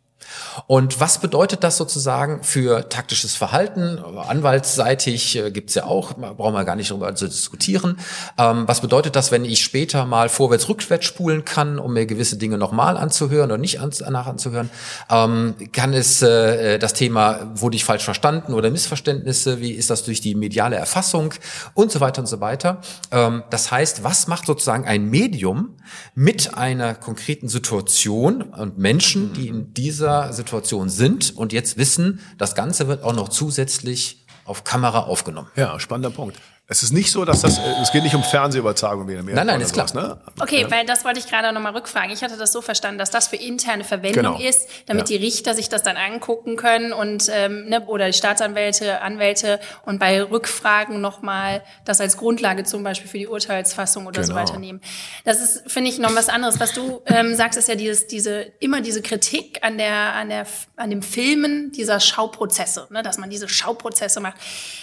Und 0.68 1.00
was 1.00 1.20
bedeutet 1.20 1.64
das 1.64 1.78
sozusagen 1.78 2.44
für 2.44 2.90
taktisches 2.90 3.36
Verhalten? 3.36 4.00
Anwaltsseitig 4.00 5.38
äh, 5.38 5.52
gibt's 5.52 5.76
ja 5.76 5.86
auch, 5.86 6.14
brauchen 6.14 6.54
wir 6.54 6.66
gar 6.66 6.76
nicht 6.76 6.92
darüber 6.92 7.14
zu 7.16 7.28
diskutieren. 7.28 7.98
Ähm, 8.38 8.68
was 8.68 8.82
bedeutet 8.82 9.16
das, 9.16 9.32
wenn 9.32 9.46
ich 9.46 9.64
später 9.64 10.06
mal 10.06 10.30
vorwärts, 10.30 10.70
rückwärts 10.70 11.06
spulen 11.06 11.46
kann, 11.46 11.80
um 11.80 11.94
mir 11.94 12.06
gewisse 12.06 12.38
Dinge 12.38 12.58
nochmal 12.58 12.98
anzuhören 12.98 13.52
oder 13.52 13.58
nicht 13.58 13.80
an, 13.80 13.92
nach 14.10 14.28
anzuhören? 14.28 14.70
Ähm, 15.10 15.56
kann 15.72 15.94
es 15.94 16.22
äh, 16.22 16.80
das 16.80 16.94
Thema, 16.94 17.52
wurde 17.56 17.76
ich 17.76 17.86
falsch 17.86 18.04
verstanden 18.04 18.54
oder 18.54 18.70
Missverständnisse? 18.70 19.60
Wie 19.60 19.72
ist 19.72 19.90
das 19.90 20.04
durch 20.04 20.22
die 20.22 20.36
mediale 20.36 20.76
Erfassung 20.76 21.34
und 21.74 21.92
so 21.92 22.00
weiter 22.00 22.22
und 22.22 22.28
so 22.28 22.42
weiter? 22.42 22.82
Ähm, 23.12 23.44
das 23.50 23.72
heißt, 23.72 24.04
was 24.04 24.28
macht 24.28 24.46
sozusagen 24.46 24.86
ein 24.86 25.10
Medium 25.10 25.76
mit 26.14 26.56
einer 26.56 26.96
konkreten 26.96 27.48
Situation 27.48 28.42
und 28.42 28.78
Menschen, 28.78 29.34
die 29.34 29.48
in 29.48 29.74
dieser 29.74 30.15
Situation 30.34 30.90
sind 30.90 31.36
und 31.36 31.54
jetzt 31.54 31.78
wissen, 31.78 32.20
das 32.38 32.56
Ganze 32.56 32.88
wird 32.88 33.04
auch 33.04 33.14
noch 33.14 33.30
zusätzlich 33.30 34.26
auf 34.46 34.64
Kamera 34.64 35.00
aufgenommen. 35.00 35.50
Ja, 35.56 35.80
spannender 35.80 36.12
Punkt. 36.12 36.38
Es 36.68 36.82
ist 36.82 36.94
nicht 36.94 37.12
so, 37.12 37.26
dass 37.26 37.42
das, 37.42 37.60
es 37.84 37.92
geht 37.92 38.02
nicht 38.02 38.16
um 38.16 38.24
Fernsehübertragung 38.24 39.08
wie 39.08 39.14
in 39.14 39.20
Amerika. 39.20 39.44
Nein, 39.44 39.60
nein, 39.60 39.62
ist 39.62 39.74
klar. 39.74 39.86
Ne? 39.94 40.18
Okay, 40.42 40.62
ja. 40.62 40.72
weil 40.72 40.84
das 40.84 41.06
wollte 41.06 41.20
ich 41.20 41.28
gerade 41.28 41.54
nochmal 41.54 41.74
rückfragen. 41.74 42.10
Ich 42.10 42.24
hatte 42.24 42.38
das 42.38 42.52
so 42.52 42.64
verstanden, 42.64 42.98
dass 42.98 43.12
das 43.12 43.28
für 43.28 43.36
interne 43.36 43.84
Verwendung 43.84 44.38
genau. 44.38 44.40
ist, 44.40 44.68
damit 44.88 45.08
ja. 45.08 45.18
die 45.18 45.24
Richter 45.24 45.54
sich 45.54 45.70
das 45.70 45.84
dann 45.84 45.96
angucken 45.96 46.56
können 46.56 46.92
und 46.92 47.30
ähm, 47.32 47.66
ne, 47.70 47.86
oder 47.86 48.08
die 48.08 48.14
Staatsanwälte, 48.14 49.02
Anwälte 49.02 49.60
und 49.86 50.00
bei 50.00 50.24
Rückfragen 50.24 51.02
nochmal 51.02 51.62
das 51.86 52.02
als 52.02 52.18
Grundlage 52.18 52.64
zum 52.64 52.84
Beispiel 52.84 53.12
für 53.12 53.20
die 53.20 53.28
Urteilsfassung 53.28 54.08
oder 54.08 54.22
genau. 54.22 54.34
so 54.34 54.34
weiter 54.34 54.58
nehmen. 54.58 54.82
Das 55.24 55.44
ist, 55.44 55.72
finde 55.72 55.92
ich, 55.92 56.00
noch 56.00 56.16
was 56.16 56.30
anderes. 56.30 56.60
Was 56.60 56.74
du 56.74 57.04
ähm, 57.06 57.36
sagst, 57.36 57.60
ist 57.60 57.68
ja 57.68 57.76
dieses, 57.76 58.08
diese 58.08 58.42
immer 58.60 58.82
diese 58.82 59.04
Kritik 59.04 59.60
an 59.62 59.78
der, 59.78 60.14
an 60.14 60.30
der, 60.30 60.48
an 60.78 60.90
dem 60.90 61.04
Filmen 61.04 61.72
dieser 61.74 62.00
Schauprozesse, 62.00 62.88
ne, 62.90 63.04
dass 63.04 63.20
man 63.20 63.30
diese 63.30 63.48
Schauprozesse 63.48 64.20
macht. 64.20 64.38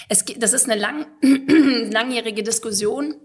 Es, 0.08 0.24
das 0.38 0.52
ist 0.52 0.70
eine 0.70 0.80
lang 0.80 1.06
langjährige 1.90 2.42
Diskussion. 2.42 3.16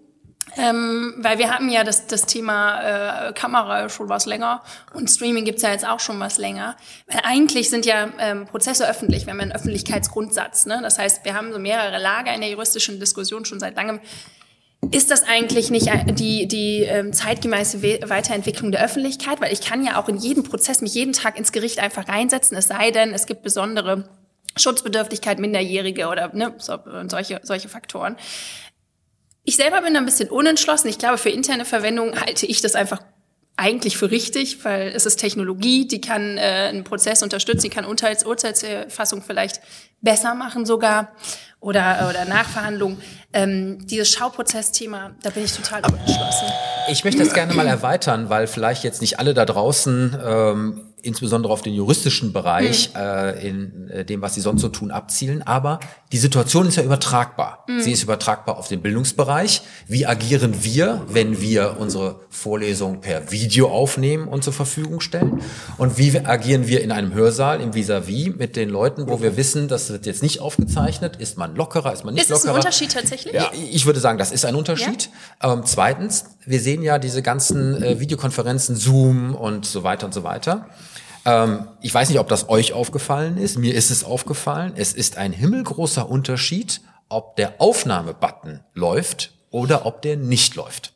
Ähm, 0.56 1.16
weil 1.18 1.38
wir 1.40 1.54
haben 1.54 1.70
ja 1.70 1.84
das, 1.84 2.08
das 2.08 2.26
Thema 2.26 3.30
äh, 3.30 3.34
Kamera 3.34 3.90
schon 3.90 4.08
was 4.08 4.26
länger 4.26 4.64
und 4.94 5.10
Streaming 5.10 5.44
gibt's 5.44 5.62
ja 5.62 5.72
jetzt 5.72 5.86
auch 5.86 6.00
schon 6.00 6.20
was 6.20 6.38
länger. 6.38 6.78
Weil 7.08 7.20
eigentlich 7.24 7.70
sind 7.70 7.86
ja 7.86 8.10
ähm, 8.18 8.46
Prozesse 8.46 8.90
öffentlich, 8.90 9.26
wir 9.26 9.34
haben 9.34 9.42
einen 9.42 9.52
Öffentlichkeitsgrundsatz. 9.52 10.66
Ne? 10.66 10.80
Das 10.82 10.98
heißt, 10.98 11.26
wir 11.26 11.34
haben 11.34 11.52
so 11.52 11.60
mehrere 11.60 12.00
Lager 12.00 12.34
in 12.34 12.42
der 12.42 12.50
juristischen 12.50 13.00
Diskussion 13.00 13.46
schon 13.46 13.60
seit 13.60 13.76
langem. 13.76 14.00
Ist 14.92 15.12
das 15.12 15.24
eigentlich 15.24 15.70
nicht 15.70 15.90
die, 16.18 16.48
die 16.48 16.84
ähm, 16.84 17.12
zeitgemäße 17.12 17.82
Weiterentwicklung 18.10 18.72
der 18.72 18.84
Öffentlichkeit? 18.84 19.42
Weil 19.42 19.52
ich 19.52 19.62
kann 19.62 19.84
ja 19.84 20.00
auch 20.00 20.08
in 20.08 20.18
jedem 20.18 20.44
Prozess 20.44 20.82
mich 20.82 20.94
jeden 20.94 21.14
Tag 21.14 21.38
ins 21.38 21.52
Gericht 21.52 21.80
einfach 21.80 22.08
reinsetzen, 22.08 22.56
es 22.56 22.68
sei 22.68 22.92
denn, 22.92 23.14
es 23.14 23.26
gibt 23.26 23.44
besondere 23.44 24.08
Schutzbedürftigkeit 24.58 25.39
Minderjährige 25.39 26.08
oder 26.08 26.34
ne, 26.34 26.54
so, 26.58 26.78
solche, 27.08 27.39
solche 27.43 27.70
Faktoren. 27.70 28.17
Ich 29.43 29.56
selber 29.56 29.82
bin 29.82 29.93
da 29.93 30.00
ein 30.00 30.06
bisschen 30.06 30.30
unentschlossen. 30.30 30.89
Ich 30.89 30.98
glaube, 30.98 31.17
für 31.17 31.30
interne 31.30 31.65
Verwendung 31.65 32.20
halte 32.20 32.46
ich 32.46 32.62
das 32.62 32.76
einfach 32.76 33.02
eigentlich 33.58 33.98
für 33.98 34.12
richtig, 34.12 34.63
weil 34.63 34.89
es 34.89 35.06
ist 35.06 35.17
Technologie, 35.17 35.88
die 35.88 36.00
kann 36.00 36.38
äh, 36.38 36.41
einen 36.41 36.84
Prozess 36.84 37.24
unterstützen, 37.24 37.63
die 37.63 37.70
kann 37.70 37.86
Urteils 37.86 38.24
Urteilsfassung 38.24 39.24
vielleicht 39.24 39.62
besser 40.00 40.36
machen 40.36 40.65
sogar 40.65 41.12
oder, 41.60 42.08
oder 42.10 42.26
Nachverhandlungen. 42.26 43.02
Ähm, 43.34 43.86
dieses 43.88 44.12
Schauprozessthema, 44.12 45.15
da 45.24 45.32
bin 45.32 45.43
ich 45.43 45.54
total 45.54 45.82
unentschlossen. 45.86 46.48
Ich 46.89 47.04
möchte 47.04 47.24
das 47.24 47.34
gerne 47.34 47.54
mal 47.56 47.67
erweitern, 47.67 48.30
weil 48.30 48.46
vielleicht 48.46 48.84
jetzt 48.84 49.02
nicht 49.02 49.20
alle 49.20 49.34
da 49.34 49.46
draußen 49.46 50.17
ähm, 50.24 50.87
insbesondere 51.02 51.54
auf 51.54 51.62
den 51.62 51.74
juristischen 51.74 52.34
Bereich, 52.34 52.90
mhm. 52.94 53.00
äh, 53.00 53.48
in 53.48 53.90
äh, 53.90 54.06
dem, 54.06 54.22
was 54.22 54.34
sie 54.36 54.42
sonst 54.42 54.62
so 54.62 54.70
tun, 54.70 54.92
abzielen. 54.92 55.44
Aber 55.44 55.80
die 56.12 56.18
Situation 56.18 56.68
ist 56.68 56.76
ja 56.78 56.84
übertragbar. 56.84 57.64
Mhm. 57.68 57.82
Sie 57.82 57.92
ist 57.92 58.04
übertragbar 58.04 58.58
auf 58.58 58.68
den 58.68 58.82
Bildungsbereich. 58.82 59.62
Wie 59.88 60.06
agieren 60.08 60.64
wir, 60.64 61.06
wenn 61.08 61.40
wir 61.40 61.78
unsere 61.80 62.22
Vorlesung 62.30 63.02
per 63.02 63.32
Video 63.32 63.70
aufnehmen 63.70 64.28
und 64.28 64.44
zur 64.44 64.54
Verfügung 64.54 65.00
stellen? 65.00 65.42
Und 65.78 65.98
wie 65.98 66.18
agieren 66.20 66.68
wir 66.68 66.82
in 66.82 66.92
einem 66.92 67.14
Hörsaal, 67.14 67.62
im 67.62 67.74
Vis-à-vis 67.74 68.30
-vis 68.30 68.38
mit 68.38 68.56
den 68.56 68.70
Leuten, 68.70 69.08
wo 69.08 69.22
wir 69.22 69.38
wissen, 69.38 69.68
das 69.68 69.90
wird 69.92 70.06
jetzt 70.08 70.24
nicht 70.24 70.42
aufgezeichnet? 70.42 71.18
Ist 71.18 71.38
man 71.38 71.56
lockerer, 71.56 71.94
ist 71.94 72.06
man 72.06 72.16
nicht 72.16 72.28
lockerer? 72.28 72.38
Ist 72.38 72.46
das 72.46 72.52
ein 72.52 72.56
Unterschied 72.56 72.92
tatsächlich? 72.92 73.34
Ja, 73.34 73.52
ich 73.54 73.86
würde 73.86 74.00
sagen, 74.00 74.18
das 74.18 74.32
ist 74.32 74.46
ein 74.46 74.56
Unterschied. 74.56 75.10
Ja. 75.44 75.54
Ähm, 75.54 75.62
zweitens, 75.64 76.26
wir 76.48 76.60
sehen 76.62 76.82
ja 76.82 76.98
diese 76.98 77.22
ganzen 77.22 77.84
äh, 77.84 78.00
Videokonferenzen, 78.00 78.76
Zoom 78.76 79.36
und 79.36 79.66
so 79.66 79.84
weiter 79.84 80.06
und 80.06 80.14
so 80.14 80.24
weiter. 80.24 80.70
Ähm, 81.26 81.68
ich 81.82 81.94
weiß 81.94 82.10
nicht, 82.10 82.20
ob 82.20 82.30
das 82.30 82.50
euch 82.50 82.74
aufgefallen 82.74 83.38
ist. 83.38 83.58
Mir 83.58 83.76
ist 83.76 83.92
es 83.92 84.04
aufgefallen. 84.04 84.74
Es 84.76 84.94
ist 84.94 85.18
ein 85.18 85.34
himmelgroßer 85.34 86.10
Unterschied, 86.10 86.82
ob 87.10 87.36
der 87.36 87.62
Aufnahmebutton 87.62 88.62
läuft 88.74 89.34
oder 89.52 89.86
ob 89.86 90.02
der 90.02 90.16
nicht 90.16 90.56
läuft. 90.56 90.94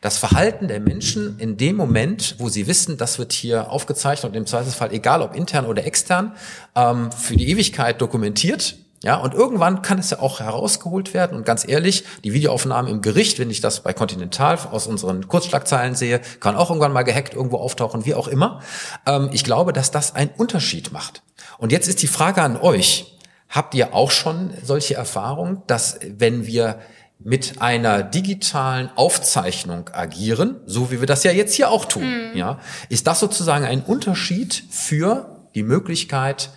Das 0.00 0.18
Verhalten 0.18 0.68
der 0.68 0.80
Menschen 0.80 1.38
in 1.38 1.56
dem 1.56 1.76
Moment, 1.76 2.36
wo 2.38 2.48
sie 2.48 2.66
wissen, 2.66 2.96
das 2.96 3.18
wird 3.18 3.32
hier 3.32 3.70
aufgezeichnet 3.70 4.32
und 4.32 4.36
im 4.36 4.46
Zweifelsfall, 4.46 4.92
egal 4.92 5.22
ob 5.22 5.34
intern 5.34 5.66
oder 5.66 5.84
extern, 5.84 6.34
ähm, 6.74 7.10
für 7.12 7.36
die 7.36 7.50
Ewigkeit 7.50 8.00
dokumentiert, 8.00 8.76
ja, 9.02 9.16
und 9.16 9.32
irgendwann 9.32 9.80
kann 9.80 9.98
es 9.98 10.10
ja 10.10 10.18
auch 10.20 10.40
herausgeholt 10.40 11.14
werden. 11.14 11.36
Und 11.38 11.46
ganz 11.46 11.66
ehrlich, 11.66 12.04
die 12.22 12.34
Videoaufnahmen 12.34 12.90
im 12.90 13.00
Gericht, 13.00 13.38
wenn 13.38 13.48
ich 13.48 13.62
das 13.62 13.80
bei 13.80 13.94
Continental 13.94 14.58
aus 14.70 14.86
unseren 14.86 15.26
Kurzschlagzeilen 15.26 15.94
sehe, 15.94 16.20
kann 16.40 16.54
auch 16.54 16.68
irgendwann 16.68 16.92
mal 16.92 17.02
gehackt 17.02 17.32
irgendwo 17.32 17.56
auftauchen, 17.56 18.04
wie 18.04 18.14
auch 18.14 18.28
immer. 18.28 18.60
Ähm, 19.06 19.30
ich 19.32 19.42
glaube, 19.42 19.72
dass 19.72 19.90
das 19.90 20.14
einen 20.14 20.30
Unterschied 20.36 20.92
macht. 20.92 21.22
Und 21.56 21.72
jetzt 21.72 21.88
ist 21.88 22.02
die 22.02 22.08
Frage 22.08 22.42
an 22.42 22.58
euch. 22.58 23.16
Habt 23.48 23.74
ihr 23.74 23.94
auch 23.94 24.10
schon 24.10 24.52
solche 24.62 24.94
Erfahrungen, 24.94 25.62
dass 25.66 25.98
wenn 26.02 26.46
wir 26.46 26.78
mit 27.18 27.60
einer 27.60 28.02
digitalen 28.02 28.90
Aufzeichnung 28.96 29.90
agieren, 29.92 30.60
so 30.66 30.90
wie 30.90 31.00
wir 31.00 31.06
das 31.06 31.24
ja 31.24 31.32
jetzt 31.32 31.54
hier 31.54 31.70
auch 31.70 31.86
tun, 31.86 32.30
mhm. 32.30 32.36
ja, 32.36 32.60
ist 32.90 33.06
das 33.06 33.18
sozusagen 33.20 33.64
ein 33.64 33.82
Unterschied 33.82 34.62
für 34.70 35.48
die 35.54 35.62
Möglichkeit, 35.62 36.50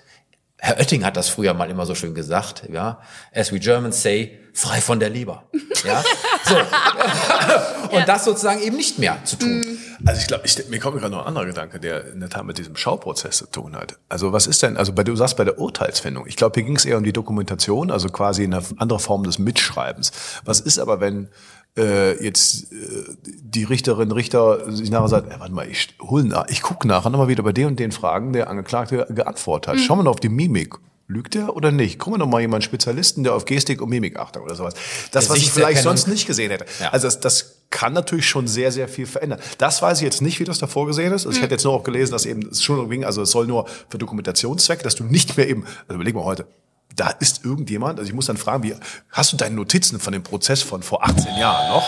Herr 0.66 0.80
Oetting 0.80 1.04
hat 1.04 1.18
das 1.18 1.28
früher 1.28 1.54
mal 1.54 1.70
immer 1.70 1.86
so 1.86 1.94
schön 1.94 2.16
gesagt, 2.16 2.64
ja, 2.72 3.02
as 3.36 3.52
we 3.52 3.60
Germans 3.60 4.02
say, 4.02 4.40
frei 4.54 4.80
von 4.80 4.98
der 4.98 5.10
Leber. 5.10 5.44
Ja, 5.84 6.02
so. 6.46 6.56
und 7.90 8.00
ja. 8.00 8.06
das 8.06 8.24
sozusagen 8.24 8.62
eben 8.62 8.78
nicht 8.78 8.98
mehr 8.98 9.18
zu 9.26 9.36
tun. 9.36 9.60
Mhm. 9.60 9.78
Also 10.06 10.22
ich 10.22 10.28
glaube, 10.28 10.46
mir 10.70 10.80
kommt 10.80 11.00
gerade 11.00 11.12
noch 11.12 11.24
ein 11.24 11.28
anderer 11.28 11.48
Gedanke, 11.48 11.82
der 11.82 12.14
in 12.14 12.22
der 12.22 12.30
Tat 12.30 12.46
mit 12.46 12.58
diesem 12.58 12.78
Schauprozess 12.78 13.40
zu 13.40 13.46
tun 13.48 13.76
hat. 13.76 13.98
Also 14.08 14.32
was 14.32 14.48
ist 14.48 14.64
denn, 14.64 14.78
also 14.78 14.94
bei, 14.94 15.04
du 15.04 15.14
sagst 15.18 15.36
bei 15.36 15.44
der 15.44 15.60
Urteilsfindung, 15.60 16.28
ich 16.28 16.38
glaube, 16.38 16.54
hier 16.56 16.64
ging 16.64 16.78
es 16.78 16.86
eher 16.86 16.98
um 16.98 17.04
die 17.04 17.12
Dokumentation, 17.12 17.92
also 17.92 18.08
quasi 18.08 18.44
eine 18.46 18.64
andere 18.78 19.00
Form 19.00 19.26
des 19.26 19.40
Mitschreibens. 19.40 20.14
Was 20.46 20.62
ist 20.62 20.80
aber, 20.80 21.02
wenn 21.02 21.28
äh, 21.78 22.24
jetzt 22.24 22.72
äh, 22.72 22.76
die 23.24 23.64
Richterin, 23.64 24.12
Richter 24.12 24.72
sich 24.72 24.92
nachher 24.92 25.08
sagt, 25.08 25.32
ey, 25.32 25.40
warte 25.40 25.54
mal, 25.54 25.68
ich 25.68 25.96
hol 26.02 26.24
nach, 26.24 26.48
ich 26.48 26.62
gucke 26.62 26.88
nachher 26.88 27.10
nochmal 27.10 27.28
wieder 27.28 27.44
bei 27.44 27.54
den 27.54 27.68
und 27.68 27.80
den 27.80 27.92
Fragen, 27.92 28.34
der 28.34 28.50
Angeklagte 28.50 29.08
geantwortet 29.10 29.68
hat. 29.70 29.76
Mhm. 29.76 29.80
Schauen 29.80 30.00
wir 30.00 30.04
noch 30.04 30.12
auf 30.12 30.20
die 30.20 30.30
Mimik. 30.30 30.76
Lügt 31.08 31.36
er 31.36 31.56
oder 31.56 31.72
nicht? 31.72 32.00
Gucken 32.00 32.14
wir 32.14 32.26
noch 32.26 32.32
mal 32.32 32.40
jemanden 32.40 32.64
Spezialisten, 32.64 33.24
der 33.24 33.36
auf 33.36 33.44
Gestik 33.44 33.82
und 33.82 33.90
Mimik 33.90 34.18
achtet 34.18 34.42
oder 34.42 34.56
sowas. 34.56 34.74
Das, 35.12 35.30
was 35.30 35.38
ich 35.38 35.52
vielleicht 35.52 35.84
sonst 35.84 36.08
nicht 36.08 36.26
gesehen 36.26 36.50
hätte. 36.50 36.66
Ja. 36.80 36.90
Also 36.90 37.08
das, 37.08 37.20
das 37.20 37.64
kann 37.70 37.92
natürlich 37.92 38.28
schon 38.28 38.48
sehr, 38.48 38.72
sehr 38.72 38.88
viel 38.88 39.06
verändern. 39.06 39.40
Das 39.58 39.82
weiß 39.82 39.98
ich 39.98 40.04
jetzt 40.06 40.22
nicht, 40.22 40.40
wie 40.40 40.46
das 40.46 40.60
da 40.60 40.68
vorgesehen 40.68 41.12
ist. 41.12 41.26
Also 41.26 41.32
ich 41.32 41.38
mhm. 41.38 41.42
hätte 41.42 41.56
jetzt 41.56 41.66
nur 41.66 41.74
auch 41.74 41.84
gelesen, 41.84 42.14
dass 42.14 42.26
eben 42.26 42.48
es 42.50 42.64
schon 42.64 42.90
ging, 42.90 43.04
also 43.04 43.24
es 43.24 43.32
soll 43.32 43.48
nur 43.48 43.68
für 43.90 43.98
Dokumentationszwecke, 43.98 44.84
dass 44.84 44.96
du 44.96 45.04
nicht 45.04 45.36
mehr 45.36 45.50
eben, 45.50 45.66
also 45.88 45.96
überleg 45.96 46.16
mal 46.16 46.24
heute, 46.24 46.48
da 46.96 47.10
ist 47.10 47.46
irgendjemand, 47.46 48.00
also 48.00 48.10
ich 48.10 48.16
muss 48.16 48.28
dann 48.28 48.38
fragen, 48.38 48.64
wie, 48.64 48.76
hast 49.10 49.34
du 49.34 49.38
deine 49.38 49.56
Notizen 49.56 50.00
von 50.00 50.14
dem 50.14 50.24
Prozess 50.24 50.62
von 50.62 50.84
vor 50.84 51.04
18 51.04 51.38
Jahren 51.38 51.70
noch? 51.70 51.88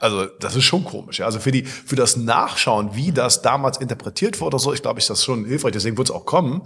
Also 0.00 0.26
das 0.26 0.56
ist 0.56 0.64
schon 0.64 0.84
komisch. 0.84 1.20
Ja. 1.20 1.26
Also 1.26 1.38
für 1.38 1.52
die 1.52 1.64
für 1.64 1.94
das 1.94 2.16
Nachschauen, 2.16 2.96
wie 2.96 3.12
das 3.12 3.40
damals 3.40 3.78
interpretiert 3.78 4.40
wurde, 4.40 4.56
oder 4.56 4.58
so, 4.58 4.72
ich 4.72 4.82
glaube, 4.82 4.98
ist 4.98 5.08
das 5.08 5.24
schon 5.24 5.44
hilfreich. 5.44 5.72
Deswegen 5.72 5.96
wird 5.96 6.08
es 6.08 6.14
auch 6.14 6.26
kommen. 6.26 6.62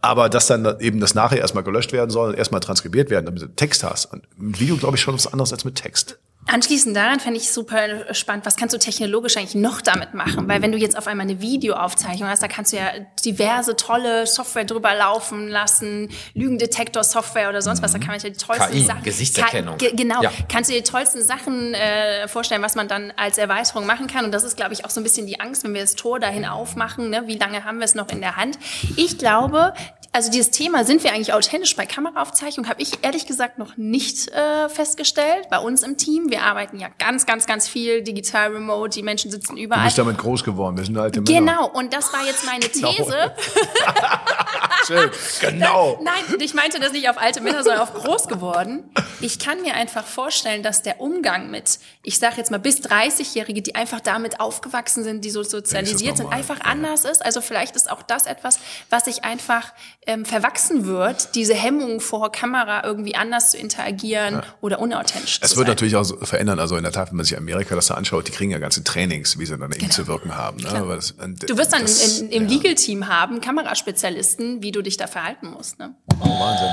Aber 0.00 0.28
dass 0.28 0.46
dann 0.46 0.78
eben 0.80 1.00
das 1.00 1.14
nachher 1.14 1.38
erstmal 1.38 1.64
gelöscht 1.64 1.92
werden 1.92 2.10
soll, 2.10 2.36
erstmal 2.36 2.60
transkribiert 2.60 3.10
werden, 3.10 3.26
damit 3.26 3.42
du 3.42 3.48
Text 3.48 3.82
hast. 3.82 4.06
Und 4.06 4.22
mit 4.36 4.60
Video 4.60 4.76
glaube 4.76 4.96
ich 4.96 5.02
schon 5.02 5.14
was 5.14 5.26
anderes 5.26 5.52
als 5.52 5.64
mit 5.64 5.74
Text. 5.74 6.18
Anschließend 6.46 6.96
daran 6.96 7.20
fände 7.20 7.38
ich 7.38 7.52
super 7.52 8.12
spannend, 8.14 8.44
was 8.44 8.56
kannst 8.56 8.74
du 8.74 8.78
technologisch 8.78 9.36
eigentlich 9.36 9.54
noch 9.54 9.80
damit 9.80 10.12
machen? 10.12 10.48
Weil 10.48 10.60
wenn 10.60 10.72
du 10.72 10.78
jetzt 10.78 10.98
auf 10.98 11.06
einmal 11.06 11.26
eine 11.26 11.40
Videoaufzeichnung 11.40 12.28
hast, 12.28 12.42
da 12.42 12.48
kannst 12.48 12.72
du 12.72 12.78
ja 12.78 12.90
diverse 13.24 13.76
tolle 13.76 14.26
Software 14.26 14.64
drüber 14.64 14.92
laufen 14.94 15.48
lassen, 15.48 16.10
Lügendetektor-Software 16.34 17.48
oder 17.48 17.62
sonst 17.62 17.80
was, 17.80 17.92
da 17.92 17.98
kann 17.98 18.08
man 18.08 18.18
ja 18.18 18.28
die 18.28 18.36
tollsten 18.36 18.72
KI, 18.72 18.84
Sachen... 18.84 19.02
Gesichtserkennung. 19.04 19.78
Ka 19.78 19.86
genau, 19.92 20.20
ja. 20.20 20.32
kannst 20.50 20.68
du 20.68 20.74
dir 20.74 20.82
die 20.82 20.90
tollsten 20.90 21.22
Sachen 21.22 21.74
äh, 21.74 22.26
vorstellen, 22.26 22.62
was 22.62 22.74
man 22.74 22.88
dann 22.88 23.12
als 23.16 23.38
Erweiterung 23.38 23.86
machen 23.86 24.08
kann. 24.08 24.24
Und 24.24 24.32
das 24.32 24.42
ist, 24.42 24.56
glaube 24.56 24.72
ich, 24.72 24.84
auch 24.84 24.90
so 24.90 25.00
ein 25.00 25.04
bisschen 25.04 25.28
die 25.28 25.40
Angst, 25.40 25.62
wenn 25.62 25.74
wir 25.74 25.80
das 25.80 25.94
Tor 25.94 26.18
dahin 26.18 26.44
aufmachen, 26.44 27.08
ne? 27.10 27.22
wie 27.26 27.38
lange 27.38 27.64
haben 27.64 27.78
wir 27.78 27.84
es 27.84 27.94
noch 27.94 28.08
in 28.08 28.20
der 28.20 28.36
Hand? 28.36 28.58
Ich 28.96 29.16
glaube, 29.16 29.74
also 30.14 30.30
dieses 30.30 30.50
Thema, 30.50 30.84
sind 30.84 31.02
wir 31.04 31.12
eigentlich 31.12 31.32
authentisch 31.32 31.74
bei 31.74 31.86
Kameraaufzeichnung, 31.86 32.68
habe 32.68 32.82
ich 32.82 33.02
ehrlich 33.02 33.26
gesagt 33.26 33.58
noch 33.58 33.78
nicht 33.78 34.28
äh, 34.28 34.68
festgestellt 34.68 35.48
bei 35.48 35.58
uns 35.58 35.82
im 35.82 35.96
Team. 35.96 36.28
Wir 36.32 36.44
arbeiten 36.44 36.78
ja 36.78 36.88
ganz, 36.98 37.26
ganz, 37.26 37.44
ganz 37.44 37.68
viel 37.68 38.00
digital 38.00 38.52
remote, 38.52 38.88
die 38.94 39.02
Menschen 39.02 39.30
sitzen 39.30 39.58
überall. 39.58 39.82
Du 39.82 39.84
bist 39.84 39.98
damit 39.98 40.16
groß 40.16 40.42
geworden, 40.42 40.78
wir 40.78 40.84
sind 40.86 40.96
alte 40.96 41.20
Männer. 41.20 41.40
Genau, 41.40 41.68
und 41.68 41.92
das 41.92 42.10
war 42.10 42.24
jetzt 42.24 42.46
meine 42.46 42.66
genau. 42.72 42.90
These. 42.90 43.32
Schön, 44.86 45.10
genau. 45.40 46.00
Nein, 46.02 46.40
ich 46.40 46.54
meinte 46.54 46.80
das 46.80 46.92
nicht 46.92 47.08
auf 47.10 47.18
alte 47.18 47.42
Männer, 47.42 47.62
sondern 47.62 47.82
auf 47.82 47.92
groß 47.92 48.28
geworden. 48.28 48.82
Ich 49.20 49.38
kann 49.38 49.60
mir 49.60 49.74
einfach 49.74 50.04
vorstellen, 50.04 50.62
dass 50.62 50.82
der 50.82 51.00
Umgang 51.02 51.50
mit, 51.50 51.78
ich 52.02 52.18
sage 52.18 52.36
jetzt 52.38 52.50
mal 52.50 52.58
bis 52.58 52.80
30-Jährige, 52.80 53.60
die 53.60 53.74
einfach 53.74 54.00
damit 54.00 54.40
aufgewachsen 54.40 55.04
sind, 55.04 55.24
die 55.24 55.30
so 55.30 55.42
sozialisiert 55.42 56.16
sind, 56.16 56.32
einfach 56.32 56.60
anders 56.62 57.04
ist. 57.04 57.24
Also 57.24 57.42
vielleicht 57.42 57.76
ist 57.76 57.90
auch 57.90 58.02
das 58.02 58.26
etwas, 58.26 58.58
was 58.90 59.06
ich 59.06 59.22
einfach 59.22 59.72
ähm, 60.06 60.24
verwachsen 60.24 60.86
wird, 60.86 61.34
diese 61.34 61.54
Hemmung 61.54 62.00
vor 62.00 62.32
Kamera 62.32 62.84
irgendwie 62.84 63.14
anders 63.14 63.50
zu 63.50 63.58
interagieren 63.58 64.36
ja. 64.36 64.44
oder 64.60 64.80
unauthentisch 64.80 65.38
es 65.40 65.40
zu 65.40 65.40
sein. 65.40 65.50
Es 65.52 65.56
wird 65.58 65.68
natürlich 65.68 65.96
auch 65.96 66.04
so 66.04 66.16
verändern. 66.26 66.58
Also 66.58 66.76
in 66.76 66.82
der 66.82 66.92
Tat, 66.92 67.10
wenn 67.10 67.16
man 67.16 67.24
sich 67.24 67.36
Amerika 67.36 67.74
das 67.74 67.86
da 67.86 67.94
anschaut, 67.94 68.28
die 68.28 68.32
kriegen 68.32 68.50
ja 68.50 68.58
ganze 68.58 68.84
Trainings, 68.84 69.38
wie 69.38 69.46
sie 69.46 69.56
dann 69.56 69.70
genau. 69.70 69.84
eben 69.84 69.90
zu 69.90 70.06
wirken 70.06 70.36
haben. 70.36 70.58
Ne? 70.58 70.84
Das, 70.88 71.14
du 71.16 71.56
wirst 71.56 71.72
dann 71.72 71.82
das, 71.82 72.20
in, 72.20 72.28
in, 72.28 72.42
im 72.42 72.48
ja. 72.48 72.56
Legal-Team 72.56 73.08
haben 73.08 73.40
Kameraspezialisten, 73.40 74.62
wie 74.62 74.72
du 74.72 74.82
dich 74.82 74.96
da 74.96 75.06
verhalten 75.06 75.48
musst. 75.50 75.78
Ne? 75.78 75.94
Oh, 76.20 76.24
Wahnsinn. 76.24 76.68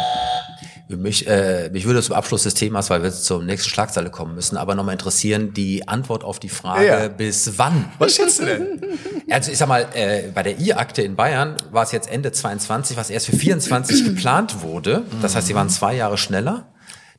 Mich, 0.98 1.28
äh, 1.28 1.70
mich 1.72 1.86
würde 1.86 2.02
zum 2.02 2.16
Abschluss 2.16 2.44
des 2.44 2.56
Themas, 2.56 2.90
weil 2.90 3.04
wir 3.04 3.12
zur 3.12 3.44
nächsten 3.44 3.70
Schlagzeile 3.70 4.10
kommen 4.10 4.34
müssen, 4.34 4.58
aber 4.58 4.74
nochmal 4.74 4.94
interessieren, 4.94 5.54
die 5.54 5.88
Antwort 5.88 6.24
auf 6.24 6.40
die 6.40 6.50
Frage, 6.50 6.88
ja. 6.88 7.08
bis 7.08 7.60
wann? 7.60 7.92
Was 8.00 8.16
schätzt 8.16 8.40
du 8.40 8.46
denn? 8.46 8.82
Also 9.32 9.52
ich 9.52 9.60
sag 9.60 9.68
mal, 9.68 9.88
äh, 9.94 10.32
bei 10.34 10.42
der 10.42 10.60
I-Akte 10.60 11.04
in 11.04 11.16
Bayern 11.16 11.56
war 11.70 11.84
es 11.84 11.92
jetzt 11.92 12.10
Ende 12.10 12.32
22, 12.32 12.98
was 12.98 13.12
erst 13.12 13.28
für 13.28 13.36
24 13.36 14.04
geplant 14.04 14.64
wurde. 14.64 15.04
Das 15.22 15.36
heißt, 15.36 15.46
sie 15.46 15.54
waren 15.54 15.70
zwei 15.70 15.94
Jahre 15.94 16.18
schneller. 16.18 16.66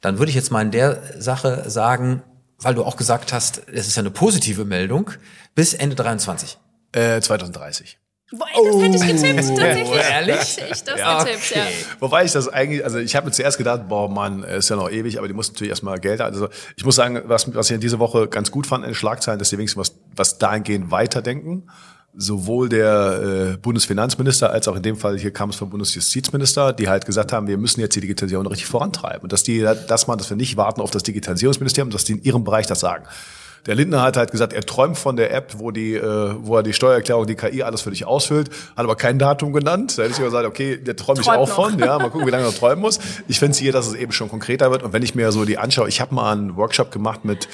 Dann 0.01 0.19
würde 0.19 0.31
ich 0.31 0.37
jetzt 0.37 0.51
mal 0.51 0.63
in 0.63 0.71
der 0.71 1.03
Sache 1.19 1.69
sagen, 1.69 2.23
weil 2.59 2.75
du 2.75 2.85
auch 2.85 2.97
gesagt 2.97 3.33
hast, 3.33 3.63
es 3.73 3.87
ist 3.87 3.97
ja 3.97 4.01
eine 4.01 4.11
positive 4.11 4.65
Meldung, 4.65 5.11
bis 5.55 5.75
Ende 5.75 5.97
23. 5.97 6.59
Äh, 6.93 7.21
2030. 7.21 7.99
Boah, 8.33 8.47
das 8.55 8.77
hätte 8.77 8.97
ich 8.97 9.23
getippt, 9.23 9.51
oh, 9.51 9.57
tatsächlich. 9.57 10.11
Ehrlich? 10.11 10.59
Ich 10.71 10.85
das 10.85 11.01
ja, 11.01 11.25
getippt, 11.25 11.51
ja. 11.51 11.65
Wobei 11.99 12.25
ich 12.25 12.33
das 12.33 12.49
eigentlich, 12.49 12.85
also 12.85 12.99
ich 12.99 13.17
habe 13.17 13.27
mir 13.27 13.33
zuerst 13.33 13.59
gedacht, 13.59 13.89
boah, 13.89 14.09
Mann, 14.09 14.45
ist 14.45 14.69
ja 14.69 14.77
noch 14.77 14.89
ewig, 14.89 15.19
aber 15.19 15.27
die 15.27 15.35
muss 15.35 15.51
natürlich 15.51 15.71
erstmal 15.71 15.99
Geld 15.99 16.21
Also 16.21 16.49
ich 16.77 16.85
muss 16.85 16.95
sagen, 16.95 17.23
was, 17.25 17.53
was 17.55 17.71
ich 17.71 17.75
in 17.75 17.81
dieser 17.81 17.99
Woche 17.99 18.29
ganz 18.29 18.53
gut 18.53 18.69
fand 18.69 18.85
in 18.85 18.91
den 18.91 18.95
Schlagzeilen, 18.95 19.41
dass 19.41 19.51
die 19.51 19.59
wenigstens 19.59 19.81
was, 19.81 19.99
was 20.15 20.39
dahingehend 20.39 20.93
weiterdenken. 20.93 21.69
Sowohl 22.17 22.69
der 22.69 23.53
äh, 23.55 23.57
Bundesfinanzminister 23.57 24.51
als 24.51 24.67
auch 24.67 24.75
in 24.75 24.83
dem 24.83 24.97
Fall 24.97 25.17
hier 25.17 25.33
kam 25.33 25.51
es 25.51 25.57
vom 25.57 25.71
Bundesjustizminister, 25.71 26.73
die 26.73 26.89
halt 26.89 27.07
gesagt 27.07 27.33
haben, 27.33 27.47
wir 27.47 27.57
müssen 27.57 27.81
jetzt 27.81 27.95
die 27.95 28.01
Digitalisierung 28.01 28.47
richtig 28.49 28.67
vorantreiben. 28.67 29.23
Und 29.23 29.33
dass 29.33 29.45
die, 29.45 29.61
dass 29.61 30.07
man, 30.09 30.19
dass 30.19 30.29
wir 30.29 30.37
nicht 30.37 30.57
warten 30.57 30.81
auf 30.81 30.91
das 30.91 31.05
Digitalisierungsministerium, 31.05 31.91
dass 31.91 32.05
die 32.05 32.13
in 32.13 32.23
ihrem 32.23 32.43
Bereich 32.43 32.67
das 32.67 32.81
sagen. 32.81 33.05
Der 33.67 33.75
Lindner 33.75 34.03
hat 34.03 34.17
halt 34.17 34.31
gesagt, 34.31 34.53
er 34.53 34.63
träumt 34.63 34.97
von 34.97 35.17
der 35.17 35.35
App, 35.35 35.55
wo 35.59 35.71
die, 35.71 35.95
äh, 35.95 36.35
wo 36.41 36.57
er 36.57 36.63
die 36.63 36.73
Steuererklärung, 36.73 37.27
die 37.27 37.35
KI 37.35 37.63
alles 37.63 37.83
für 37.83 37.91
dich 37.91 38.07
ausfüllt, 38.07 38.49
hat 38.75 38.85
aber 38.85 38.97
kein 38.97 39.19
Datum 39.19 39.53
genannt. 39.53 39.99
Da 39.99 40.03
hätte 40.03 40.13
ich 40.13 40.19
gesagt, 40.19 40.47
okay, 40.47 40.79
der 40.79 40.97
träume 40.97 41.21
ich 41.21 41.29
auch 41.29 41.47
noch. 41.47 41.55
von. 41.55 41.79
Ja, 41.79 41.99
mal 41.99 42.11
gucken, 42.11 42.27
wie 42.27 42.31
lange 42.31 42.45
er 42.45 42.55
träumen 42.55 42.81
muss. 42.81 42.99
Ich 43.29 43.39
finde 43.39 43.53
es 43.53 43.59
hier, 43.59 43.73
dass 43.73 43.87
es 43.87 43.95
eben 43.95 44.13
schon 44.13 44.29
konkreter 44.29 44.71
wird. 44.71 44.83
Und 44.83 44.93
wenn 44.93 45.03
ich 45.03 45.15
mir 45.15 45.31
so 45.33 45.45
die 45.45 45.59
anschaue, 45.59 45.89
ich 45.89 46.01
habe 46.01 46.15
mal 46.15 46.33
einen 46.33 46.57
Workshop 46.57 46.91
gemacht 46.91 47.25
mit 47.25 47.49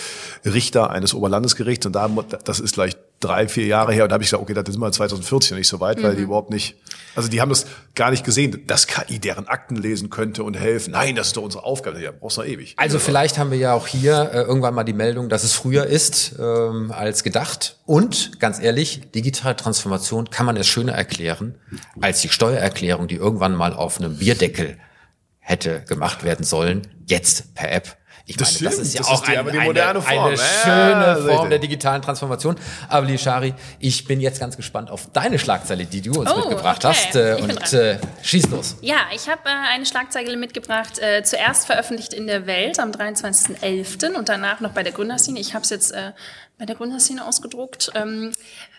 Richter 0.45 0.91
eines 0.91 1.13
Oberlandesgerichts 1.13 1.87
und 1.87 1.93
da, 1.95 2.09
das 2.45 2.61
ist 2.61 2.75
gleich 2.75 2.97
drei, 3.21 3.49
vier 3.49 3.67
Jahre 3.67 3.93
her 3.93 4.05
und 4.05 4.11
da 4.11 4.15
habe 4.15 4.25
ich 4.25 4.31
gesagt, 4.31 4.43
okay, 4.43 4.55
das 4.55 4.65
sind 4.67 4.81
wir 4.81 4.93
2014 4.93 5.55
noch 5.55 5.59
nicht 5.59 5.69
so 5.69 5.81
weit, 5.81 5.99
mhm. 5.99 6.03
weil 6.03 6.11
die 6.13 6.19
mhm. 6.19 6.27
überhaupt 6.27 6.51
nicht, 6.51 6.77
also 7.15 7.29
die 7.29 7.41
haben 7.41 7.49
das 7.49 7.67
gar 7.95 8.11
nicht 8.11 8.25
gesehen, 8.25 8.67
dass 8.67 8.87
KI 8.87 9.19
deren 9.19 9.49
Akten 9.49 9.77
lesen 9.77 10.11
könnte 10.11 10.45
und 10.45 10.55
helfen. 10.55 10.93
Nein, 10.93 11.17
das 11.17 11.29
ist 11.29 11.37
doch 11.37 11.43
unsere 11.43 11.65
Aufgabe. 11.65 12.01
Ja, 12.03 12.13
brauchst 12.13 12.37
du 12.37 12.43
noch 12.43 12.49
ewig. 12.49 12.75
Also 12.77 12.99
vielleicht 12.99 13.39
haben 13.39 13.51
wir 13.51 13.59
ja 13.59 13.73
auch 13.73 13.87
hier 13.87 14.31
äh, 14.33 14.43
irgendwann 14.43 14.75
mal 14.75 14.85
die 14.85 14.93
Meldung, 14.93 15.29
dass 15.29 15.45
es 15.45 15.55
früher 15.55 15.87
ist 15.87 16.35
ähm, 16.39 16.93
als 16.93 17.25
gedacht. 17.25 17.79
Und 17.87 18.39
ganz 18.39 18.61
ehrlich, 18.61 19.11
digitale 19.13 19.57
Transformation 19.57 20.29
kann 20.31 20.45
man 20.45 20.57
es 20.57 20.67
schöner 20.67 20.93
erklären 20.93 21.55
als 22.01 22.21
die 22.21 22.29
Steuererklärung, 22.29 23.09
die 23.09 23.17
irgendwann 23.17 23.55
mal 23.55 23.73
auf 23.73 23.99
einem 23.99 24.19
Bierdeckel 24.19 24.77
hätte 25.39 25.85
gemacht 25.89 26.25
werden 26.25 26.45
sollen, 26.45 26.83
jetzt 27.07 27.55
per 27.55 27.73
App. 27.73 27.97
Ich 28.29 28.37
das 28.37 28.61
meine, 28.61 28.73
stimmt. 28.73 28.73
das 28.73 28.89
ist 28.89 28.95
ja 28.95 28.99
das 28.99 29.09
auch 29.09 29.23
ist 29.23 29.29
die, 29.29 29.39
ein, 29.39 29.49
eine, 29.49 30.03
Form. 30.03 30.25
eine, 30.25 30.37
schöne 30.37 31.27
ja, 31.29 31.37
Form 31.37 31.49
der 31.49 31.61
digitalen 31.61 32.03
Transformation. 32.03 32.57
Aber 32.89 33.07
Lishari, 33.07 33.55
ich 33.79 34.05
bin 34.05 34.21
jetzt 34.21 34.41
ganz 34.41 34.57
gespannt 34.57 34.91
auf 34.91 35.07
deine 35.13 35.39
Schlagzeile, 35.39 35.85
die 35.85 36.01
du 36.01 36.21
uns 36.21 36.33
oh, 36.33 36.39
mitgebracht 36.39 36.85
okay. 36.85 36.95
hast. 36.95 37.15
Äh, 37.15 37.37
und 37.41 37.73
äh, 37.73 37.99
schieß 38.23 38.49
los. 38.51 38.77
Ja, 38.81 38.97
ich 39.15 39.29
habe 39.29 39.43
äh, 39.45 39.75
eine 39.75 39.87
Schlagzeile 39.87 40.37
mitgebracht, 40.37 40.99
äh, 40.99 41.23
zuerst 41.23 41.67
veröffentlicht 41.67 42.13
in 42.15 42.27
der 42.27 42.47
Welt 42.49 42.81
am 42.81 42.91
23.11. 42.91 44.15
und 44.15 44.29
danach 44.29 44.59
noch 44.59 44.73
bei 44.73 44.83
der 44.83 44.93
Gründerszene. 44.93 45.39
Ich 45.39 45.55
habe 45.55 45.63
es 45.63 45.71
jetzt 45.71 45.93
äh, 45.93 46.11
bei 46.59 46.65
der 46.65 46.77
Gründerszene 46.77 47.25
ausgedruckt. 47.25 47.91
Ähm, 47.95 48.33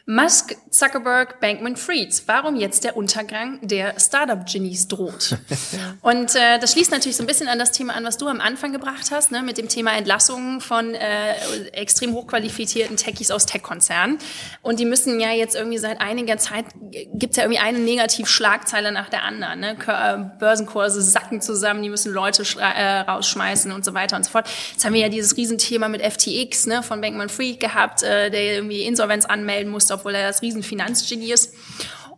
Musk, 0.10 0.56
Zuckerberg, 0.70 1.42
Bankman-Fried. 1.42 2.24
Warum 2.28 2.56
jetzt 2.56 2.86
der 2.86 2.96
Untergang 2.96 3.60
der 3.62 4.00
Startup-Genies 4.00 4.88
droht? 4.88 5.38
Und 6.02 6.34
äh, 6.34 6.60
das 6.60 6.72
schließt 6.72 6.92
natürlich 6.92 7.18
so 7.18 7.24
ein 7.24 7.28
bisschen 7.28 7.50
an 7.50 7.60
das 7.60 7.74
Thema 7.74 7.94
an, 7.94 8.06
was 8.06 8.18
du 8.18 8.30
am 8.30 8.40
Anfang 8.40 8.72
gebracht 8.72 9.12
hast, 9.12 9.32
ne, 9.34 9.44
mit 9.44 9.58
dem 9.58 9.68
Thema 9.68 9.98
Entlassungen 9.98 10.62
von 10.62 10.96
äh, 10.96 11.34
extrem 11.74 12.14
hochqualifizierten 12.14 12.96
Techies 12.96 13.32
aus 13.32 13.46
Tech-Konzernen. 13.48 14.18
Und 14.62 14.80
die 14.80 14.86
müssen 14.86 15.20
ja 15.20 15.32
jetzt 15.32 15.58
irgendwie 15.58 15.78
seit 15.78 16.00
einiger 16.00 16.38
Zeit, 16.38 16.68
gibt 17.14 17.36
ja 17.36 17.44
irgendwie 17.44 17.60
eine 17.60 17.80
Negativschlagzeile 17.80 18.94
nach 18.94 19.10
der 19.10 19.24
anderen. 19.24 19.60
Ne? 19.60 19.76
Äh, 19.88 20.40
Börsenkurse 20.40 21.02
sacken 21.02 21.42
zusammen, 21.42 21.84
die 21.84 21.90
müssen 21.90 22.14
Leute 22.14 22.44
äh, 22.60 23.00
rausschmeißen 23.00 23.74
und 23.74 23.84
so 23.84 23.94
weiter 23.94 24.16
und 24.16 24.24
so 24.24 24.32
fort. 24.32 24.48
Jetzt 24.72 24.86
haben 24.86 24.94
wir 24.94 25.02
ja 25.02 25.10
dieses 25.10 25.36
Riesenthema 25.36 25.90
mit 25.90 26.02
FTX 26.02 26.68
ne, 26.68 26.82
von 26.82 27.02
Bankman-Fried 27.02 27.60
gehabt, 27.68 28.04
äh, 28.04 28.30
der 28.30 28.56
irgendwie 28.56 28.84
Insolvenz 28.84 29.26
anmelden 29.26 29.72
musste, 29.72 29.94
obwohl 29.94 30.16
er 30.16 30.28
das 30.28 30.42
Riesenfinanzgenie 30.42 31.32
ist. 31.32 31.54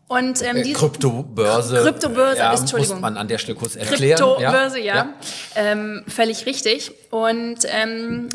Und 0.09 0.41
ähm, 0.41 0.57
äh, 0.57 0.63
die 0.63 0.73
Kryptobörse. 0.73 1.83
Kryptobörse, 1.83 2.39
ja, 2.39 2.53
Entschuldigung. 2.53 2.95
Muss 2.95 3.01
man 3.01 3.15
an 3.15 3.27
der 3.27 3.37
Stelle 3.37 3.55
kurz 3.55 3.75
erklären. 3.75 4.17
Kryptobörse, 4.17 4.79
ja. 4.79 4.95
ja. 4.95 5.13
Ähm, 5.55 6.03
völlig 6.07 6.47
richtig. 6.47 6.91
Und 7.11 7.59
ähm, 7.65 8.27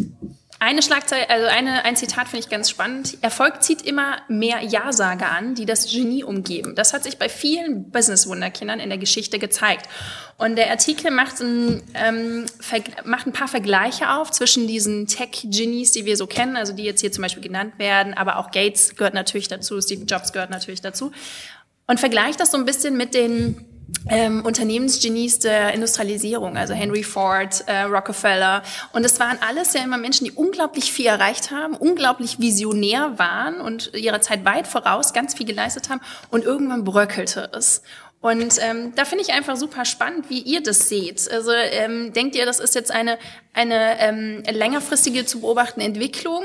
eine 0.64 0.82
Schlagzeile, 0.82 1.28
also 1.28 1.46
eine, 1.46 1.84
ein 1.84 1.94
Zitat 1.94 2.28
finde 2.28 2.44
ich 2.44 2.48
ganz 2.48 2.70
spannend. 2.70 3.18
Erfolg 3.20 3.62
zieht 3.62 3.82
immer 3.82 4.18
mehr 4.28 4.62
Ja-Sager 4.62 5.30
an, 5.30 5.54
die 5.54 5.66
das 5.66 5.92
Genie 5.92 6.24
umgeben. 6.24 6.74
Das 6.74 6.92
hat 6.92 7.04
sich 7.04 7.18
bei 7.18 7.28
vielen 7.28 7.90
Business-Wunderkindern 7.90 8.80
in 8.80 8.88
der 8.88 8.98
Geschichte 8.98 9.38
gezeigt. 9.38 9.88
Und 10.38 10.56
der 10.56 10.70
Artikel 10.70 11.10
macht 11.10 11.40
ein, 11.40 11.82
ähm, 11.94 12.46
macht 13.04 13.26
ein 13.26 13.32
paar 13.32 13.48
Vergleiche 13.48 14.10
auf 14.10 14.30
zwischen 14.30 14.66
diesen 14.66 15.06
Tech-Genies, 15.06 15.92
die 15.92 16.06
wir 16.06 16.16
so 16.16 16.26
kennen, 16.26 16.56
also 16.56 16.72
die 16.72 16.84
jetzt 16.84 17.00
hier 17.00 17.12
zum 17.12 17.22
Beispiel 17.22 17.42
genannt 17.42 17.74
werden, 17.78 18.14
aber 18.14 18.38
auch 18.38 18.50
Gates 18.50 18.96
gehört 18.96 19.14
natürlich 19.14 19.48
dazu, 19.48 19.80
Steve 19.80 20.04
Jobs 20.04 20.32
gehört 20.32 20.50
natürlich 20.50 20.80
dazu. 20.80 21.12
Und 21.86 22.00
vergleicht 22.00 22.40
das 22.40 22.50
so 22.50 22.56
ein 22.56 22.64
bisschen 22.64 22.96
mit 22.96 23.12
den 23.12 23.73
ähm, 24.08 24.44
Unternehmensgenies 24.44 25.38
der 25.38 25.72
Industrialisierung, 25.72 26.56
also 26.56 26.74
Henry 26.74 27.02
Ford, 27.02 27.64
äh, 27.66 27.82
Rockefeller. 27.82 28.62
Und 28.92 29.04
es 29.04 29.18
waren 29.20 29.38
alles 29.40 29.72
ja 29.72 29.82
immer 29.82 29.98
Menschen, 29.98 30.24
die 30.24 30.32
unglaublich 30.32 30.92
viel 30.92 31.06
erreicht 31.06 31.50
haben, 31.50 31.74
unglaublich 31.74 32.38
visionär 32.38 33.18
waren 33.18 33.60
und 33.60 33.92
ihrer 33.94 34.20
Zeit 34.20 34.44
weit 34.44 34.66
voraus 34.66 35.12
ganz 35.12 35.34
viel 35.34 35.46
geleistet 35.46 35.88
haben. 35.88 36.00
Und 36.30 36.44
irgendwann 36.44 36.84
bröckelte 36.84 37.50
es. 37.52 37.82
Und 38.20 38.56
ähm, 38.62 38.94
da 38.94 39.04
finde 39.04 39.22
ich 39.22 39.34
einfach 39.34 39.56
super 39.56 39.84
spannend, 39.84 40.30
wie 40.30 40.38
ihr 40.40 40.62
das 40.62 40.88
seht. 40.88 41.30
Also 41.30 41.52
ähm, 41.52 42.14
denkt 42.14 42.34
ihr, 42.36 42.46
das 42.46 42.58
ist 42.58 42.74
jetzt 42.74 42.90
eine, 42.90 43.18
eine 43.52 44.00
ähm, 44.00 44.42
längerfristige 44.50 45.26
zu 45.26 45.40
beobachtende 45.40 45.84
Entwicklung? 45.84 46.42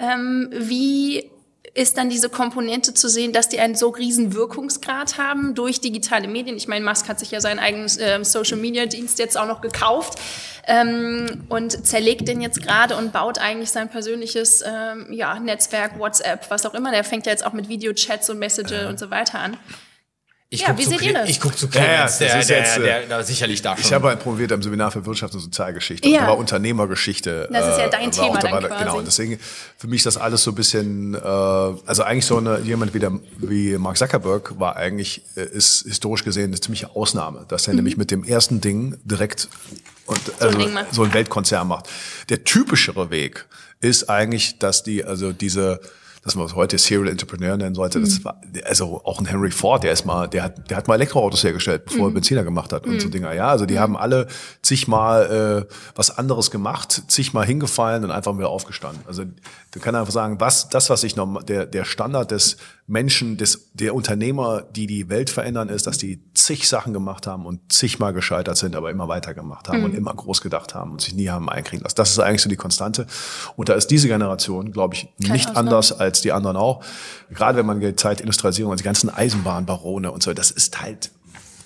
Ähm, 0.00 0.48
wie 0.52 1.30
ist 1.74 1.96
dann 1.96 2.10
diese 2.10 2.28
Komponente 2.28 2.94
zu 2.94 3.08
sehen, 3.08 3.32
dass 3.32 3.48
die 3.48 3.60
einen 3.60 3.74
so 3.74 3.88
riesen 3.90 4.34
Wirkungsgrad 4.34 5.18
haben 5.18 5.54
durch 5.54 5.80
digitale 5.80 6.26
Medien. 6.26 6.56
Ich 6.56 6.66
meine, 6.66 6.84
Musk 6.84 7.08
hat 7.08 7.20
sich 7.20 7.30
ja 7.30 7.40
seinen 7.40 7.58
eigenen 7.60 7.86
äh, 7.98 8.24
Social-Media-Dienst 8.24 9.18
jetzt 9.18 9.38
auch 9.38 9.46
noch 9.46 9.60
gekauft 9.60 10.18
ähm, 10.66 11.44
und 11.48 11.86
zerlegt 11.86 12.26
den 12.26 12.40
jetzt 12.40 12.62
gerade 12.62 12.96
und 12.96 13.12
baut 13.12 13.38
eigentlich 13.38 13.70
sein 13.70 13.88
persönliches 13.88 14.64
ähm, 14.66 15.12
ja, 15.12 15.38
Netzwerk, 15.38 15.98
WhatsApp, 15.98 16.50
was 16.50 16.66
auch 16.66 16.74
immer. 16.74 16.90
Der 16.90 17.04
fängt 17.04 17.26
ja 17.26 17.32
jetzt 17.32 17.46
auch 17.46 17.52
mit 17.52 17.68
Videochats 17.68 18.28
und 18.30 18.38
Messages 18.38 18.86
und 18.88 18.98
so 18.98 19.10
weiter 19.10 19.38
an. 19.38 19.56
Ich 20.52 20.62
ja, 20.62 20.76
wie 20.76 20.84
seht 20.84 21.00
ihr 21.02 21.12
das? 21.12 21.30
Ich 21.30 21.40
gucke 21.40 21.54
zu 21.54 21.68
Clemens, 21.68 22.18
ja, 22.18 22.26
ja, 22.26 22.34
der, 22.34 22.44
der, 22.44 22.62
der, 22.62 22.78
der, 22.80 23.06
der, 23.06 23.24
sicherlich 23.24 23.62
da 23.62 23.76
schon. 23.76 23.86
Ich 23.86 23.92
habe 23.92 24.08
halt 24.08 24.18
promoviert 24.18 24.50
am 24.50 24.60
Seminar 24.60 24.90
für 24.90 25.06
Wirtschaft 25.06 25.32
und 25.34 25.38
Sozialgeschichte. 25.38 26.08
Ja. 26.08 26.14
Und 26.14 26.22
da 26.22 26.26
war 26.26 26.38
Unternehmergeschichte. 26.38 27.48
Das 27.52 27.68
ist 27.68 27.78
ja 27.78 27.86
äh, 27.86 27.90
dein 27.90 28.10
Thema 28.10 28.40
dann 28.40 28.64
quasi. 28.64 28.82
Genau, 28.82 28.98
und 28.98 29.06
deswegen 29.06 29.38
für 29.78 29.86
mich 29.86 30.02
das 30.02 30.16
alles 30.16 30.42
so 30.42 30.50
ein 30.50 30.56
bisschen, 30.56 31.14
äh, 31.14 31.18
also 31.18 32.02
eigentlich 32.02 32.26
so 32.26 32.38
eine, 32.38 32.58
jemand 32.62 32.94
wie, 32.94 32.98
der, 32.98 33.12
wie 33.38 33.78
Mark 33.78 33.96
Zuckerberg 33.96 34.58
war 34.58 34.74
eigentlich, 34.74 35.22
äh, 35.36 35.44
ist 35.44 35.84
historisch 35.86 36.24
gesehen 36.24 36.46
eine 36.46 36.60
ziemliche 36.60 36.96
Ausnahme, 36.96 37.44
dass 37.46 37.68
er 37.68 37.74
mhm. 37.74 37.76
nämlich 37.76 37.96
mit 37.96 38.10
dem 38.10 38.24
ersten 38.24 38.60
Ding 38.60 38.98
direkt 39.04 39.48
und, 40.06 40.18
also, 40.40 40.58
so, 40.58 40.66
ein 40.66 40.78
so 40.90 41.04
ein 41.04 41.14
Weltkonzern 41.14 41.68
macht. 41.68 41.88
Der 42.28 42.42
typischere 42.42 43.10
Weg 43.10 43.46
ist 43.80 44.10
eigentlich, 44.10 44.58
dass 44.58 44.82
die, 44.82 45.04
also 45.04 45.32
diese 45.32 45.80
dass 46.22 46.34
man 46.34 46.54
heute 46.54 46.76
Serial 46.76 47.08
Entrepreneur 47.08 47.56
nennen 47.56 47.74
sollte. 47.74 47.98
Mhm. 47.98 48.04
Das 48.04 48.24
war, 48.24 48.40
also 48.64 49.00
auch 49.04 49.20
ein 49.20 49.26
Henry 49.26 49.50
Ford, 49.50 49.82
der 49.82 49.92
ist 49.92 50.04
mal, 50.04 50.28
der 50.28 50.42
hat, 50.44 50.70
der 50.70 50.76
hat 50.76 50.88
mal 50.88 50.96
Elektroautos 50.96 51.42
hergestellt, 51.42 51.86
bevor 51.86 52.00
mhm. 52.00 52.10
er 52.10 52.14
Benziner 52.14 52.44
gemacht 52.44 52.72
hat 52.72 52.86
und 52.86 52.94
mhm. 52.94 53.00
so 53.00 53.08
Dinger. 53.08 53.32
Ja, 53.32 53.48
also 53.48 53.64
die 53.66 53.74
mhm. 53.74 53.78
haben 53.78 53.96
alle 53.96 54.26
zigmal 54.62 55.66
äh, 55.68 55.74
was 55.94 56.16
anderes 56.16 56.50
gemacht, 56.50 57.04
zigmal 57.08 57.46
hingefallen 57.46 58.04
und 58.04 58.10
einfach 58.10 58.36
wieder 58.36 58.50
aufgestanden. 58.50 59.02
Also 59.06 59.24
du 59.24 59.80
kannst 59.80 59.98
einfach 59.98 60.12
sagen, 60.12 60.40
was 60.40 60.68
das, 60.68 60.90
was 60.90 61.04
ich 61.04 61.16
noch, 61.16 61.42
der 61.42 61.66
der 61.66 61.84
Standard 61.84 62.30
des 62.30 62.58
Menschen, 62.86 63.36
des 63.36 63.70
der 63.72 63.94
Unternehmer, 63.94 64.62
die 64.62 64.86
die 64.86 65.08
Welt 65.08 65.30
verändern, 65.30 65.68
ist, 65.68 65.86
dass 65.86 65.96
die 65.96 66.20
zig 66.50 66.68
Sachen 66.68 66.92
gemacht 66.92 67.28
haben 67.28 67.46
und 67.46 67.72
zigmal 67.72 68.12
gescheitert 68.12 68.56
sind, 68.56 68.74
aber 68.74 68.90
immer 68.90 69.06
weitergemacht 69.06 69.68
haben 69.68 69.84
und 69.84 69.92
mhm. 69.92 69.98
immer 69.98 70.12
groß 70.12 70.40
gedacht 70.40 70.74
haben 70.74 70.90
und 70.90 71.00
sich 71.00 71.14
nie 71.14 71.28
haben 71.28 71.48
einkriegen 71.48 71.84
lassen. 71.84 71.94
Das 71.96 72.10
ist 72.10 72.18
eigentlich 72.18 72.42
so 72.42 72.48
die 72.48 72.56
Konstante. 72.56 73.06
Und 73.54 73.68
da 73.68 73.74
ist 73.74 73.86
diese 73.88 74.08
Generation, 74.08 74.72
glaube 74.72 74.96
ich, 74.96 75.08
nicht 75.18 75.56
anders 75.56 75.92
als 75.92 76.22
die 76.22 76.32
anderen 76.32 76.56
auch. 76.56 76.82
Gerade 77.30 77.56
wenn 77.56 77.66
man 77.66 77.78
die 77.78 77.94
Zeit 77.94 78.20
Industrialisierung, 78.20 78.72
also 78.72 78.82
die 78.82 78.86
ganzen 78.86 79.10
Eisenbahnbarone 79.10 80.10
und 80.10 80.24
so, 80.24 80.34
das 80.34 80.50
ist 80.50 80.82
halt, 80.82 81.12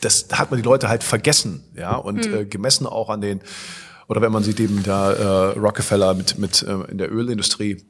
das 0.03 0.27
hat 0.33 0.51
man 0.51 0.61
die 0.61 0.65
Leute 0.65 0.91
halt 0.91 1.03
vergessen, 1.03 1.65
ja, 1.75 1.97
und 1.97 2.27
mhm. 2.27 2.35
äh, 2.35 2.45
gemessen 2.45 2.87
auch 2.87 3.09
an 3.09 3.23
den, 3.23 3.41
oder 4.09 4.21
wenn 4.21 4.33
man 4.33 4.43
sieht 4.43 4.61
eben 4.61 4.83
da 4.83 5.13
äh, 5.13 5.59
Rockefeller 5.59 6.13
mit, 6.13 6.37
mit 6.37 6.63
äh, 6.63 6.91
in 6.91 6.99
der 6.99 7.11
Ölindustrie, 7.11 7.83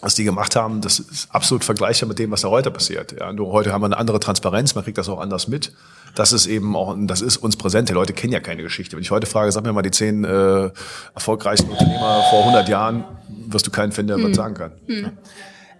was 0.00 0.14
die 0.14 0.24
gemacht 0.24 0.56
haben, 0.56 0.80
das 0.80 1.00
ist 1.00 1.28
absolut 1.34 1.64
vergleichbar 1.64 2.08
mit 2.08 2.18
dem, 2.18 2.30
was 2.30 2.42
da 2.42 2.48
heute 2.48 2.70
passiert. 2.70 3.14
Ja, 3.18 3.32
nur 3.32 3.52
heute 3.52 3.72
haben 3.72 3.82
wir 3.82 3.86
eine 3.86 3.96
andere 3.96 4.20
Transparenz, 4.20 4.74
man 4.74 4.84
kriegt 4.84 4.98
das 4.98 5.08
auch 5.08 5.20
anders 5.20 5.48
mit. 5.48 5.72
Das 6.14 6.32
ist 6.32 6.46
eben 6.46 6.76
auch, 6.76 6.94
das 6.98 7.20
ist 7.20 7.36
uns 7.36 7.56
präsent. 7.56 7.88
Die 7.88 7.92
Leute 7.92 8.12
kennen 8.12 8.32
ja 8.32 8.40
keine 8.40 8.62
Geschichte. 8.62 8.96
Wenn 8.96 9.02
ich 9.02 9.10
heute 9.10 9.26
frage, 9.26 9.50
sag 9.52 9.64
mir 9.64 9.72
mal 9.72 9.82
die 9.82 9.90
zehn 9.90 10.24
äh, 10.24 10.70
erfolgreichsten 11.14 11.70
Unternehmer 11.70 12.22
vor 12.30 12.40
100 12.40 12.68
Jahren, 12.68 13.04
wirst 13.46 13.66
du 13.66 13.70
keinen 13.70 13.92
finden, 13.92 14.08
der 14.08 14.16
hm. 14.18 14.30
was 14.30 14.36
sagen 14.36 14.54
kann. 14.54 14.72
Hm. 14.86 15.18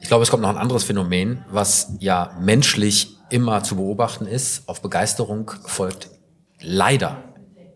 Ich 0.01 0.09
glaube, 0.09 0.23
es 0.23 0.31
kommt 0.31 0.43
noch 0.43 0.51
ein 0.51 0.57
anderes 0.57 0.85
Phänomen, 0.85 1.45
was 1.51 1.93
ja 1.99 2.37
menschlich 2.41 3.17
immer 3.31 3.63
zu 3.63 3.77
beobachten 3.77 4.27
ist. 4.27 4.69
Auf 4.69 4.81
Begeisterung 4.81 5.51
folgt 5.65 6.11
leider 6.61 7.23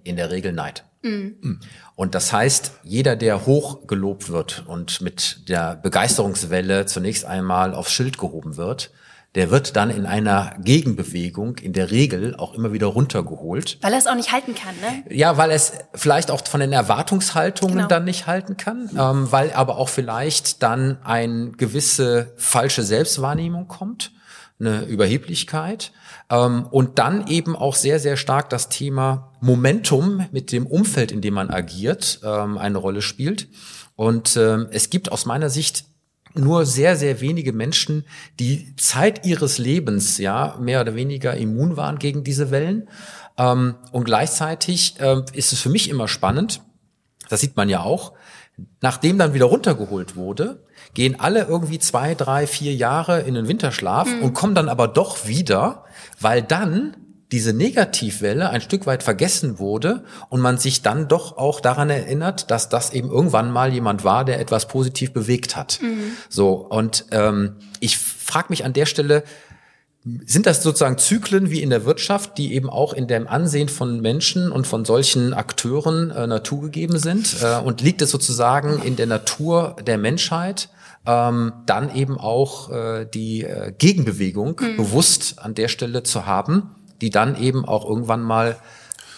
in 0.05 0.17
der 0.17 0.31
Regel 0.31 0.53
Neid. 0.53 0.85
Mhm. 1.03 1.61
Und 1.95 2.15
das 2.15 2.33
heißt, 2.33 2.73
jeder, 2.83 3.17
der 3.17 3.47
hoch 3.47 3.87
gelobt 3.87 4.31
wird 4.31 4.65
und 4.67 5.01
mit 5.01 5.49
der 5.49 5.77
Begeisterungswelle 5.77 6.87
zunächst 6.87 7.25
einmal 7.25 7.75
aufs 7.75 7.93
Schild 7.93 8.19
gehoben 8.19 8.57
wird, 8.57 8.91
der 9.35 9.51
wird 9.51 9.77
dann 9.77 9.89
in 9.89 10.05
einer 10.05 10.55
Gegenbewegung 10.59 11.57
in 11.57 11.73
der 11.73 11.91
Regel 11.91 12.37
auch 12.37 12.53
immer 12.55 12.73
wieder 12.73 12.89
runtergeholt. 12.89 13.79
Weil 13.81 13.93
er 13.93 13.99
es 13.99 14.07
auch 14.07 14.15
nicht 14.15 14.31
halten 14.31 14.55
kann, 14.55 14.75
ne? 14.81 15.05
Ja, 15.15 15.39
weil 15.39 15.51
es 15.51 15.73
vielleicht 15.95 16.31
auch 16.31 16.47
von 16.47 16.61
den 16.61 16.73
Erwartungshaltungen 16.73 17.77
genau. 17.77 17.89
dann 17.89 18.05
nicht 18.05 18.27
halten 18.27 18.59
kann, 18.59 18.91
ähm, 18.99 19.33
weil 19.33 19.53
aber 19.53 19.79
auch 19.79 19.89
vielleicht 19.89 20.63
dann 20.63 20.99
eine 21.03 21.53
gewisse 21.53 22.33
falsche 22.37 22.83
Selbstwahrnehmung 22.83 23.69
kommt, 23.69 24.13
eine 24.61 24.83
Überheblichkeit 24.85 25.93
und 26.37 26.99
dann 26.99 27.27
eben 27.27 27.57
auch 27.57 27.75
sehr, 27.75 28.01
sehr 28.01 28.17
stark 28.17 28.49
das 28.49 28.69
Thema 28.69 29.33
Momentum 29.41 30.27
mit 30.33 30.51
dem 30.53 30.67
Umfeld, 30.67 31.13
in 31.13 31.21
dem 31.21 31.35
man 31.35 31.51
agiert, 31.51 32.21
ähm, 32.25 32.57
eine 32.57 32.79
Rolle 32.79 33.03
spielt. 33.03 33.49
Und 33.97 34.37
ähm, 34.37 34.69
es 34.71 34.89
gibt 34.89 35.13
aus 35.13 35.27
meiner 35.27 35.51
Sicht 35.51 35.85
nur 36.35 36.65
sehr, 36.65 36.97
sehr 36.97 37.21
wenige 37.21 37.53
Menschen, 37.53 38.05
die 38.41 38.75
Zeit 38.77 39.27
ihres 39.27 39.59
Lebens 39.59 40.17
ja 40.17 40.57
mehr 40.59 40.81
oder 40.81 40.95
weniger 40.95 41.37
immun 41.37 41.77
waren 41.77 41.99
gegen 41.99 42.25
diese 42.25 42.51
Wellen. 42.51 42.89
Ähm, 43.37 43.75
und 43.91 44.05
gleichzeitig 44.05 44.97
ist 45.35 45.53
es 45.53 45.61
für 45.61 45.69
mich 45.69 45.91
immer 45.91 46.09
spannend, 46.09 46.63
das 47.29 47.41
sieht 47.41 47.57
man 47.57 47.69
ja 47.69 47.83
auch, 47.83 48.13
nachdem 48.81 49.19
dann 49.19 49.35
wieder 49.35 49.47
runtergeholt 49.47 50.17
wurde, 50.17 50.65
gehen 50.95 51.19
alle 51.19 51.45
irgendwie 51.45 51.79
zwei, 51.79 52.15
drei, 52.15 52.47
vier 52.47 52.75
Jahre 52.75 53.21
in 53.21 53.35
den 53.35 53.49
Winterschlaf 53.49 54.09
mhm. 54.09 54.23
und 54.23 54.35
kommen 54.35 54.55
dann 54.55 54.69
aber 54.69 54.89
doch 54.89 55.27
wieder, 55.27 55.85
weil 56.21 56.43
dann 56.43 56.97
diese 57.33 57.55
Negativwelle 57.55 58.51
ein 58.51 58.61
Stück 58.61 58.87
weit 58.87 59.03
vergessen 59.03 59.59
wurde 59.59 60.05
und 60.29 60.43
man 60.43 60.59
sich 60.59 60.83
dann 60.83 61.09
doch 61.09 61.39
auch 61.39 61.61
daran 61.61 61.89
erinnert, 61.89 62.51
dass 62.51 62.69
das 62.69 62.93
eben 62.93 63.11
irgendwann 63.11 63.51
mal 63.51 63.73
jemand 63.73 64.05
war, 64.05 64.27
der 64.27 64.39
etwas 64.39 64.69
positiv 64.69 65.15
bewegt 65.15 65.57
hat. 65.57 65.79
Mhm. 65.81 66.13
So 66.29 66.53
und 66.53 67.07
ähm, 67.11 67.57
ich 67.81 67.97
frage 67.97 68.49
mich 68.51 68.67
an 68.67 68.75
der 68.75 68.85
Stelle, 68.85 69.25
sind 70.05 70.47
das 70.47 70.63
sozusagen 70.63 70.99
Zyklen 70.99 71.51
wie 71.51 71.63
in 71.63 71.71
der 71.71 71.85
Wirtschaft, 71.85 72.37
die 72.37 72.55
eben 72.55 72.69
auch 72.69 72.93
in 72.93 73.07
dem 73.07 73.29
Ansehen 73.29 73.69
von 73.69 74.01
Menschen 74.01 74.51
und 74.51 74.67
von 74.67 74.85
solchen 74.85 75.33
Akteuren 75.33 76.11
äh, 76.11 76.27
naturgegeben 76.27 76.99
sind? 76.99 77.37
Äh, 77.43 77.61
und 77.61 77.81
liegt 77.81 78.03
es 78.03 78.11
sozusagen 78.11 78.83
in 78.83 78.97
der 78.97 79.07
Natur 79.07 79.77
der 79.87 79.99
Menschheit, 79.99 80.71
ähm, 81.07 81.53
dann 81.67 81.95
eben 81.95 82.19
auch 82.19 82.71
äh, 82.71 83.07
die 83.07 83.45
äh, 83.45 83.73
Gegenbewegung 83.77 84.61
mhm. 84.61 84.77
bewusst 84.77 85.39
an 85.39 85.55
der 85.55 85.69
Stelle 85.69 86.03
zu 86.03 86.27
haben? 86.27 86.75
die 87.03 87.11
dann 87.11 87.39
eben 87.39 87.67
auch 87.67 87.87
irgendwann 87.87 88.23
mal 88.23 88.57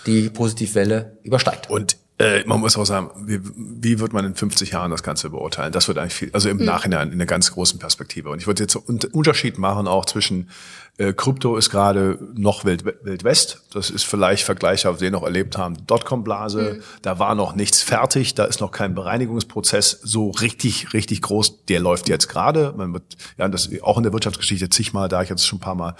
die 0.06 0.30
Positivwelle 0.30 1.18
übersteigt. 1.22 1.70
Und 1.70 1.98
äh, 2.18 2.44
man 2.44 2.60
muss 2.60 2.76
auch 2.76 2.84
sagen, 2.84 3.10
wie, 3.26 3.40
wie 3.42 3.98
wird 3.98 4.12
man 4.12 4.24
in 4.24 4.34
50 4.36 4.70
Jahren 4.70 4.90
das 4.90 5.02
Ganze 5.02 5.30
beurteilen? 5.30 5.72
Das 5.72 5.88
wird 5.88 5.98
eigentlich 5.98 6.14
viel, 6.14 6.30
also 6.32 6.48
im 6.48 6.58
mhm. 6.58 6.64
Nachhinein 6.64 7.08
in 7.08 7.14
einer 7.14 7.26
ganz 7.26 7.50
großen 7.50 7.80
Perspektive. 7.80 8.30
Und 8.30 8.40
ich 8.40 8.46
würde 8.46 8.62
jetzt 8.62 8.76
einen 8.88 9.00
Unterschied 9.12 9.58
machen 9.58 9.88
auch 9.88 10.06
zwischen 10.06 10.48
äh, 10.96 11.12
Krypto 11.12 11.56
ist 11.56 11.70
gerade 11.70 12.18
noch 12.34 12.64
Wild, 12.64 12.84
Wild 12.84 13.24
West. 13.24 13.62
Das 13.72 13.90
ist 13.90 14.04
vielleicht 14.04 14.44
vergleichbar, 14.44 14.94
was 14.94 15.00
wir 15.00 15.10
noch 15.10 15.24
erlebt 15.24 15.58
haben, 15.58 15.76
Dotcom-Blase. 15.88 16.74
Mhm. 16.76 16.82
Da 17.02 17.18
war 17.18 17.34
noch 17.34 17.56
nichts 17.56 17.82
fertig. 17.82 18.34
Da 18.34 18.44
ist 18.44 18.60
noch 18.60 18.70
kein 18.70 18.94
Bereinigungsprozess 18.94 19.98
so 20.04 20.30
richtig, 20.30 20.92
richtig 20.92 21.20
groß. 21.22 21.64
Der 21.66 21.80
läuft 21.80 22.08
jetzt 22.08 22.28
gerade. 22.28 22.74
Man 22.76 22.92
wird, 22.92 23.16
ja, 23.38 23.48
das 23.48 23.68
auch 23.82 23.96
in 23.96 24.04
der 24.04 24.12
Wirtschaftsgeschichte 24.12 24.68
zigmal, 24.68 25.08
da 25.08 25.20
ich 25.20 25.30
jetzt 25.30 25.44
schon 25.44 25.58
ein 25.58 25.62
paar 25.62 25.74
Mal 25.74 25.96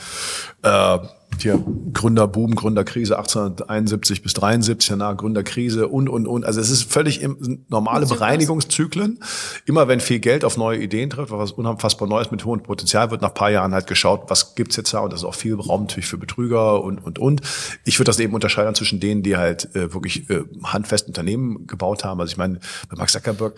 äh, 0.63 0.99
hier 1.43 1.63
Gründerboom, 1.93 2.55
Gründerkrise 2.55 3.17
1871 3.17 4.23
bis 4.23 4.35
73, 4.35 4.89
danach 4.91 5.17
Gründerkrise 5.17 5.89
und, 5.89 6.09
und, 6.09 6.27
und. 6.27 6.45
Also 6.45 6.61
es 6.61 6.71
ist 6.71 6.91
völlig 6.91 7.23
im, 7.23 7.65
normale 7.69 8.07
Bereinigungszyklen. 8.07 9.21
Immer 9.65 9.89
wenn 9.89 10.01
viel 10.01 10.19
Geld 10.19 10.45
auf 10.45 10.57
neue 10.57 10.79
Ideen 10.79 11.11
trifft, 11.11 11.33
was 11.33 11.53
unfassbar 11.53 12.09
Neues 12.09 12.31
mit 12.31 12.45
hohem 12.45 12.63
Potenzial 12.63 13.11
wird, 13.11 13.23
nach 13.23 13.35
paar 13.35 13.51
Jahren 13.51 13.73
halt 13.73 13.87
geschaut, 13.87 14.25
was 14.29 14.55
gibt's 14.55 14.77
jetzt 14.77 14.93
da? 14.95 15.01
Und 15.01 15.13
das 15.13 15.21
ist 15.21 15.27
auch 15.27 15.35
viel 15.35 15.55
Raum 15.55 15.83
natürlich 15.83 16.07
für 16.07 16.19
Betrüger 16.19 16.83
und, 16.83 16.99
und, 16.99 17.19
und. 17.19 17.41
Ich 17.85 17.99
würde 17.99 18.09
das 18.09 18.19
eben 18.21 18.35
unterscheiden 18.35 18.75
zwischen 18.75 19.01
denen, 19.01 19.23
die 19.23 19.37
halt 19.37 19.75
äh, 19.75 19.93
wirklich 19.93 20.29
äh, 20.31 20.43
handfest 20.63 21.09
Unternehmen 21.09 21.67
gebaut 21.67 22.05
haben. 22.05 22.21
Also 22.21 22.33
ich 22.33 22.37
meine, 22.37 22.61
bei 22.89 22.97
Max 22.97 23.13
Zuckerberg, 23.13 23.55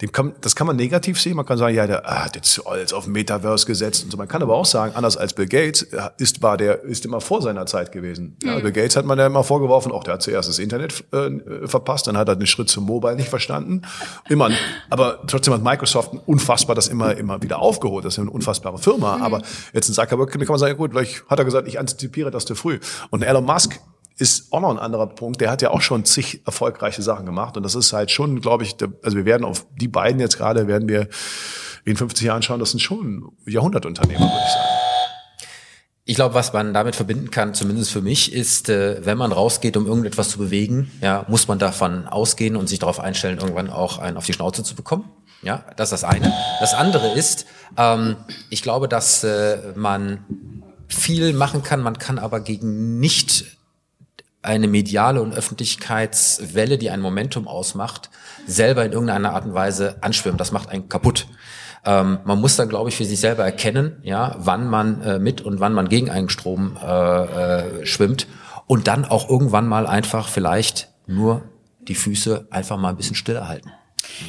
dem 0.00 0.12
kann, 0.12 0.34
das 0.40 0.56
kann 0.56 0.66
man 0.66 0.76
negativ 0.76 1.20
sehen. 1.20 1.36
Man 1.36 1.44
kann 1.44 1.58
sagen, 1.58 1.74
ja, 1.74 1.86
der 1.86 2.08
ah, 2.08 2.24
hat 2.24 2.36
jetzt 2.36 2.66
alles 2.66 2.92
auf 2.92 3.06
Metaverse 3.06 3.66
gesetzt 3.66 4.04
und 4.04 4.10
so. 4.10 4.16
Man 4.16 4.28
kann 4.28 4.42
aber 4.42 4.54
auch 4.54 4.64
sagen, 4.64 4.94
anders 4.94 5.16
als 5.16 5.34
Bill 5.34 5.46
Gates 5.46 5.82
äh, 5.82 6.10
ist, 6.16 6.42
war 6.42 6.56
der, 6.56 6.82
ist 6.84 7.04
immer 7.04 7.20
vor 7.20 7.42
seiner 7.42 7.66
Zeit 7.66 7.92
gewesen. 7.92 8.36
Mhm. 8.42 8.48
Ja, 8.48 8.58
Bill 8.60 8.72
Gates 8.72 8.96
hat 8.96 9.04
man 9.04 9.18
ja 9.18 9.26
immer 9.26 9.44
vorgeworfen, 9.44 9.92
auch 9.92 10.04
der 10.04 10.14
hat 10.14 10.22
zuerst 10.22 10.48
das 10.48 10.58
Internet 10.58 11.04
äh, 11.12 11.66
verpasst, 11.66 12.06
dann 12.06 12.16
hat 12.16 12.28
er 12.28 12.36
den 12.36 12.46
Schritt 12.46 12.70
zum 12.70 12.86
Mobile 12.86 13.16
nicht 13.16 13.28
verstanden. 13.28 13.82
Immer, 14.28 14.50
aber 14.88 15.20
trotzdem 15.26 15.52
hat 15.52 15.62
Microsoft 15.62 16.12
unfassbar 16.26 16.74
das 16.74 16.88
immer, 16.88 17.16
immer 17.16 17.42
wieder 17.42 17.58
aufgeholt. 17.58 18.04
Das 18.04 18.14
ist 18.14 18.20
eine 18.20 18.30
unfassbare 18.30 18.78
Firma. 18.78 19.18
Mhm. 19.18 19.22
Aber 19.22 19.42
jetzt 19.72 19.88
in 19.88 19.94
Zuckerberg 19.94 20.30
kann 20.30 20.44
man 20.46 20.58
sagen, 20.58 20.76
gut, 20.76 20.92
vielleicht 20.92 21.28
hat 21.28 21.38
er 21.38 21.44
gesagt, 21.44 21.68
ich 21.68 21.78
antizipiere 21.78 22.30
das 22.30 22.46
zu 22.46 22.54
früh. 22.54 22.80
Und 23.10 23.22
Elon 23.22 23.44
Musk 23.44 23.78
ist 24.20 24.52
auch 24.52 24.60
noch 24.60 24.70
ein 24.70 24.78
anderer 24.78 25.06
Punkt. 25.06 25.40
Der 25.40 25.50
hat 25.50 25.62
ja 25.62 25.70
auch 25.70 25.80
schon 25.80 26.04
zig 26.04 26.42
erfolgreiche 26.44 27.02
Sachen 27.02 27.26
gemacht. 27.26 27.56
Und 27.56 27.62
das 27.62 27.74
ist 27.74 27.92
halt 27.92 28.10
schon, 28.10 28.40
glaube 28.40 28.64
ich, 28.64 28.76
also 29.02 29.16
wir 29.16 29.24
werden 29.24 29.44
auf 29.44 29.66
die 29.74 29.88
beiden 29.88 30.20
jetzt 30.20 30.36
gerade, 30.36 30.66
werden 30.68 30.88
wir 30.88 31.08
in 31.84 31.96
50 31.96 32.26
Jahren 32.26 32.42
schauen, 32.42 32.60
das 32.60 32.70
sind 32.70 32.80
schon 32.80 33.32
Jahrhundertunternehmer, 33.46 34.20
würde 34.20 34.44
ich 34.44 34.52
sagen. 34.52 34.68
Ich 36.04 36.16
glaube, 36.16 36.34
was 36.34 36.52
man 36.52 36.74
damit 36.74 36.96
verbinden 36.96 37.30
kann, 37.30 37.54
zumindest 37.54 37.92
für 37.92 38.02
mich, 38.02 38.32
ist, 38.32 38.68
äh, 38.68 39.04
wenn 39.04 39.16
man 39.16 39.32
rausgeht, 39.32 39.76
um 39.76 39.86
irgendetwas 39.86 40.28
zu 40.28 40.38
bewegen, 40.38 40.90
ja, 41.00 41.24
muss 41.28 41.46
man 41.46 41.58
davon 41.58 42.06
ausgehen 42.06 42.56
und 42.56 42.68
sich 42.68 42.80
darauf 42.80 43.00
einstellen, 43.00 43.38
irgendwann 43.38 43.70
auch 43.70 43.98
einen 43.98 44.16
auf 44.16 44.26
die 44.26 44.32
Schnauze 44.32 44.64
zu 44.64 44.74
bekommen. 44.74 45.04
Ja, 45.42 45.64
das 45.76 45.92
ist 45.92 46.02
das 46.02 46.04
eine. 46.04 46.32
Das 46.58 46.74
andere 46.74 47.12
ist, 47.12 47.46
ähm, 47.76 48.16
ich 48.50 48.62
glaube, 48.62 48.88
dass 48.88 49.24
äh, 49.24 49.72
man 49.76 50.24
viel 50.88 51.32
machen 51.32 51.62
kann, 51.62 51.80
man 51.80 51.98
kann 51.98 52.18
aber 52.18 52.40
gegen 52.40 52.98
nicht 52.98 53.59
eine 54.42 54.68
mediale 54.68 55.20
und 55.20 55.34
Öffentlichkeitswelle, 55.34 56.78
die 56.78 56.90
ein 56.90 57.00
Momentum 57.00 57.46
ausmacht, 57.46 58.10
selber 58.46 58.84
in 58.84 58.92
irgendeiner 58.92 59.34
Art 59.34 59.44
und 59.44 59.54
Weise 59.54 59.96
anschwimmen. 60.00 60.38
Das 60.38 60.52
macht 60.52 60.70
einen 60.70 60.88
kaputt. 60.88 61.26
Ähm, 61.84 62.18
man 62.24 62.40
muss 62.40 62.56
dann, 62.56 62.68
glaube 62.68 62.88
ich, 62.90 62.96
für 62.96 63.04
sich 63.04 63.20
selber 63.20 63.44
erkennen, 63.44 63.98
ja, 64.02 64.36
wann 64.38 64.68
man 64.68 65.02
äh, 65.02 65.18
mit 65.18 65.40
und 65.40 65.60
wann 65.60 65.72
man 65.72 65.88
gegen 65.88 66.10
einen 66.10 66.28
Strom 66.28 66.76
äh, 66.82 67.24
äh, 67.82 67.86
schwimmt 67.86 68.26
und 68.66 68.86
dann 68.86 69.04
auch 69.04 69.28
irgendwann 69.28 69.66
mal 69.66 69.86
einfach 69.86 70.28
vielleicht 70.28 70.88
nur 71.06 71.42
die 71.80 71.94
Füße 71.94 72.48
einfach 72.50 72.76
mal 72.76 72.90
ein 72.90 72.96
bisschen 72.96 73.16
stiller 73.16 73.48
halten. 73.48 73.70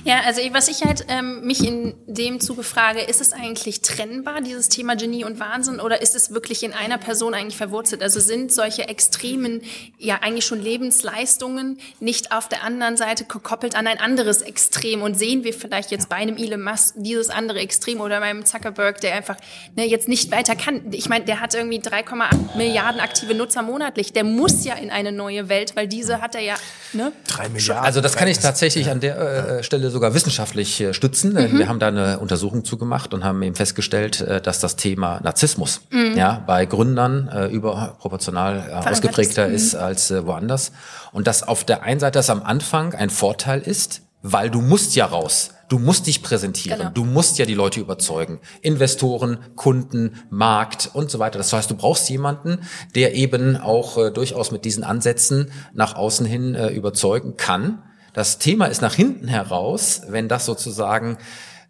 Ja, 0.03 0.21
also 0.25 0.41
was 0.51 0.67
ich 0.67 0.83
halt 0.83 1.05
ähm, 1.07 1.41
mich 1.45 1.65
in 1.65 1.93
dem 2.07 2.39
Zuge 2.39 2.63
frage, 2.63 3.01
ist 3.01 3.21
es 3.21 3.33
eigentlich 3.33 3.81
trennbar, 3.81 4.41
dieses 4.41 4.69
Thema 4.69 4.95
Genie 4.95 5.23
und 5.23 5.39
Wahnsinn, 5.39 5.79
oder 5.79 6.01
ist 6.01 6.15
es 6.15 6.33
wirklich 6.33 6.63
in 6.63 6.73
einer 6.73 6.97
Person 6.97 7.33
eigentlich 7.33 7.57
verwurzelt? 7.57 8.01
Also 8.01 8.19
sind 8.19 8.51
solche 8.51 8.87
extremen, 8.87 9.61
ja 9.97 10.19
eigentlich 10.21 10.45
schon 10.45 10.61
Lebensleistungen 10.61 11.79
nicht 11.99 12.31
auf 12.31 12.47
der 12.49 12.63
anderen 12.63 12.97
Seite 12.97 13.25
gekoppelt 13.25 13.75
an 13.75 13.87
ein 13.87 13.99
anderes 13.99 14.41
Extrem 14.41 15.01
und 15.01 15.17
sehen 15.17 15.43
wir 15.43 15.53
vielleicht 15.53 15.91
jetzt 15.91 16.09
bei 16.09 16.17
einem 16.17 16.37
Elon 16.37 16.61
Musk 16.61 16.95
dieses 16.97 17.29
andere 17.29 17.59
Extrem 17.59 18.01
oder 18.01 18.19
beim 18.19 18.45
Zuckerberg, 18.45 19.01
der 19.01 19.15
einfach 19.15 19.37
ne, 19.75 19.85
jetzt 19.85 20.07
nicht 20.07 20.31
weiter 20.31 20.55
kann. 20.55 20.91
Ich 20.91 21.09
meine, 21.09 21.25
der 21.25 21.39
hat 21.39 21.53
irgendwie 21.53 21.79
3,8 21.79 22.57
Milliarden 22.57 23.01
aktive 23.01 23.33
Nutzer 23.35 23.61
monatlich. 23.61 24.13
Der 24.13 24.23
muss 24.23 24.63
ja 24.65 24.75
in 24.75 24.89
eine 24.89 25.11
neue 25.11 25.49
Welt, 25.49 25.75
weil 25.75 25.87
diese 25.87 26.21
hat 26.21 26.35
er 26.35 26.41
ja. 26.41 26.55
Ne? 26.93 27.11
Drei 27.27 27.49
Milliarden. 27.49 27.85
Also 27.85 28.01
das 28.01 28.15
kann 28.15 28.27
ich 28.27 28.39
tatsächlich 28.39 28.89
an 28.89 28.99
der 28.99 29.17
äh, 29.59 29.63
Stelle 29.71 29.89
sogar 29.89 30.13
wissenschaftlich 30.13 30.81
äh, 30.81 30.93
stützen. 30.93 31.31
Mhm. 31.31 31.57
Wir 31.57 31.69
haben 31.69 31.79
da 31.79 31.87
eine 31.87 32.19
Untersuchung 32.19 32.65
zugemacht 32.65 33.13
und 33.13 33.23
haben 33.23 33.41
eben 33.41 33.55
festgestellt, 33.55 34.19
äh, 34.19 34.41
dass 34.41 34.59
das 34.59 34.75
Thema 34.75 35.21
Narzissmus 35.23 35.79
mhm. 35.91 36.17
ja 36.17 36.43
bei 36.45 36.65
Gründern 36.65 37.29
äh, 37.29 37.45
überproportional 37.45 38.67
äh, 38.69 38.89
ausgeprägter 38.89 39.47
ist 39.47 39.75
als 39.75 40.11
äh, 40.11 40.25
woanders. 40.25 40.73
Und 41.13 41.25
dass 41.25 41.43
auf 41.43 41.63
der 41.63 41.83
einen 41.83 42.01
Seite 42.01 42.19
das 42.19 42.29
am 42.29 42.43
Anfang 42.43 42.93
ein 42.95 43.09
Vorteil 43.09 43.61
ist, 43.61 44.01
weil 44.21 44.49
du 44.49 44.59
musst 44.59 44.93
ja 44.97 45.05
raus. 45.05 45.51
Du 45.69 45.79
musst 45.79 46.05
dich 46.05 46.21
präsentieren. 46.21 46.79
Genau. 46.79 46.91
Du 46.91 47.05
musst 47.05 47.39
ja 47.39 47.45
die 47.45 47.53
Leute 47.53 47.79
überzeugen. 47.79 48.41
Investoren, 48.61 49.37
Kunden, 49.55 50.17
Markt 50.29 50.89
und 50.91 51.09
so 51.09 51.19
weiter. 51.19 51.37
Das 51.37 51.53
heißt, 51.53 51.71
du 51.71 51.75
brauchst 51.75 52.09
jemanden, 52.09 52.59
der 52.93 53.15
eben 53.15 53.55
auch 53.55 53.97
äh, 53.97 54.11
durchaus 54.11 54.51
mit 54.51 54.65
diesen 54.65 54.83
Ansätzen 54.83 55.49
nach 55.73 55.95
außen 55.95 56.25
hin 56.25 56.55
äh, 56.55 56.71
überzeugen 56.71 57.37
kann 57.37 57.83
das 58.13 58.37
Thema 58.37 58.65
ist 58.65 58.81
nach 58.81 58.93
hinten 58.93 59.27
heraus, 59.27 60.01
wenn 60.07 60.27
das 60.27 60.45
sozusagen 60.45 61.17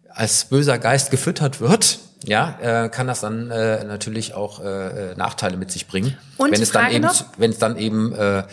als 0.08 0.46
böser 0.46 0.78
Geist 0.78 1.10
gefüttert 1.10 1.60
wird, 1.60 1.98
ja, 2.24 2.58
äh, 2.60 2.88
kann 2.88 3.06
das 3.06 3.20
dann 3.20 3.50
äh, 3.50 3.84
natürlich 3.84 4.34
auch 4.34 4.60
äh, 4.60 5.14
Nachteile 5.16 5.56
mit 5.56 5.70
sich 5.70 5.86
bringen, 5.86 6.16
und 6.42 6.52
wenn 6.52 6.62
es 6.62 6.72
dann 6.72 6.90
eben, 6.90 7.04
noch? 7.04 7.24
wenn 7.36 7.50
es 7.50 7.58
dann 7.58 7.76
eben 7.76 8.12
äh, 8.12 8.44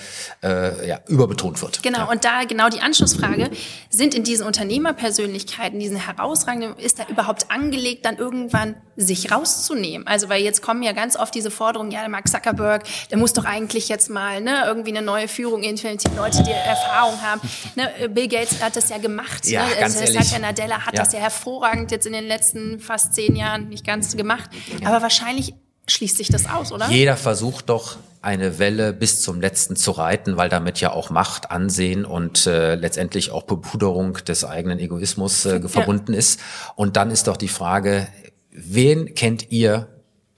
äh, 0.44 0.88
ja, 0.88 1.00
überbetont 1.08 1.62
wird. 1.62 1.84
Genau, 1.84 2.00
ja. 2.00 2.04
und 2.06 2.26
da 2.26 2.44
genau 2.44 2.70
die 2.70 2.82
Anschlussfrage, 2.82 3.50
sind 3.90 4.14
in 4.14 4.24
diesen 4.24 4.46
Unternehmerpersönlichkeiten, 4.46 5.80
diesen 5.80 5.98
herausragenden, 5.98 6.76
ist 6.78 7.00
da 7.00 7.04
überhaupt 7.10 7.52
angelegt, 7.52 8.06
dann 8.06 8.18
irgendwann 8.18 8.76
sich 8.96 9.32
rauszunehmen? 9.32 10.08
Also 10.08 10.30
weil 10.30 10.44
jetzt 10.44 10.62
kommen 10.62 10.84
ja 10.84 10.92
ganz 10.92 11.16
oft 11.16 11.34
diese 11.34 11.52
Forderungen, 11.52 11.92
ja, 11.92 12.02
der 12.02 12.10
Mark 12.10 12.28
Zuckerberg, 12.28 12.84
der 13.10 13.18
muss 13.18 13.34
doch 13.34 13.46
eigentlich 13.46 13.90
jetzt 13.90 14.10
mal 14.10 14.42
ne, 14.42 14.64
irgendwie 14.66 14.92
eine 14.92 15.02
neue 15.02 15.28
Führung 15.28 15.64
implementieren, 15.64 16.16
Leute, 16.16 16.44
die 16.44 16.52
Erfahrung 16.52 17.22
haben. 17.22 17.42
Ne, 17.76 18.10
Bill 18.10 18.28
Gates 18.28 18.62
hat 18.62 18.76
das 18.76 18.90
ja 18.90 18.98
gemacht. 18.98 19.46
Ja, 19.46 19.64
ne? 19.66 19.72
ganz 19.80 19.96
also, 19.96 20.12
ehrlich. 20.12 20.30
Satya 20.30 20.40
Nadella 20.40 20.86
hat 20.86 20.96
Ja. 20.96 21.04
das 21.04 21.14
ja 21.14 21.20
hervorragend 21.20 21.92
jetzt 21.92 22.08
in 22.08 22.14
den 22.14 22.26
letzten 22.26 22.80
fast 22.80 23.14
zehn 23.14 23.36
Jahren 23.36 23.70
nicht 23.70 23.86
ganz 23.86 24.18
gemacht. 24.18 24.50
Aber 24.84 25.02
wahrscheinlich 25.02 25.54
schließt 25.90 26.18
sich 26.18 26.30
das 26.30 26.46
aus, 26.48 26.72
oder? 26.72 26.90
Jeder 26.90 27.18
versucht 27.18 27.70
doch 27.70 27.98
eine 28.22 28.60
Welle 28.60 28.92
bis 28.92 29.22
zum 29.22 29.40
letzten 29.40 29.76
zu 29.76 29.92
reiten, 29.92 30.36
weil 30.36 30.50
damit 30.50 30.82
ja 30.82 30.92
auch 30.92 31.10
Macht, 31.10 31.52
Ansehen 31.52 32.04
und 32.06 32.46
äh, 32.48 32.76
letztendlich 32.76 33.32
auch 33.32 33.44
Bepuderung 33.44 34.14
des 34.26 34.44
eigenen 34.44 34.80
Egoismus 34.80 35.46
äh, 35.46 35.68
verbunden 35.68 36.14
ist. 36.14 36.40
Und 36.76 36.98
dann 36.98 37.12
ist 37.12 37.28
doch 37.28 37.38
die 37.38 37.48
Frage, 37.48 38.08
wen 38.52 39.16
kennt 39.16 39.52
ihr, 39.52 39.88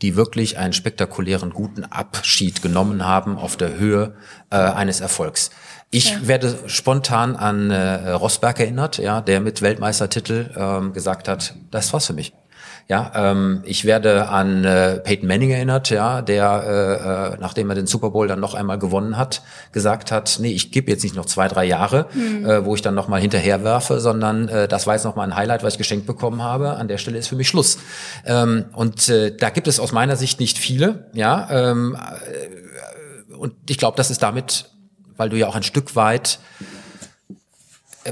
die 0.04 0.16
wirklich 0.16 0.58
einen 0.58 0.74
spektakulären 0.74 1.52
guten 1.52 1.84
Abschied 1.84 2.62
genommen 2.62 3.06
haben 3.06 3.38
auf 3.38 3.58
der 3.58 3.78
Höhe 3.78 4.16
äh, 4.52 4.58
eines 4.58 5.00
Erfolgs? 5.00 5.50
Ich 5.90 6.12
Ja. 6.12 6.28
werde 6.28 6.58
spontan 6.68 7.36
an 7.36 7.72
äh, 7.72 8.12
Rosberg 8.12 8.60
erinnert, 8.60 8.98
ja, 8.98 9.22
der 9.22 9.42
mit 9.42 9.62
Weltmeistertitel 9.62 10.52
ähm, 10.56 10.94
gesagt 10.94 11.28
hat, 11.28 11.56
das 11.72 11.92
war's 11.94 12.06
für 12.06 12.14
mich. 12.14 12.32
Ja, 12.88 13.12
ähm, 13.16 13.62
ich 13.66 13.86
werde 13.86 14.28
an 14.30 14.66
äh, 14.66 15.00
Peyton 15.00 15.28
Manning 15.28 15.52
erinnert, 15.52 15.90
ja, 15.90 16.22
der, 16.22 17.32
äh, 17.32 17.34
äh, 17.34 17.38
nachdem 17.40 17.70
er 17.70 17.76
den 17.76 17.88
Super 17.88 18.10
Bowl 18.10 18.28
dann 18.28 18.40
noch 18.40 18.54
einmal 18.54 18.80
gewonnen 18.80 19.18
hat, 19.18 19.42
gesagt 19.72 20.12
hat, 20.12 20.38
nee, 20.42 20.52
ich 20.52 20.72
gebe 20.72 20.92
jetzt 20.92 21.04
nicht 21.04 21.16
noch 21.16 21.26
zwei, 21.26 21.48
drei 21.48 21.66
Jahre, 21.66 22.08
äh, 22.16 22.66
wo 22.66 22.76
ich 22.76 22.82
dann 22.82 22.96
noch 22.96 23.08
mal 23.08 23.22
hinterherwerfe, 23.22 24.00
sondern 24.00 24.50
äh, 24.50 24.68
das 24.68 24.88
war 24.88 24.96
jetzt 24.96 25.06
noch 25.06 25.16
mal 25.16 25.24
ein 25.24 25.36
Highlight, 25.36 25.64
was 25.64 25.74
ich 25.74 25.78
geschenkt 25.78 26.06
bekommen 26.06 26.42
habe. 26.44 26.72
An 26.72 26.88
der 26.88 26.98
Stelle 26.98 27.18
ist 27.18 27.28
für 27.28 27.36
mich 27.36 27.48
Schluss. 27.48 27.78
Ähm, 28.26 28.66
und 28.74 29.08
äh, 29.10 29.36
da 29.36 29.50
gibt 29.50 29.68
es 29.68 29.80
aus 29.80 29.92
meiner 29.92 30.16
Sicht 30.16 30.40
nicht 30.40 30.58
viele, 30.58 31.10
ja. 31.14 31.48
Ähm, 31.50 31.96
äh, 31.96 33.34
und 33.36 33.54
ich 33.70 33.78
glaube, 33.78 33.98
das 33.98 34.12
ist 34.12 34.22
damit, 34.22 34.70
weil 35.18 35.30
du 35.30 35.38
ja 35.38 35.48
auch 35.48 35.56
ein 35.56 35.64
Stück 35.64 35.96
weit 35.96 36.40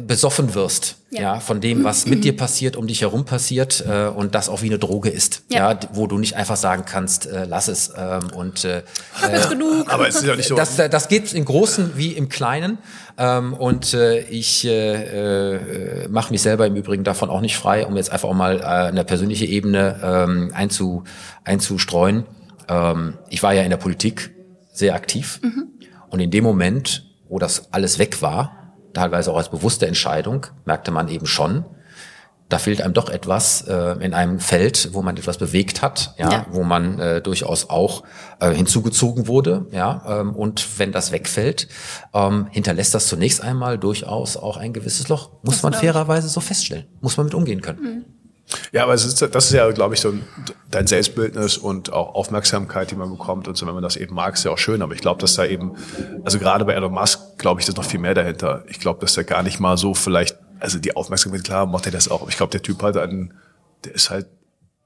besoffen 0.06 0.54
wirst, 0.54 0.98
ja. 1.10 1.22
Ja. 1.22 1.40
von 1.40 1.62
dem, 1.62 1.84
was 1.84 2.06
mit 2.06 2.24
dir 2.24 2.38
passiert, 2.38 2.76
um 2.76 2.86
dich 2.86 3.02
herum 3.02 3.26
passiert 3.26 3.84
äh, 3.88 4.06
und 4.08 4.36
das 4.36 4.48
auch 4.48 4.62
wie 4.62 4.68
eine 4.68 4.78
Droge 4.78 5.10
ist, 5.10 5.42
Ja. 5.50 5.72
ja, 5.72 5.80
wo 5.94 6.06
du 6.06 6.20
nicht 6.20 6.36
einfach 6.36 6.58
sagen 6.58 6.84
kannst, 6.86 7.26
äh, 7.26 7.46
lass 7.46 7.68
es 7.68 7.92
ähm, 7.98 8.28
und 8.36 8.66
äh, 8.66 8.84
Hab 9.20 9.34
jetzt 9.34 9.50
genug. 9.50 9.92
Aber 9.92 10.08
es 10.08 10.16
ist 10.18 10.26
ja 10.26 10.36
nicht 10.36 10.48
so. 10.48 10.56
das, 10.56 10.76
das 10.76 11.08
geht 11.08 11.34
im 11.34 11.44
Großen 11.44 11.94
wie 11.98 12.12
im 12.12 12.30
Kleinen 12.30 12.78
ähm, 13.18 13.54
und 13.54 13.96
äh, 13.96 14.20
ich 14.20 14.64
äh, 14.66 16.04
äh, 16.04 16.08
mache 16.08 16.32
mich 16.32 16.44
selber 16.44 16.68
im 16.68 16.76
Übrigen 16.76 17.04
davon 17.04 17.32
auch 17.32 17.42
nicht 17.42 17.58
frei, 17.58 17.88
um 17.88 17.98
jetzt 17.98 18.12
einfach 18.12 18.30
auch 18.30 18.36
mal 18.36 18.60
äh, 18.60 18.64
eine 18.64 19.04
persönliche 19.04 19.46
Ebene 19.46 20.00
ähm, 20.04 20.52
einzu, 20.54 21.04
einzustreuen. 21.44 22.26
Ähm, 22.68 23.16
ich 23.30 23.42
war 23.42 23.54
ja 23.54 23.64
in 23.64 23.72
der 23.72 23.78
Politik 23.78 24.36
sehr 24.72 24.94
aktiv 24.94 25.42
und 26.12 26.20
in 26.20 26.30
dem 26.30 26.44
Moment, 26.44 27.06
wo 27.28 27.40
das 27.40 27.74
alles 27.74 27.98
weg 27.98 28.22
war, 28.22 28.59
teilweise 28.94 29.32
auch 29.32 29.38
als 29.38 29.50
bewusste 29.50 29.88
Entscheidung, 29.88 30.48
merkte 30.66 30.92
man 30.92 31.08
eben 31.08 31.26
schon, 31.26 31.66
da 32.50 32.58
fehlt 32.58 32.82
einem 32.82 32.96
doch 32.96 33.10
etwas 33.10 33.62
äh, 33.68 33.92
in 34.04 34.16
einem 34.16 34.40
Feld, 34.40 34.90
wo 34.94 35.04
man 35.04 35.16
etwas 35.16 35.38
bewegt 35.38 35.84
hat, 35.84 36.16
ja, 36.18 36.32
Ja. 36.32 36.46
wo 36.50 36.64
man 36.64 37.00
äh, 37.00 37.22
durchaus 37.22 37.70
auch 37.70 38.02
äh, 38.40 38.52
hinzugezogen 38.52 39.28
wurde, 39.28 39.68
ja, 39.72 40.02
ähm, 40.22 40.36
und 40.36 40.80
wenn 40.80 40.92
das 40.92 41.12
wegfällt, 41.12 41.68
ähm, 42.14 42.48
hinterlässt 42.50 42.96
das 42.96 43.06
zunächst 43.06 43.42
einmal 43.44 43.78
durchaus 43.78 44.36
auch 44.36 44.58
ein 44.58 44.74
gewisses 44.74 45.10
Loch. 45.10 45.30
Muss 45.44 45.62
man 45.62 45.74
glaub 45.74 45.84
ich. 45.84 45.90
fairerweise 45.92 46.28
so 46.28 46.40
feststellen, 46.40 46.88
muss 47.02 47.18
man 47.18 47.28
mit 47.28 47.36
umgehen 47.36 47.62
können. 47.62 48.06
Ja, 48.72 48.84
aber 48.84 48.94
ist, 48.94 49.22
das 49.22 49.46
ist 49.46 49.54
ja, 49.54 49.70
glaube 49.72 49.94
ich, 49.94 50.02
so 50.02 50.10
ein, 50.10 50.24
dein 50.72 50.88
Selbstbildnis 50.88 51.58
und 51.58 51.94
auch 51.94 52.16
Aufmerksamkeit, 52.16 52.92
die 52.92 52.96
man 52.96 53.10
bekommt 53.10 53.48
und 53.48 53.56
so, 53.56 53.68
wenn 53.68 53.74
man 53.74 53.84
das 53.84 53.96
eben 53.96 54.16
mag, 54.16 54.34
ist 54.34 54.46
ja 54.46 54.52
auch 54.52 54.58
schön. 54.58 54.82
Aber 54.82 54.94
ich 54.94 55.02
glaube, 55.02 55.22
dass 55.22 55.36
da 55.36 55.46
eben, 55.46 55.76
also 56.24 56.40
gerade 56.40 56.66
bei 56.66 56.74
Elon 56.74 56.94
Musk, 56.94 57.38
glaube 57.38 57.62
ich, 57.62 57.68
ist 57.68 57.78
noch 57.78 57.86
viel 57.86 58.00
mehr 58.00 58.16
dahinter. 58.16 58.64
Ich 58.68 58.80
glaube, 58.80 59.02
dass 59.02 59.14
der 59.14 59.24
gar 59.24 59.44
nicht 59.44 59.60
mal 59.60 59.78
so 59.78 59.94
vielleicht, 59.94 60.38
also 60.60 60.80
die 60.80 60.96
Aufmerksamkeit, 60.96 61.44
klar, 61.44 61.66
macht 61.66 61.86
er 61.86 61.92
das 61.92 62.10
auch. 62.10 62.22
Aber 62.22 62.30
ich 62.30 62.38
glaube, 62.38 62.52
der 62.52 62.62
Typ 62.62 62.82
hat 62.82 62.98
einen, 62.98 63.34
der 63.86 63.94
ist 63.94 64.10
halt, 64.10 64.28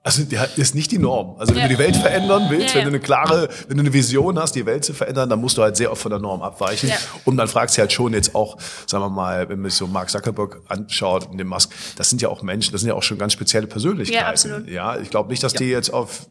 also 0.04 0.24
der 0.24 0.49
ist 0.58 0.76
nicht 0.76 0.91
die 0.91 0.97
Norm. 0.97 1.36
Also 1.39 1.54
wenn 1.56 1.62
Ja. 1.62 1.68
du 1.70 1.74
die 1.76 1.80
Welt 1.80 1.95
verändern 1.95 2.47
willst, 2.49 2.76
Ja, 2.76 2.82
wenn 2.82 2.86
du 2.86 2.89
ja. 2.91 2.95
eine 2.95 2.99
klare, 2.99 3.49
wenn 3.70 3.78
du 3.78 3.82
eine 3.84 3.93
Vision 3.93 4.38
hast, 4.38 4.54
die 4.56 4.66
Welt 4.66 4.84
zu 4.84 4.93
verändern, 4.93 5.30
dann 5.30 5.39
musst 5.39 5.58
du 5.58 5.62
halt 5.62 5.78
sehr 5.78 5.91
oft 5.91 6.01
von 6.01 6.10
der 6.12 6.20
Norm 6.20 6.41
abweichen. 6.41 6.89
Ja. 6.89 6.95
Und 7.26 7.36
man 7.36 7.47
fragt 7.47 7.72
sich 7.72 7.80
halt 7.80 7.93
schon 7.93 8.14
jetzt 8.14 8.36
auch, 8.36 8.58
sagen 8.86 9.04
wir 9.04 9.10
mal, 9.10 9.47
wenn 9.49 9.60
man 9.62 9.72
sich 9.72 9.78
so 9.78 9.88
Mark 9.88 10.10
Zuckerberg 10.10 10.62
anschaut 10.68 11.30
und 11.30 11.38
den 11.38 11.47
Musk, 11.47 11.72
das 11.95 12.10
sind 12.10 12.22
ja 12.22 12.28
auch 12.30 12.41
Menschen, 12.41 12.74
das 12.74 12.82
sind 12.82 12.89
ja 12.89 12.95
auch 12.95 13.04
schon 13.04 13.18
ganz 13.18 13.34
spezielle 13.34 13.68
Persönlichkeiten. 13.68 14.22
Ja, 14.24 14.30
absolut. 14.30 14.68
Ja, 14.70 14.97
ich 14.97 15.10
glaube 15.10 15.30
nicht, 15.30 15.41
dass 15.41 15.54
die 15.54 15.66
jetzt 15.70 15.93
auf 15.93 16.28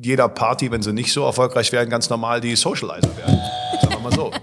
jeder 0.00 0.28
Party, 0.28 0.70
wenn 0.70 0.82
sie 0.82 0.92
nicht 0.92 1.12
so 1.12 1.24
erfolgreich 1.24 1.72
werden, 1.72 1.90
ganz 1.90 2.08
normal 2.10 2.40
die 2.40 2.54
Socializer 2.54 3.16
werden. 3.16 3.40
Sagen 3.80 3.94
wir 3.94 4.00
mal 4.00 4.12
so. 4.14 4.30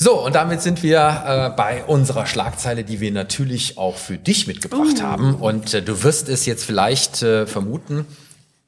So, 0.00 0.24
und 0.24 0.36
damit 0.36 0.62
sind 0.62 0.84
wir 0.84 1.00
äh, 1.26 1.56
bei 1.56 1.82
unserer 1.84 2.24
Schlagzeile, 2.24 2.84
die 2.84 3.00
wir 3.00 3.10
natürlich 3.10 3.78
auch 3.78 3.96
für 3.96 4.16
dich 4.16 4.46
mitgebracht 4.46 5.02
haben. 5.02 5.34
Und 5.34 5.74
äh, 5.74 5.82
du 5.82 6.04
wirst 6.04 6.28
es 6.28 6.46
jetzt 6.46 6.64
vielleicht 6.64 7.20
äh, 7.24 7.48
vermuten, 7.48 8.06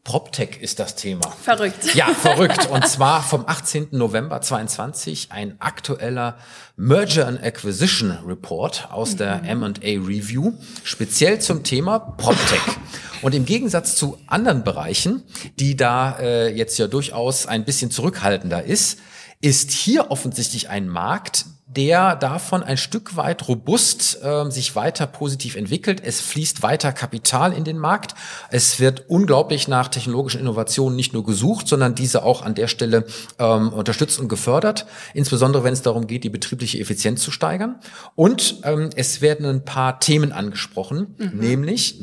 PropTech 0.03 0.61
ist 0.61 0.81
das 0.81 0.97
Thema. 0.97 1.31
Verrückt. 1.41 1.95
Ja, 1.95 2.07
verrückt. 2.21 2.69
Und 2.69 2.89
zwar 2.89 3.23
vom 3.23 3.45
18. 3.47 3.89
November 3.93 4.41
22 4.41 5.29
ein 5.31 5.55
aktueller 5.61 6.37
Merger 6.77 7.29
and 7.29 7.41
Acquisition 7.41 8.11
Report 8.27 8.89
aus 8.91 9.15
der 9.15 9.45
M&A 9.45 9.71
Review, 9.83 10.55
speziell 10.83 11.39
zum 11.39 11.63
Thema 11.63 12.01
PropTech. 12.01 12.77
Und 13.23 13.37
im 13.37 13.45
Gegensatz 13.45 13.95
zu 13.95 14.19
anderen 14.27 14.65
Bereichen, 14.65 15.23
die 15.61 15.77
da 15.77 16.19
äh, 16.19 16.49
jetzt 16.49 16.77
ja 16.79 16.89
durchaus 16.89 17.47
ein 17.47 17.65
bisschen 17.65 17.93
zurückhaltender 17.93 18.65
ist, 18.65 18.99
ist 19.41 19.71
hier 19.71 20.11
offensichtlich 20.11 20.69
ein 20.69 20.89
Markt, 20.89 21.47
der 21.67 22.17
davon 22.17 22.65
ein 22.65 22.77
Stück 22.77 23.17
weit 23.17 23.47
robust 23.47 24.19
ähm, 24.25 24.51
sich 24.51 24.75
weiter 24.75 25.07
positiv 25.07 25.55
entwickelt. 25.55 26.03
Es 26.05 26.21
fließt 26.21 26.63
weiter 26.63 26.93
Kapital 26.93 27.53
in 27.53 27.63
den 27.63 27.79
Markt. 27.79 28.17
Es 28.51 28.81
wird 28.81 29.09
unglaublich 29.09 29.69
nach 29.69 29.89
technologischen 29.89 30.41
Innovationen 30.41 30.97
nicht 30.97 31.13
nur 31.13 31.25
gesucht, 31.25 31.69
sondern 31.69 31.95
diese 31.95 32.25
auch 32.25 32.43
an 32.43 32.57
der 32.57 32.67
Stelle 32.67 33.07
ähm, 33.39 33.73
unterstützt 33.73 34.19
und 34.19 34.29
gefördert. 34.29 34.87
Insbesondere 35.15 35.63
wenn 35.63 35.73
es 35.73 35.83
darum 35.83 36.09
geht, 36.09 36.25
die 36.25 36.31
betriebliche 36.31 36.81
Effizienz 36.81 37.23
zu 37.23 37.31
steigern. 37.31 37.77
Und 38.17 38.57
ähm, 38.65 38.91
es 38.97 39.21
werden 39.21 39.47
ein 39.47 39.65
paar 39.65 40.01
Themen 40.01 40.33
angesprochen, 40.33 41.15
nämlich 41.33 42.03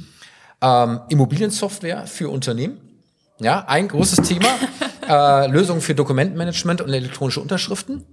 ähm, 0.62 1.02
Immobiliensoftware 1.10 2.08
für 2.08 2.30
Unternehmen. 2.30 2.80
Ja, 3.40 3.66
ein 3.68 3.90
großes 3.90 4.28
Thema. 4.28 4.48
äh, 5.08 5.48
Lösungen 5.48 5.82
für 5.82 5.96
Dokumentenmanagement 5.96 6.82
und 6.82 6.94
elektronische 6.94 7.42
Unterschriften. 7.42 8.06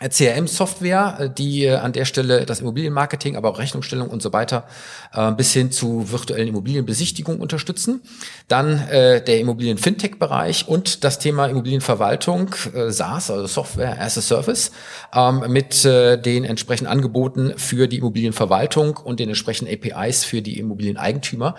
Äh, 0.00 0.10
CRM-Software, 0.10 1.16
äh, 1.18 1.30
die 1.30 1.64
äh, 1.64 1.74
an 1.74 1.92
der 1.92 2.04
Stelle 2.04 2.46
das 2.46 2.60
Immobilienmarketing, 2.60 3.36
aber 3.36 3.50
auch 3.50 3.58
Rechnungsstellung 3.58 4.08
und 4.08 4.22
so 4.22 4.32
weiter 4.32 4.64
äh, 5.12 5.32
bis 5.32 5.52
hin 5.52 5.72
zu 5.72 6.10
virtuellen 6.12 6.48
Immobilienbesichtigungen 6.48 7.40
unterstützen. 7.40 8.02
Dann 8.46 8.78
äh, 8.88 9.22
der 9.22 9.40
Immobilien-Fintech-Bereich 9.40 10.68
und 10.68 11.02
das 11.02 11.18
Thema 11.18 11.46
Immobilienverwaltung, 11.46 12.54
äh, 12.74 12.90
SaaS, 12.90 13.30
also 13.30 13.46
Software 13.46 14.00
as 14.00 14.16
a 14.16 14.20
Service, 14.20 14.70
ähm, 15.12 15.44
mit 15.48 15.84
den 15.84 16.44
entsprechenden 16.44 16.90
Angeboten 16.90 17.54
für 17.56 17.88
die 17.88 17.98
Immobilienverwaltung 17.98 18.96
und 18.96 19.20
den 19.20 19.28
entsprechenden 19.28 19.72
APIs 19.72 20.24
für 20.24 20.42
die 20.42 20.58
Immobilieneigentümer. 20.58 21.54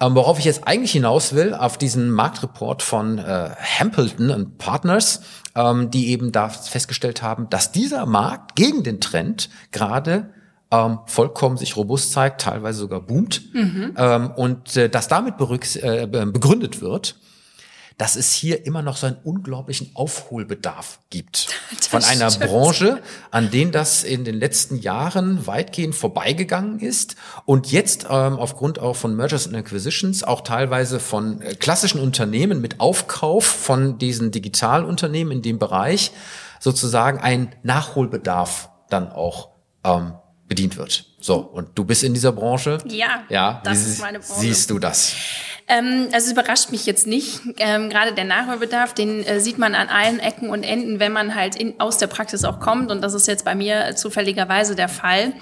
Ähm, 0.00 0.14
worauf 0.14 0.38
ich 0.38 0.46
jetzt 0.46 0.66
eigentlich 0.66 0.92
hinaus 0.92 1.34
will, 1.34 1.54
auf 1.54 1.76
diesen 1.76 2.10
Marktreport 2.10 2.82
von 2.82 3.18
äh, 3.18 3.50
Hampleton 3.78 4.30
und 4.30 4.58
Partners, 4.58 5.20
ähm, 5.54 5.90
die 5.90 6.08
eben 6.08 6.32
da 6.32 6.48
festgestellt 6.48 7.22
haben, 7.22 7.50
dass 7.50 7.72
dieser 7.72 8.06
Markt 8.06 8.56
gegen 8.56 8.82
den 8.82 9.00
Trend 9.00 9.50
gerade 9.72 10.30
ähm, 10.70 11.00
vollkommen 11.06 11.56
sich 11.56 11.76
robust 11.76 12.12
zeigt, 12.12 12.40
teilweise 12.40 12.78
sogar 12.78 13.00
boomt. 13.00 13.42
Ähm, 13.96 14.30
und 14.30 14.76
äh, 14.76 14.88
das 14.88 15.08
damit 15.08 15.34
äh, 15.38 16.06
begründet 16.06 16.80
wird, 16.80 17.16
dass 18.00 18.16
es 18.16 18.32
hier 18.32 18.64
immer 18.64 18.80
noch 18.80 18.96
so 18.96 19.06
einen 19.06 19.18
unglaublichen 19.24 19.90
Aufholbedarf 19.92 21.00
gibt. 21.10 21.48
Von 21.90 22.02
einer 22.02 22.30
stimmt. 22.30 22.50
Branche, 22.50 23.02
an 23.30 23.50
denen 23.50 23.72
das 23.72 24.04
in 24.04 24.24
den 24.24 24.36
letzten 24.36 24.78
Jahren 24.78 25.46
weitgehend 25.46 25.94
vorbeigegangen 25.94 26.80
ist 26.80 27.16
und 27.44 27.70
jetzt 27.70 28.06
ähm, 28.08 28.38
aufgrund 28.38 28.78
auch 28.78 28.96
von 28.96 29.14
Mergers 29.14 29.46
and 29.46 29.54
Acquisitions, 29.54 30.24
auch 30.24 30.40
teilweise 30.40 30.98
von 30.98 31.42
äh, 31.42 31.54
klassischen 31.56 32.00
Unternehmen 32.00 32.62
mit 32.62 32.80
Aufkauf 32.80 33.44
von 33.44 33.98
diesen 33.98 34.30
Digitalunternehmen 34.30 35.34
in 35.34 35.42
dem 35.42 35.58
Bereich 35.58 36.12
sozusagen 36.58 37.18
ein 37.18 37.54
Nachholbedarf 37.62 38.70
dann 38.88 39.12
auch 39.12 39.50
ähm, 39.84 40.14
bedient 40.48 40.78
wird. 40.78 41.04
So, 41.20 41.36
und 41.36 41.68
du 41.74 41.84
bist 41.84 42.02
in 42.02 42.14
dieser 42.14 42.32
Branche? 42.32 42.78
Ja, 42.86 43.24
ja 43.28 43.60
das 43.62 43.86
ist 43.86 44.00
meine 44.00 44.20
Branche. 44.20 44.40
Siehst 44.40 44.70
du 44.70 44.78
das? 44.78 45.14
Ähm, 45.70 46.08
also 46.12 46.26
es 46.26 46.32
überrascht 46.32 46.72
mich 46.72 46.84
jetzt 46.84 47.06
nicht. 47.06 47.42
Ähm, 47.58 47.90
gerade 47.90 48.12
der 48.12 48.24
Nachholbedarf, 48.24 48.92
den 48.92 49.24
äh, 49.24 49.38
sieht 49.38 49.56
man 49.56 49.76
an 49.76 49.88
allen 49.88 50.18
Ecken 50.18 50.50
und 50.50 50.64
Enden, 50.64 50.98
wenn 50.98 51.12
man 51.12 51.36
halt 51.36 51.54
in, 51.54 51.78
aus 51.78 51.96
der 51.96 52.08
Praxis 52.08 52.44
auch 52.44 52.58
kommt. 52.58 52.90
Und 52.90 53.02
das 53.02 53.14
ist 53.14 53.28
jetzt 53.28 53.44
bei 53.44 53.54
mir 53.54 53.94
zufälligerweise 53.94 54.74
der 54.74 54.88
Fall. 54.88 55.32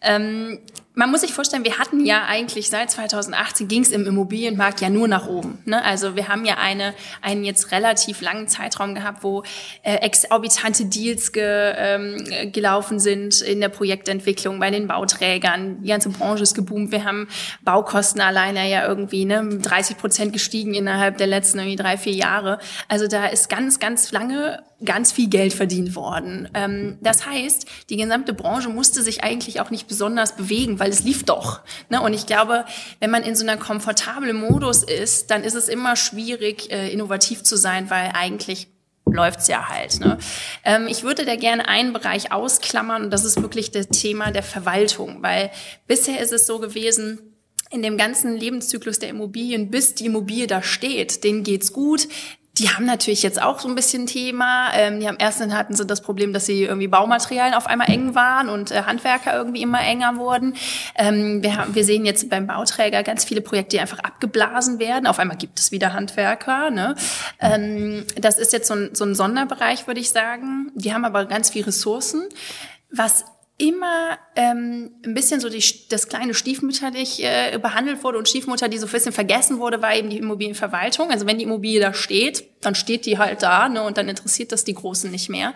Ähm, 0.00 0.58
man 0.94 1.10
muss 1.10 1.22
sich 1.22 1.32
vorstellen, 1.32 1.64
wir 1.64 1.78
hatten 1.78 2.04
ja 2.04 2.24
eigentlich 2.24 2.70
seit 2.70 2.90
2018 2.90 3.66
ging 3.66 3.82
es 3.82 3.90
im 3.90 4.06
Immobilienmarkt 4.06 4.80
ja 4.80 4.88
nur 4.88 5.08
nach 5.08 5.26
oben. 5.26 5.58
Ne? 5.64 5.84
Also 5.84 6.14
wir 6.14 6.28
haben 6.28 6.44
ja 6.44 6.58
eine, 6.58 6.94
einen 7.20 7.44
jetzt 7.44 7.72
relativ 7.72 8.20
langen 8.20 8.46
Zeitraum 8.46 8.94
gehabt, 8.94 9.24
wo 9.24 9.42
äh, 9.82 9.96
exorbitante 9.96 10.86
Deals 10.86 11.32
ge, 11.32 11.74
ähm, 11.76 12.52
gelaufen 12.52 13.00
sind 13.00 13.40
in 13.40 13.60
der 13.60 13.70
Projektentwicklung 13.70 14.60
bei 14.60 14.70
den 14.70 14.86
Bauträgern. 14.86 15.82
Die 15.82 15.88
ganze 15.88 16.10
Branche 16.10 16.44
ist 16.44 16.54
geboomt. 16.54 16.92
Wir 16.92 17.04
haben 17.04 17.26
Baukosten 17.62 18.20
alleine 18.20 18.70
ja 18.70 18.86
irgendwie 18.86 19.24
ne, 19.24 19.44
30 19.44 19.98
Prozent 19.98 20.32
gestiegen 20.32 20.74
innerhalb 20.74 21.18
der 21.18 21.26
letzten 21.26 21.58
irgendwie 21.58 21.76
drei, 21.76 21.96
vier 21.98 22.14
Jahre. 22.14 22.60
Also 22.88 23.08
da 23.08 23.26
ist 23.26 23.48
ganz, 23.48 23.80
ganz 23.80 24.12
lange 24.12 24.62
ganz 24.84 25.12
viel 25.12 25.28
Geld 25.28 25.52
verdient 25.52 25.94
worden. 25.94 26.48
Ähm, 26.54 26.98
das 27.00 27.26
heißt, 27.26 27.66
die 27.90 27.96
gesamte 27.96 28.32
Branche 28.32 28.68
musste 28.68 29.02
sich 29.02 29.24
eigentlich 29.24 29.60
auch 29.60 29.70
nicht 29.70 29.88
besonders 29.88 30.36
bewegen, 30.36 30.78
weil 30.78 30.90
es 30.90 31.04
lief 31.04 31.24
doch. 31.24 31.60
Ne? 31.88 32.00
Und 32.00 32.14
ich 32.14 32.26
glaube, 32.26 32.64
wenn 33.00 33.10
man 33.10 33.22
in 33.22 33.36
so 33.36 33.44
einer 33.44 33.56
komfortablen 33.56 34.36
Modus 34.36 34.82
ist, 34.82 35.30
dann 35.30 35.44
ist 35.44 35.54
es 35.54 35.68
immer 35.68 35.96
schwierig, 35.96 36.70
äh, 36.70 36.92
innovativ 36.92 37.42
zu 37.42 37.56
sein, 37.56 37.90
weil 37.90 38.10
eigentlich 38.14 38.68
läuft's 39.06 39.48
ja 39.48 39.68
halt. 39.68 40.00
Ne? 40.00 40.18
Ähm, 40.64 40.86
ich 40.88 41.02
würde 41.02 41.24
da 41.24 41.36
gerne 41.36 41.68
einen 41.68 41.92
Bereich 41.92 42.32
ausklammern 42.32 43.04
und 43.04 43.10
das 43.10 43.24
ist 43.24 43.40
wirklich 43.40 43.70
das 43.70 43.88
Thema 43.88 44.30
der 44.30 44.42
Verwaltung, 44.42 45.22
weil 45.22 45.50
bisher 45.86 46.20
ist 46.20 46.32
es 46.32 46.46
so 46.46 46.58
gewesen, 46.58 47.20
in 47.70 47.82
dem 47.82 47.96
ganzen 47.96 48.36
Lebenszyklus 48.36 48.98
der 48.98 49.08
Immobilien, 49.08 49.70
bis 49.70 49.94
die 49.94 50.06
Immobilie 50.06 50.46
da 50.46 50.62
steht, 50.62 51.24
denen 51.24 51.42
geht's 51.42 51.72
gut 51.72 52.08
die 52.58 52.70
haben 52.70 52.86
natürlich 52.86 53.22
jetzt 53.22 53.42
auch 53.42 53.58
so 53.58 53.68
ein 53.68 53.74
bisschen 53.74 54.06
Thema. 54.06 54.72
Ähm, 54.74 55.00
die 55.00 55.08
haben 55.08 55.16
erstens 55.18 55.52
hatten 55.52 55.74
sie 55.74 55.84
das 55.84 56.02
Problem, 56.02 56.32
dass 56.32 56.46
sie 56.46 56.62
irgendwie 56.62 56.86
Baumaterialien 56.86 57.54
auf 57.54 57.66
einmal 57.66 57.90
eng 57.90 58.14
waren 58.14 58.48
und 58.48 58.70
äh, 58.70 58.82
Handwerker 58.82 59.36
irgendwie 59.36 59.62
immer 59.62 59.80
enger 59.80 60.16
wurden. 60.16 60.54
Ähm, 60.94 61.42
wir, 61.42 61.56
haben, 61.56 61.74
wir 61.74 61.84
sehen 61.84 62.04
jetzt 62.06 62.30
beim 62.30 62.46
Bauträger 62.46 63.02
ganz 63.02 63.24
viele 63.24 63.40
Projekte, 63.40 63.76
die 63.76 63.80
einfach 63.80 63.98
abgeblasen 63.98 64.78
werden. 64.78 65.08
Auf 65.08 65.18
einmal 65.18 65.36
gibt 65.36 65.58
es 65.58 65.72
wieder 65.72 65.92
Handwerker. 65.92 66.70
Ne? 66.70 66.94
Ähm, 67.40 68.04
das 68.16 68.38
ist 68.38 68.52
jetzt 68.52 68.68
so 68.68 68.74
ein, 68.74 68.90
so 68.94 69.04
ein 69.04 69.16
Sonderbereich, 69.16 69.88
würde 69.88 70.00
ich 70.00 70.10
sagen. 70.10 70.70
Die 70.76 70.94
haben 70.94 71.04
aber 71.04 71.24
ganz 71.24 71.50
viel 71.50 71.64
Ressourcen. 71.64 72.28
Was 72.90 73.24
immer 73.56 74.18
ähm, 74.34 74.90
ein 75.04 75.14
bisschen 75.14 75.40
so 75.40 75.48
die, 75.48 75.62
das 75.88 76.08
kleine 76.08 76.34
Stiefmütterlich 76.34 77.22
äh, 77.22 77.58
behandelt 77.58 78.02
wurde 78.02 78.18
und 78.18 78.28
Stiefmutter, 78.28 78.68
die 78.68 78.78
so 78.78 78.86
ein 78.86 78.92
bisschen 78.92 79.12
vergessen 79.12 79.58
wurde, 79.58 79.80
war 79.80 79.94
eben 79.94 80.10
die 80.10 80.18
Immobilienverwaltung. 80.18 81.10
Also 81.10 81.26
wenn 81.26 81.38
die 81.38 81.44
Immobilie 81.44 81.80
da 81.80 81.94
steht, 81.94 82.44
dann 82.62 82.74
steht 82.74 83.06
die 83.06 83.18
halt 83.18 83.42
da 83.42 83.68
ne, 83.68 83.82
und 83.84 83.96
dann 83.96 84.08
interessiert 84.08 84.50
das 84.50 84.64
die 84.64 84.74
Großen 84.74 85.10
nicht 85.10 85.28
mehr. 85.28 85.54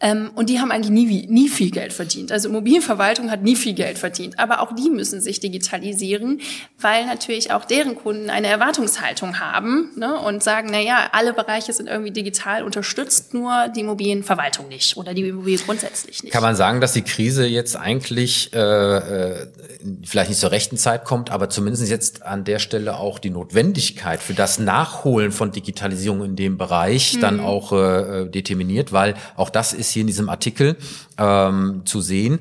Ähm, 0.00 0.30
und 0.36 0.48
die 0.48 0.60
haben 0.60 0.70
eigentlich 0.70 0.90
nie, 0.90 1.26
nie 1.26 1.48
viel 1.48 1.70
Geld 1.70 1.92
verdient. 1.92 2.30
Also 2.30 2.48
Immobilienverwaltung 2.48 3.32
hat 3.32 3.42
nie 3.42 3.56
viel 3.56 3.74
Geld 3.74 3.98
verdient. 3.98 4.38
Aber 4.38 4.60
auch 4.60 4.72
die 4.72 4.90
müssen 4.90 5.20
sich 5.20 5.40
digitalisieren, 5.40 6.40
weil 6.80 7.06
natürlich 7.06 7.50
auch 7.50 7.64
deren 7.64 7.96
Kunden 7.96 8.30
eine 8.30 8.46
Erwartungshaltung 8.46 9.40
haben 9.40 9.90
ne, 9.96 10.16
und 10.20 10.42
sagen, 10.42 10.68
na 10.70 10.80
ja, 10.80 11.08
alle 11.12 11.32
Bereiche 11.32 11.72
sind 11.72 11.88
irgendwie 11.88 12.12
digital 12.12 12.62
unterstützt, 12.62 13.34
nur 13.34 13.68
die 13.74 13.80
Immobilienverwaltung 13.80 14.68
nicht 14.68 14.96
oder 14.96 15.14
die 15.14 15.22
Immobilie 15.22 15.58
grundsätzlich 15.58 16.22
nicht. 16.22 16.32
Kann 16.32 16.42
man 16.42 16.54
sagen, 16.54 16.80
dass 16.80 16.92
die 16.92 17.02
Krise 17.02 17.46
jetzt 17.46 17.76
eigentlich 17.76 18.52
äh, 18.54 18.58
äh, 18.58 19.46
vielleicht 20.04 20.30
nicht 20.30 20.40
zur 20.40 20.52
rechten 20.52 20.76
Zeit 20.76 21.04
kommt, 21.04 21.30
aber 21.30 21.50
zumindest 21.50 21.88
jetzt 21.88 22.22
an 22.22 22.44
der 22.44 22.60
Stelle 22.60 22.98
auch 22.98 23.18
die 23.18 23.30
Notwendigkeit 23.30 24.20
für 24.20 24.34
das 24.34 24.58
Nachholen 24.60 25.32
von 25.32 25.50
Digitalisierung 25.50 26.24
in 26.24 26.36
dem 26.36 26.56
Bereich 26.56 27.16
mhm. 27.16 27.20
dann 27.20 27.40
auch 27.40 27.72
äh, 27.72 27.76
äh, 28.22 28.30
determiniert, 28.30 28.92
weil 28.92 29.14
auch 29.36 29.50
das 29.50 29.72
ist 29.72 29.87
hier 29.90 30.02
in 30.02 30.06
diesem 30.06 30.28
Artikel 30.28 30.76
ähm, 31.18 31.82
zu 31.84 32.00
sehen 32.00 32.40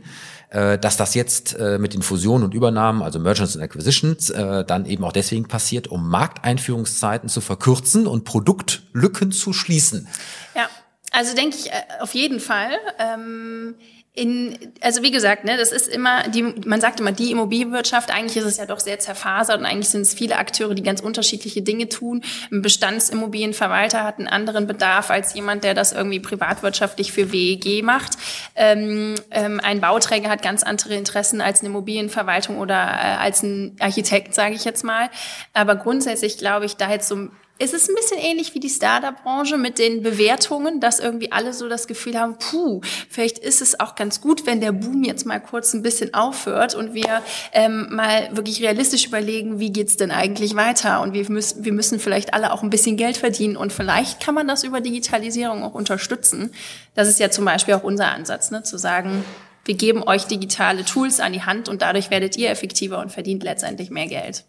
äh, 0.50 0.78
dass 0.78 0.96
das 0.96 1.14
jetzt 1.14 1.58
äh, 1.60 1.78
mit 1.78 1.94
den 1.94 2.02
Fusionen 2.02 2.46
und 2.46 2.54
Übernahmen, 2.54 3.02
also 3.02 3.20
Mergers 3.20 3.56
and 3.56 3.64
Acquisitions, 3.66 4.30
äh, 4.30 4.64
dann 4.64 4.86
eben 4.86 5.04
auch 5.04 5.12
deswegen 5.12 5.46
passiert, 5.46 5.90
um 5.90 6.10
Markteinführungszeiten 6.10 7.28
zu 7.28 7.42
verkürzen 7.42 8.08
und 8.08 8.24
Produktlücken 8.24 9.34
zu 9.34 9.52
schließen. 9.52 10.08
Ja, 10.56 10.70
also 11.12 11.36
denke 11.36 11.58
ich 11.58 11.70
auf 12.00 12.14
jeden 12.14 12.40
Fall. 12.40 12.72
Ähm 12.98 13.76
in, 14.18 14.58
also 14.82 15.04
wie 15.04 15.12
gesagt, 15.12 15.44
ne, 15.44 15.58
das 15.58 15.72
ist 15.72 15.88
immer, 15.88 16.28
die, 16.28 16.42
man 16.42 16.82
sagt 16.82 17.00
immer 17.00 17.12
die 17.12 17.30
Immobilienwirtschaft, 17.30 18.10
eigentlich 18.10 18.36
ist 18.38 18.46
es 18.46 18.58
ja 18.58 18.66
doch 18.66 18.80
sehr 18.80 18.98
zerfasert 18.98 19.60
und 19.60 19.66
eigentlich 19.66 19.90
sind 19.90 20.02
es 20.02 20.16
viele 20.16 20.38
Akteure, 20.38 20.74
die 20.74 20.82
ganz 20.82 21.02
unterschiedliche 21.02 21.62
Dinge 21.62 21.88
tun. 21.88 22.24
Ein 22.52 22.64
Bestandsimmobilienverwalter 22.64 24.04
hat 24.04 24.18
einen 24.18 24.28
anderen 24.28 24.66
Bedarf 24.66 25.12
als 25.12 25.36
jemand, 25.36 25.64
der 25.64 25.76
das 25.76 25.92
irgendwie 25.92 26.20
privatwirtschaftlich 26.20 27.12
für 27.12 27.32
WEG 27.32 27.84
macht. 27.84 28.14
Ähm, 28.56 29.14
ähm, 29.30 29.62
ein 29.64 29.82
Bauträger 29.82 30.30
hat 30.30 30.42
ganz 30.42 30.64
andere 30.64 30.96
Interessen 30.96 31.40
als 31.40 31.60
eine 31.60 31.70
Immobilienverwaltung 31.70 32.58
oder 32.58 32.74
äh, 32.74 33.18
als 33.20 33.44
ein 33.44 33.76
Architekt, 33.80 34.34
sage 34.34 34.56
ich 34.56 34.66
jetzt 34.66 34.84
mal. 34.84 35.12
Aber 35.54 35.76
grundsätzlich 35.76 36.40
glaube 36.40 36.66
ich, 36.66 36.76
da 36.76 36.90
jetzt 36.90 37.08
so 37.08 37.30
es 37.60 37.74
ist 37.74 37.90
ein 37.90 37.96
bisschen 37.96 38.20
ähnlich 38.20 38.54
wie 38.54 38.60
die 38.60 38.70
Startup-Branche 38.70 39.58
mit 39.58 39.80
den 39.80 40.04
Bewertungen, 40.04 40.80
dass 40.80 41.00
irgendwie 41.00 41.32
alle 41.32 41.54
so 41.54 41.68
das 41.68 41.88
Gefühl 41.88 42.20
haben, 42.20 42.38
puh, 42.38 42.82
vielleicht 43.10 43.40
ist 43.40 43.62
es 43.62 43.80
auch 43.80 43.96
ganz 43.96 44.22
gut, 44.22 44.46
wenn 44.46 44.62
der 44.62 44.72
Boom 44.72 45.04
jetzt 45.04 45.26
mal 45.26 45.40
kurz 45.40 45.74
ein 45.74 45.82
bisschen 45.82 46.14
aufhört 46.14 46.76
und 46.76 46.94
wir 46.94 47.22
ähm, 47.54 47.88
mal 47.90 48.30
wirklich 48.32 48.62
realistisch 48.62 49.08
überlegen, 49.08 49.60
wie 49.60 49.72
geht's 49.72 49.98
denn 49.98 50.12
eigentlich 50.12 50.56
weiter? 50.56 51.02
Und 51.02 51.14
wir 51.14 51.30
müssen, 51.30 51.66
wir 51.66 51.74
müssen 51.74 52.00
vielleicht 52.00 52.34
alle 52.34 52.52
auch 52.52 52.64
ein 52.64 52.70
bisschen 52.70 52.98
Geld 52.98 53.18
verdienen 53.18 53.58
und 53.58 53.74
vielleicht 53.74 54.20
kann 54.20 54.36
man 54.36 54.48
das 54.48 54.64
über 54.64 54.82
Digitalisierung 54.82 55.64
auch 55.64 55.74
unterstützen. 55.74 56.52
Das 56.94 57.08
ist 57.08 57.20
ja 57.20 57.30
zum 57.32 57.46
Beispiel 57.46 57.74
auch 57.74 57.84
unser 57.84 58.12
Ansatz, 58.12 58.52
ne? 58.52 58.64
zu 58.64 58.78
sagen, 58.78 59.24
wir 59.66 59.76
geben 59.76 60.04
euch 60.04 60.26
digitale 60.26 60.86
Tools 60.86 61.20
an 61.20 61.34
die 61.34 61.44
Hand 61.44 61.70
und 61.70 61.82
dadurch 61.82 62.10
werdet 62.10 62.38
ihr 62.38 62.50
effektiver 62.50 63.00
und 63.00 63.12
verdient 63.12 63.44
letztendlich 63.44 63.90
mehr 63.90 64.08
Geld. 64.08 64.46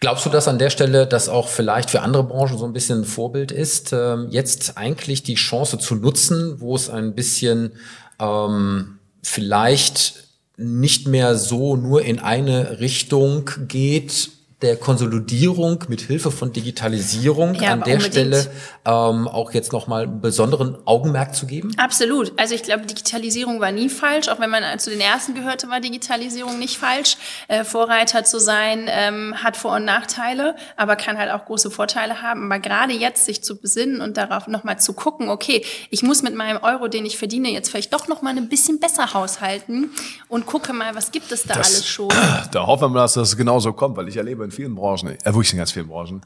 Glaubst 0.00 0.26
du, 0.26 0.30
dass 0.30 0.48
an 0.48 0.58
der 0.58 0.70
Stelle 0.70 1.06
das 1.06 1.28
auch 1.28 1.48
vielleicht 1.48 1.90
für 1.90 2.02
andere 2.02 2.24
Branchen 2.24 2.58
so 2.58 2.64
ein 2.64 2.72
bisschen 2.72 3.02
ein 3.02 3.04
Vorbild 3.04 3.52
ist, 3.52 3.92
ähm, 3.92 4.28
jetzt 4.30 4.76
eigentlich 4.76 5.22
die 5.22 5.34
Chance 5.34 5.78
zu 5.78 5.94
nutzen, 5.94 6.60
wo 6.60 6.74
es 6.74 6.90
ein 6.90 7.14
bisschen 7.14 7.72
ähm, 8.18 8.98
vielleicht 9.22 10.24
nicht 10.56 11.08
mehr 11.08 11.36
so 11.36 11.76
nur 11.76 12.02
in 12.02 12.18
eine 12.18 12.80
Richtung 12.80 13.50
geht, 13.68 14.30
der 14.62 14.76
Konsolidierung 14.76 15.84
mit 15.88 16.02
Hilfe 16.02 16.30
von 16.30 16.52
Digitalisierung 16.52 17.54
ja, 17.54 17.72
an 17.72 17.82
der 17.82 17.96
unbedingt. 17.96 18.02
Stelle 18.04 18.50
ähm, 18.84 19.28
auch 19.28 19.52
jetzt 19.52 19.72
nochmal 19.72 20.06
besonderen 20.06 20.76
Augenmerk 20.86 21.34
zu 21.34 21.46
geben? 21.46 21.72
Absolut. 21.76 22.32
Also 22.38 22.54
ich 22.54 22.62
glaube, 22.62 22.86
Digitalisierung 22.86 23.60
war 23.60 23.72
nie 23.72 23.88
falsch. 23.88 24.28
Auch 24.28 24.38
wenn 24.38 24.50
man 24.50 24.78
zu 24.78 24.90
den 24.90 25.00
ersten 25.00 25.34
gehörte, 25.34 25.68
war 25.68 25.80
Digitalisierung 25.80 26.58
nicht 26.58 26.78
falsch. 26.78 27.16
Äh, 27.48 27.64
Vorreiter 27.64 28.24
zu 28.24 28.38
sein 28.38 28.86
ähm, 28.88 29.34
hat 29.42 29.56
Vor- 29.56 29.76
und 29.76 29.84
Nachteile, 29.84 30.54
aber 30.76 30.96
kann 30.96 31.18
halt 31.18 31.32
auch 31.32 31.44
große 31.44 31.70
Vorteile 31.70 32.22
haben. 32.22 32.50
Aber 32.50 32.60
gerade 32.60 32.92
jetzt 32.92 33.26
sich 33.26 33.42
zu 33.42 33.56
besinnen 33.60 34.00
und 34.00 34.16
darauf 34.16 34.46
nochmal 34.46 34.78
zu 34.78 34.92
gucken, 34.92 35.28
okay, 35.28 35.64
ich 35.90 36.02
muss 36.02 36.22
mit 36.22 36.34
meinem 36.34 36.62
Euro, 36.62 36.88
den 36.88 37.04
ich 37.04 37.18
verdiene, 37.18 37.50
jetzt 37.50 37.70
vielleicht 37.70 37.92
doch 37.92 38.06
nochmal 38.08 38.36
ein 38.36 38.48
bisschen 38.48 38.78
besser 38.78 39.12
haushalten 39.12 39.90
und 40.28 40.46
gucke 40.46 40.72
mal, 40.72 40.94
was 40.94 41.10
gibt 41.10 41.32
es 41.32 41.42
da 41.42 41.54
das, 41.54 41.68
alles 41.68 41.86
schon. 41.88 42.08
Da 42.52 42.66
hoffen 42.66 42.92
wir, 42.92 43.00
dass 43.00 43.14
das 43.14 43.36
genauso 43.36 43.72
kommt, 43.72 43.96
weil 43.96 44.08
ich 44.08 44.16
erlebe 44.16 44.44
vielen 44.52 44.74
Branchen, 44.74 45.08
äh, 45.08 45.24
wirklich 45.24 45.52
in 45.52 45.58
ganz 45.58 45.72
vielen 45.72 45.88
Branchen, 45.88 46.22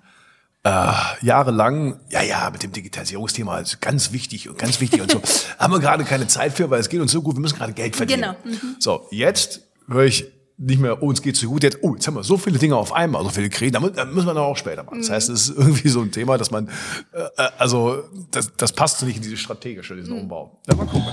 äh, 0.66 0.92
jahrelang, 1.22 2.00
ja, 2.10 2.22
ja, 2.22 2.50
mit 2.50 2.62
dem 2.62 2.72
Digitalisierungsthema 2.72 3.58
ist 3.58 3.80
ganz 3.80 4.12
wichtig 4.12 4.48
und 4.48 4.58
ganz 4.58 4.80
wichtig 4.80 5.00
und 5.00 5.12
so. 5.12 5.22
haben 5.58 5.72
wir 5.72 5.78
gerade 5.78 6.04
keine 6.04 6.26
Zeit 6.26 6.52
für, 6.52 6.68
weil 6.70 6.80
es 6.80 6.88
geht 6.88 7.00
uns 7.00 7.12
so 7.12 7.22
gut, 7.22 7.36
wir 7.36 7.40
müssen 7.40 7.56
gerade 7.56 7.72
Geld 7.72 7.94
verdienen. 7.94 8.34
Genau. 8.42 8.56
Mhm. 8.56 8.76
So, 8.80 9.06
jetzt 9.10 9.60
höre 9.88 10.04
ich 10.04 10.26
nicht 10.58 10.80
mehr, 10.80 11.02
oh, 11.02 11.08
uns 11.08 11.22
geht's 11.22 11.40
so 11.40 11.48
gut, 11.48 11.62
jetzt, 11.62 11.78
oh, 11.82 11.94
jetzt 11.94 12.06
haben 12.06 12.14
wir 12.14 12.24
so 12.24 12.36
viele 12.38 12.58
Dinge 12.58 12.76
auf 12.76 12.92
einmal, 12.92 13.22
so 13.22 13.28
viele 13.28 13.50
Kriege, 13.50 13.72
da 13.72 13.80
müssen 13.80 14.26
wir 14.26 14.34
dann 14.34 14.38
auch 14.38 14.56
später 14.56 14.82
machen. 14.82 14.98
Das 14.98 15.10
heißt, 15.10 15.28
es 15.28 15.48
ist 15.48 15.56
irgendwie 15.56 15.88
so 15.88 16.00
ein 16.00 16.10
Thema, 16.10 16.38
dass 16.38 16.50
man, 16.50 16.68
äh, 17.12 17.20
äh 17.36 17.48
also, 17.58 18.04
das, 18.30 18.52
das 18.56 18.72
passt 18.72 19.02
nicht 19.02 19.16
in 19.16 19.22
diese 19.22 19.36
strategische, 19.36 19.94
diesen 19.94 20.14
mhm. 20.14 20.22
Umbau. 20.22 20.58
Ja, 20.66 20.74
mal 20.74 20.86
gucken. 20.86 21.12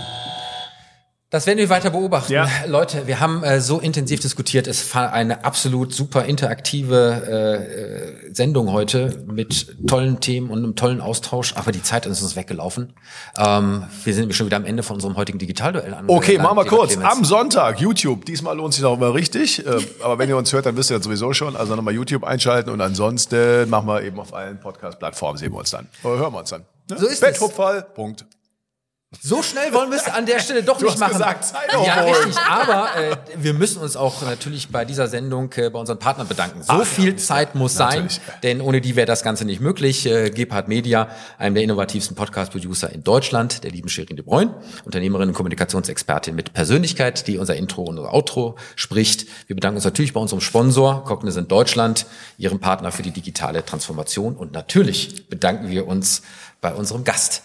Das 1.34 1.48
werden 1.48 1.58
wir 1.58 1.70
weiter 1.70 1.90
beobachten. 1.90 2.32
Ja. 2.32 2.48
Leute, 2.68 3.08
wir 3.08 3.20
haben 3.20 3.44
äh, 3.44 3.60
so 3.60 3.80
intensiv 3.80 4.20
diskutiert. 4.20 4.68
Es 4.68 4.94
war 4.94 5.12
eine 5.12 5.44
absolut 5.44 5.92
super 5.92 6.26
interaktive 6.26 8.28
äh, 8.30 8.32
Sendung 8.32 8.72
heute 8.72 9.24
mit 9.26 9.76
tollen 9.88 10.20
Themen 10.20 10.52
und 10.52 10.60
einem 10.60 10.76
tollen 10.76 11.02
Austausch. 11.02 11.56
Aber 11.56 11.72
die 11.72 11.82
Zeit 11.82 12.06
ist 12.06 12.22
uns 12.22 12.36
weggelaufen. 12.36 12.94
Ähm, 13.36 13.86
wir 14.04 14.14
sind 14.14 14.36
schon 14.36 14.46
wieder 14.46 14.58
am 14.58 14.66
Ende 14.66 14.84
von 14.84 14.98
unserem 14.98 15.18
heutigen 15.18 15.40
Digitalduell 15.40 15.96
an. 15.96 16.06
Okay, 16.08 16.38
machen 16.38 16.56
wir 16.56 16.66
kurz. 16.66 16.92
Clemens. 16.92 17.12
Am 17.12 17.26
Sonntag, 17.26 17.82
YouTube. 17.82 18.26
Diesmal 18.26 18.56
lohnt 18.56 18.76
sich 18.76 18.84
noch 18.84 18.96
mal 19.00 19.10
richtig. 19.10 19.66
Äh, 19.66 19.80
aber 20.04 20.20
wenn 20.20 20.30
ihr 20.30 20.38
uns 20.38 20.54
hört, 20.54 20.68
dann 20.68 20.78
wisst 20.78 20.92
ihr 20.92 20.98
das 20.98 21.04
sowieso 21.04 21.34
schon. 21.34 21.56
Also 21.56 21.76
nochmal 21.76 21.96
YouTube 21.96 22.26
einschalten. 22.26 22.70
Und 22.70 22.80
ansonsten 22.80 23.68
machen 23.72 23.88
wir 23.88 24.04
eben 24.04 24.20
auf 24.20 24.36
allen 24.36 24.60
Podcast-Plattformen, 24.60 25.40
sehen 25.40 25.52
wir 25.52 25.58
uns 25.58 25.72
dann. 25.72 25.88
Oder 26.04 26.20
hören 26.20 26.34
wir 26.34 26.42
uns 26.42 26.52
dann. 26.52 26.62
Ne? 26.92 27.00
So 27.00 27.08
ist 27.08 27.14
es. 27.14 27.20
Betthupferl. 27.22 27.82
Punkt. 27.96 28.24
So 29.22 29.42
schnell 29.44 29.74
wollen 29.74 29.92
wir 29.92 29.98
es 29.98 30.06
an 30.06 30.26
der 30.26 30.40
Stelle 30.40 30.64
doch 30.64 30.78
du 30.78 30.86
nicht 30.86 31.00
machen. 31.00 31.14
Gesagt, 31.14 31.54
ja, 31.86 32.02
richtig. 32.02 32.38
Aber 32.38 32.96
äh, 32.96 33.16
wir 33.38 33.54
müssen 33.54 33.82
uns 33.82 33.96
auch 33.96 34.22
natürlich 34.22 34.70
bei 34.70 34.86
dieser 34.86 35.08
Sendung 35.08 35.52
äh, 35.54 35.70
bei 35.70 35.80
unseren 35.80 36.00
Partnern 36.00 36.28
bedanken. 36.28 36.64
So 36.64 36.74
Ach, 36.74 36.86
viel 36.86 37.12
ja, 37.12 37.18
Zeit 37.18 37.56
muss 37.56 37.76
natürlich. 37.76 38.16
sein, 38.16 38.36
denn 38.44 38.62
ohne 38.62 38.82
die 38.82 38.96
wäre 38.96 39.06
das 39.06 39.24
Ganze 39.24 39.46
nicht 39.46 39.62
möglich. 39.62 40.06
Äh, 40.06 40.30
Gebhard 40.30 40.68
Media, 40.68 41.10
einem 41.38 41.56
der 41.56 41.64
innovativsten 41.64 42.16
Podcast-Producer 42.16 42.92
in 42.92 43.04
Deutschland, 43.04 43.64
der 43.64 43.72
lieben 43.72 43.90
Shirin 43.90 44.16
de 44.16 44.26
Bruyne, 44.26 44.54
Unternehmerin 44.86 45.30
und 45.30 45.36
Kommunikationsexpertin 45.36 46.36
mit 46.36 46.54
Persönlichkeit, 46.54 47.28
die 47.28 47.38
unser 47.38 47.56
Intro 47.56 47.84
und 47.84 47.98
unser 47.98 48.14
Outro 48.14 48.56
spricht. 48.76 49.28
Wir 49.48 49.56
bedanken 49.56 49.78
uns 49.78 49.86
natürlich 49.86 50.14
bei 50.14 50.20
unserem 50.20 50.42
Sponsor 50.42 51.04
Cognizant 51.04 51.52
Deutschland, 51.52 52.06
ihrem 52.38 52.60
Partner 52.60 52.92
für 52.92 53.04
die 53.04 53.12
digitale 53.12 53.66
Transformation. 53.66 54.36
Und 54.36 54.54
natürlich 54.54 55.28
bedanken 55.30 55.70
wir 55.70 55.88
uns 55.88 56.24
bei 56.62 56.74
unserem 56.74 57.04
Gast 57.04 57.44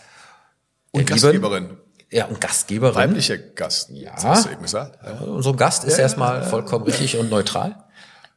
und 0.90 1.06
Gastgeberin. 1.06 1.76
Ja, 2.10 2.26
und 2.26 2.40
Gastgeberin. 2.40 2.94
Weiblicher 2.94 3.36
Gast. 3.36 3.90
Ja. 3.90 4.12
Das 4.14 4.24
hast 4.24 4.46
du 4.46 4.50
eben 4.50 4.62
gesagt. 4.62 4.98
Ja. 5.04 5.20
Unser 5.26 5.54
Gast 5.54 5.84
ist 5.84 5.98
ja, 5.98 6.04
erstmal 6.04 6.42
vollkommen 6.42 6.84
richtig 6.84 7.16
und 7.18 7.30
neutral. 7.30 7.84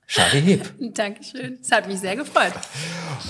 Schade 0.07 0.39
Heb. 0.39 0.73
Dankeschön. 0.93 1.59
Es 1.61 1.71
hat 1.71 1.87
mich 1.87 1.99
sehr 1.99 2.17
gefreut. 2.17 2.51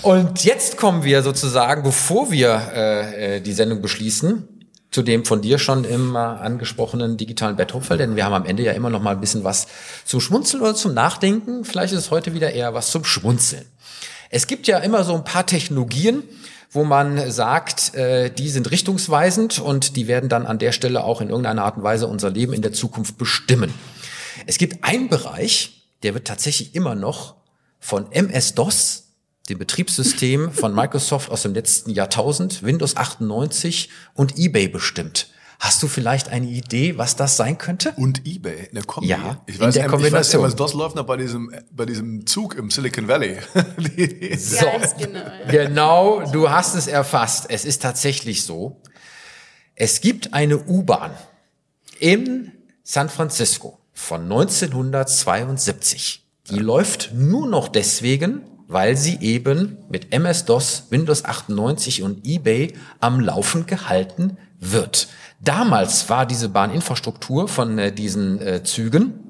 Und 0.02 0.42
jetzt 0.42 0.76
kommen 0.76 1.04
wir 1.04 1.22
sozusagen, 1.22 1.84
bevor 1.84 2.32
wir 2.32 2.72
äh, 2.74 3.36
äh 3.36 3.40
die 3.40 3.52
Sendung 3.52 3.82
beschließen, 3.82 4.48
zu 4.90 5.02
dem 5.02 5.24
von 5.24 5.40
dir 5.40 5.58
schon 5.58 5.84
immer 5.84 6.40
angesprochenen 6.40 7.16
digitalen 7.16 7.56
Betthupferl, 7.56 7.98
denn 7.98 8.14
wir 8.16 8.24
haben 8.24 8.34
am 8.34 8.44
Ende 8.44 8.62
ja 8.62 8.72
immer 8.72 8.90
noch 8.90 9.00
mal 9.00 9.12
ein 9.14 9.20
bisschen 9.20 9.42
was 9.42 9.68
zum 10.04 10.20
Schmunzeln 10.20 10.62
oder 10.62 10.74
zum 10.74 10.92
Nachdenken. 10.92 11.64
Vielleicht 11.64 11.92
ist 11.92 12.00
es 12.00 12.10
heute 12.10 12.34
wieder 12.34 12.52
eher 12.52 12.74
was 12.74 12.90
zum 12.90 13.04
Schmunzeln. 13.04 13.64
Es 14.28 14.46
gibt 14.46 14.66
ja 14.66 14.78
immer 14.78 15.04
so 15.04 15.14
ein 15.14 15.24
paar 15.24 15.46
Technologien, 15.46 16.22
wo 16.72 16.84
man 16.84 17.30
sagt, 17.30 17.94
äh, 17.94 18.30
die 18.30 18.48
sind 18.48 18.70
richtungsweisend 18.70 19.58
und 19.58 19.94
die 19.96 20.08
werden 20.08 20.30
dann 20.30 20.46
an 20.46 20.58
der 20.58 20.72
Stelle 20.72 21.04
auch 21.04 21.20
in 21.20 21.28
irgendeiner 21.28 21.64
Art 21.64 21.76
und 21.76 21.82
Weise 21.82 22.06
unser 22.06 22.30
Leben 22.30 22.54
in 22.54 22.62
der 22.62 22.72
Zukunft 22.72 23.18
bestimmen. 23.18 23.72
Es 24.46 24.56
gibt 24.56 24.82
einen 24.82 25.08
Bereich, 25.08 25.86
der 26.02 26.14
wird 26.14 26.26
tatsächlich 26.26 26.74
immer 26.74 26.94
noch 26.94 27.36
von 27.78 28.10
MS-DOS, 28.10 29.08
dem 29.50 29.58
Betriebssystem 29.58 30.50
von 30.50 30.74
Microsoft 30.74 31.30
aus 31.30 31.42
dem 31.42 31.52
letzten 31.52 31.90
Jahrtausend, 31.90 32.62
Windows 32.62 32.96
98 32.96 33.90
und 34.14 34.38
eBay 34.38 34.68
bestimmt. 34.68 35.28
Hast 35.62 35.80
du 35.80 35.86
vielleicht 35.86 36.28
eine 36.28 36.48
Idee, 36.48 36.98
was 36.98 37.14
das 37.14 37.36
sein 37.36 37.56
könnte? 37.56 37.92
Und 37.92 38.26
eBay 38.26 38.66
in 38.70 38.74
der 38.74 38.82
Kombi. 38.82 39.06
Ja, 39.06 39.40
ich 39.46 39.60
weiß, 39.60 39.76
in 39.76 39.82
der 39.82 39.90
Kombination. 39.90 40.42
Ich 40.42 40.48
weiß, 40.48 40.56
das 40.56 40.74
läuft 40.74 40.96
noch 40.96 41.06
bei 41.06 41.16
diesem, 41.16 41.54
bei 41.70 41.86
diesem 41.86 42.26
Zug 42.26 42.56
im 42.56 42.68
Silicon 42.68 43.06
Valley. 43.06 43.36
so, 44.38 44.66
genau, 44.98 45.20
ja. 45.20 45.46
genau, 45.48 46.32
du 46.32 46.50
hast 46.50 46.74
es 46.74 46.88
erfasst. 46.88 47.46
Es 47.48 47.64
ist 47.64 47.80
tatsächlich 47.80 48.42
so. 48.42 48.82
Es 49.76 50.00
gibt 50.00 50.34
eine 50.34 50.58
U-Bahn 50.58 51.12
in 52.00 52.50
San 52.82 53.08
Francisco 53.08 53.78
von 53.92 54.22
1972. 54.22 56.26
Die 56.50 56.58
läuft 56.58 57.14
nur 57.14 57.46
noch 57.46 57.68
deswegen, 57.68 58.42
weil 58.66 58.96
sie 58.96 59.16
eben 59.20 59.78
mit 59.88 60.12
MS-DOS, 60.12 60.88
Windows 60.90 61.24
98 61.24 62.02
und 62.02 62.26
eBay 62.26 62.74
am 62.98 63.20
Laufen 63.20 63.66
gehalten 63.66 64.38
wird. 64.58 65.06
Damals 65.42 66.08
war 66.08 66.24
diese 66.24 66.48
Bahninfrastruktur 66.48 67.48
von 67.48 67.78
äh, 67.78 67.92
diesen 67.92 68.40
äh, 68.40 68.62
Zügen 68.62 69.22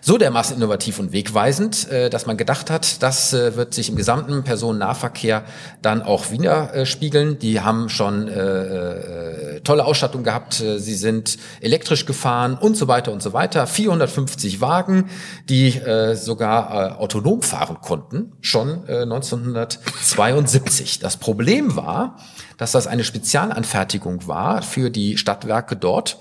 so 0.00 0.16
dermaßen 0.18 0.56
innovativ 0.56 0.98
und 0.98 1.12
wegweisend, 1.12 1.88
äh, 1.90 2.08
dass 2.10 2.26
man 2.26 2.36
gedacht 2.36 2.68
hat, 2.70 3.02
das 3.02 3.32
äh, 3.32 3.56
wird 3.56 3.74
sich 3.74 3.88
im 3.88 3.96
gesamten 3.96 4.44
Personennahverkehr 4.44 5.44
dann 5.82 6.02
auch 6.02 6.30
widerspiegeln. 6.30 7.38
Die 7.38 7.60
haben 7.60 7.88
schon 7.88 8.28
äh, 8.28 9.60
tolle 9.60 9.84
Ausstattung 9.84 10.24
gehabt, 10.24 10.54
sie 10.54 10.94
sind 10.94 11.36
elektrisch 11.60 12.06
gefahren 12.06 12.56
und 12.58 12.76
so 12.76 12.88
weiter 12.88 13.12
und 13.12 13.22
so 13.22 13.32
weiter. 13.32 13.66
450 13.66 14.60
Wagen, 14.60 15.10
die 15.48 15.80
sogar 16.14 17.00
autonom 17.00 17.42
fahren 17.42 17.78
konnten, 17.80 18.32
schon 18.40 18.88
äh, 18.88 19.02
1972. 19.02 20.98
Das 20.98 21.16
Problem 21.16 21.76
war, 21.76 22.16
dass 22.60 22.72
das 22.72 22.86
eine 22.86 23.04
Spezialanfertigung 23.04 24.26
war 24.26 24.60
für 24.60 24.90
die 24.90 25.16
Stadtwerke 25.16 25.76
dort 25.76 26.18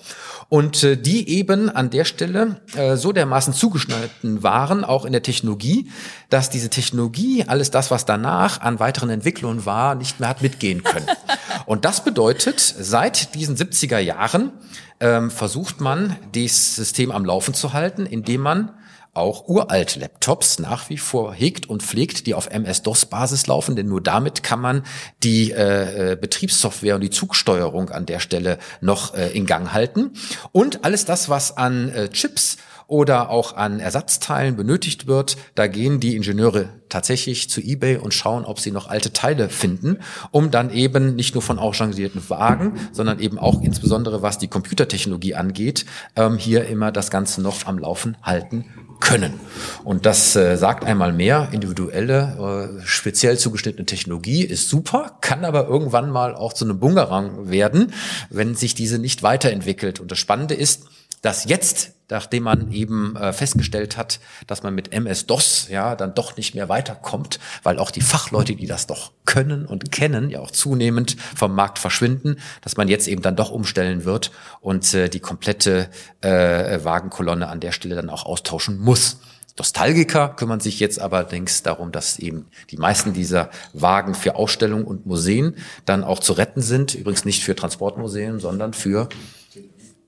und 0.47 0.85
äh, 0.85 0.95
die 0.95 1.27
eben 1.27 1.69
an 1.69 1.89
der 1.89 2.05
Stelle 2.05 2.61
äh, 2.77 2.95
so 2.95 3.11
dermaßen 3.11 3.53
zugeschnitten 3.53 4.41
waren, 4.41 4.85
auch 4.85 5.03
in 5.03 5.11
der 5.11 5.21
Technologie, 5.21 5.91
dass 6.29 6.49
diese 6.49 6.69
Technologie, 6.69 7.43
alles 7.45 7.71
das, 7.71 7.91
was 7.91 8.05
danach 8.05 8.61
an 8.61 8.79
weiteren 8.79 9.09
Entwicklungen 9.09 9.65
war, 9.65 9.95
nicht 9.95 10.21
mehr 10.21 10.29
hat 10.29 10.41
mitgehen 10.41 10.81
können. 10.81 11.07
Und 11.65 11.83
das 11.83 12.05
bedeutet, 12.05 12.61
seit 12.61 13.35
diesen 13.35 13.57
70er 13.57 13.99
Jahren 13.99 14.53
ähm, 15.01 15.31
versucht 15.31 15.81
man, 15.81 16.15
das 16.31 16.77
System 16.77 17.11
am 17.11 17.25
Laufen 17.25 17.53
zu 17.53 17.73
halten, 17.73 18.05
indem 18.05 18.41
man 18.41 18.71
auch 19.13 19.47
uralt 19.47 19.95
Laptops 19.95 20.59
nach 20.59 20.89
wie 20.89 20.97
vor 20.97 21.33
hegt 21.33 21.69
und 21.69 21.83
pflegt, 21.83 22.27
die 22.27 22.33
auf 22.33 22.47
MS-DOS-Basis 22.47 23.47
laufen, 23.47 23.75
denn 23.75 23.87
nur 23.87 24.01
damit 24.01 24.43
kann 24.43 24.61
man 24.61 24.83
die 25.23 25.51
äh, 25.51 26.11
äh, 26.11 26.15
Betriebssoftware 26.15 26.95
und 26.95 27.01
die 27.01 27.09
Zugsteuerung 27.09 27.89
an 27.89 28.05
der 28.05 28.19
Stelle 28.19 28.59
noch 28.81 29.13
äh, 29.15 29.29
in 29.29 29.45
Gang 29.45 29.73
halten. 29.73 30.11
Und 30.51 30.85
alles 30.85 31.05
das, 31.05 31.29
was 31.29 31.57
an 31.57 31.89
äh, 31.89 32.09
Chips 32.09 32.57
oder 32.89 33.29
auch 33.29 33.55
an 33.55 33.79
Ersatzteilen 33.79 34.55
benötigt 34.55 35.05
wird, 35.05 35.37
da 35.53 35.67
gehen 35.67 35.99
die 35.99 36.15
Ingenieure 36.15 36.69
tatsächlich 36.89 37.47
zu 37.47 37.61
eBay 37.61 37.97
und 37.97 38.15
schauen, 38.15 38.45
ob 38.45 38.59
sie 38.59 38.71
noch 38.71 38.89
alte 38.89 39.13
Teile 39.13 39.49
finden, 39.49 39.99
um 40.31 40.49
dann 40.49 40.71
eben 40.71 41.15
nicht 41.15 41.35
nur 41.35 41.43
von 41.43 41.59
ausrangierten 41.59 42.27
Wagen, 42.29 42.79
sondern 42.91 43.19
eben 43.19 43.37
auch 43.37 43.61
insbesondere 43.61 44.23
was 44.23 44.39
die 44.39 44.47
Computertechnologie 44.47 45.35
angeht, 45.35 45.85
ähm, 46.15 46.37
hier 46.37 46.65
immer 46.65 46.91
das 46.91 47.11
Ganze 47.11 47.41
noch 47.41 47.67
am 47.67 47.77
Laufen 47.77 48.17
halten 48.23 48.65
können. 48.99 49.39
Und 49.83 50.05
das 50.05 50.35
äh, 50.35 50.57
sagt 50.57 50.83
einmal 50.85 51.13
mehr, 51.13 51.49
individuelle, 51.51 52.79
äh, 52.79 52.85
speziell 52.85 53.37
zugeschnittene 53.37 53.85
Technologie 53.85 54.43
ist 54.43 54.69
super, 54.69 55.17
kann 55.21 55.45
aber 55.45 55.67
irgendwann 55.67 56.09
mal 56.11 56.35
auch 56.35 56.53
zu 56.53 56.65
einem 56.65 56.79
Bungerang 56.79 57.49
werden, 57.49 57.93
wenn 58.29 58.55
sich 58.55 58.75
diese 58.75 58.99
nicht 58.99 59.23
weiterentwickelt. 59.23 59.99
Und 59.99 60.11
das 60.11 60.19
Spannende 60.19 60.53
ist, 60.53 60.85
dass 61.21 61.45
jetzt, 61.45 61.91
nachdem 62.09 62.43
man 62.43 62.71
eben 62.71 63.15
äh, 63.15 63.33
festgestellt 63.33 63.97
hat, 63.97 64.19
dass 64.47 64.63
man 64.63 64.73
mit 64.73 64.93
MS-DOS 64.93 65.67
ja 65.69 65.95
dann 65.95 66.15
doch 66.15 66.37
nicht 66.37 66.55
mehr 66.55 66.69
weiterkommt, 66.69 67.39
weil 67.63 67.77
auch 67.79 67.91
die 67.91 68.01
Fachleute, 68.01 68.55
die 68.55 68.67
das 68.67 68.87
doch 68.87 69.11
können 69.25 69.65
und 69.65 69.91
kennen, 69.91 70.29
ja 70.29 70.39
auch 70.39 70.51
zunehmend 70.51 71.17
vom 71.35 71.53
Markt 71.53 71.79
verschwinden, 71.79 72.37
dass 72.61 72.77
man 72.77 72.87
jetzt 72.87 73.07
eben 73.07 73.21
dann 73.21 73.35
doch 73.35 73.51
umstellen 73.51 74.05
wird 74.05 74.31
und 74.61 74.93
äh, 74.93 75.09
die 75.09 75.19
komplette 75.19 75.89
äh, 76.21 76.83
Wagenkolonne 76.83 77.47
an 77.47 77.59
der 77.59 77.71
Stelle 77.71 77.95
dann 77.95 78.09
auch 78.09 78.25
austauschen 78.25 78.79
muss. 78.79 79.17
Nostalgiker 79.59 80.29
kümmern 80.29 80.61
sich 80.61 80.79
jetzt 80.79 81.01
allerdings 81.01 81.63
darum, 81.63 81.91
dass 81.91 82.17
eben 82.17 82.47
die 82.71 82.77
meisten 82.77 83.13
dieser 83.13 83.49
Wagen 83.73 84.15
für 84.15 84.35
Ausstellungen 84.35 84.85
und 84.85 85.05
Museen 85.05 85.55
dann 85.85 86.05
auch 86.05 86.19
zu 86.19 86.33
retten 86.33 86.61
sind. 86.61 86.95
Übrigens 86.95 87.25
nicht 87.25 87.43
für 87.43 87.55
Transportmuseen, 87.55 88.39
sondern 88.39 88.73
für 88.73 89.09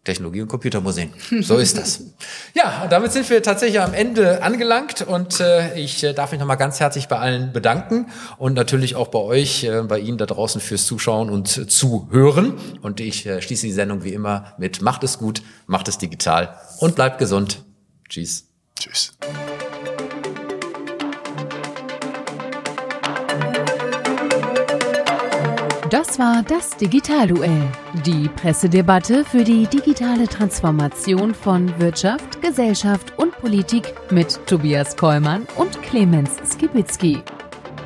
Technologie- 0.03 0.41
und 0.41 0.47
Computermuseen. 0.47 1.13
So 1.41 1.57
ist 1.57 1.77
das. 1.77 2.03
Ja, 2.53 2.87
damit 2.89 3.13
sind 3.13 3.29
wir 3.29 3.41
tatsächlich 3.41 3.79
am 3.79 3.93
Ende 3.93 4.43
angelangt 4.43 5.01
und 5.01 5.39
äh, 5.39 5.73
ich 5.79 6.03
äh, 6.03 6.13
darf 6.13 6.31
mich 6.31 6.39
nochmal 6.39 6.57
ganz 6.57 6.79
herzlich 6.79 7.07
bei 7.07 7.17
allen 7.17 7.53
bedanken 7.53 8.07
und 8.37 8.53
natürlich 8.55 8.95
auch 8.95 9.07
bei 9.07 9.19
euch, 9.19 9.63
äh, 9.63 9.81
bei 9.83 9.99
Ihnen 9.99 10.17
da 10.17 10.25
draußen 10.25 10.59
fürs 10.59 10.85
Zuschauen 10.85 11.29
und 11.29 11.57
äh, 11.57 11.67
Zuhören. 11.67 12.55
Und 12.81 12.99
ich 12.99 13.25
äh, 13.25 13.41
schließe 13.41 13.65
die 13.67 13.71
Sendung 13.71 14.03
wie 14.03 14.13
immer 14.13 14.53
mit 14.57 14.81
Macht 14.81 15.03
es 15.03 15.17
gut, 15.17 15.43
macht 15.65 15.87
es 15.87 15.97
digital 15.97 16.55
und 16.79 16.95
bleibt 16.95 17.19
gesund. 17.19 17.63
Tschüss. 18.09 18.47
Tschüss. 18.77 19.13
Das 25.91 26.17
war 26.17 26.41
das 26.41 26.77
Digitalduell, 26.77 27.67
die 28.05 28.29
Pressedebatte 28.29 29.25
für 29.25 29.43
die 29.43 29.67
digitale 29.67 30.25
Transformation 30.25 31.35
von 31.35 31.77
Wirtschaft, 31.81 32.41
Gesellschaft 32.41 33.11
und 33.17 33.37
Politik 33.39 33.93
mit 34.09 34.39
Tobias 34.47 34.95
Kollmann 34.95 35.45
und 35.57 35.81
Clemens 35.81 36.31
Skibitzky. 36.49 37.21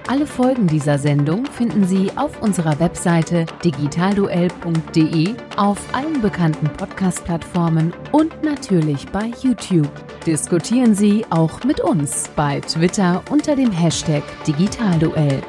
Alle 0.07 0.27
Folgen 0.27 0.67
dieser 0.67 0.99
Sendung 0.99 1.47
finden 1.47 1.83
Sie 1.83 2.11
auf 2.15 2.43
unserer 2.43 2.79
Webseite 2.79 3.47
digitalduell.de, 3.63 5.33
auf 5.57 5.79
allen 5.91 6.21
bekannten 6.21 6.67
Podcast-Plattformen 6.73 7.91
und 8.11 8.43
natürlich 8.43 9.07
bei 9.07 9.31
YouTube. 9.41 9.89
Diskutieren 10.27 10.93
Sie 10.93 11.25
auch 11.31 11.63
mit 11.63 11.81
uns 11.81 12.29
bei 12.35 12.59
Twitter 12.59 13.23
unter 13.31 13.55
dem 13.55 13.71
Hashtag 13.71 14.21
Digitalduell. 14.45 15.41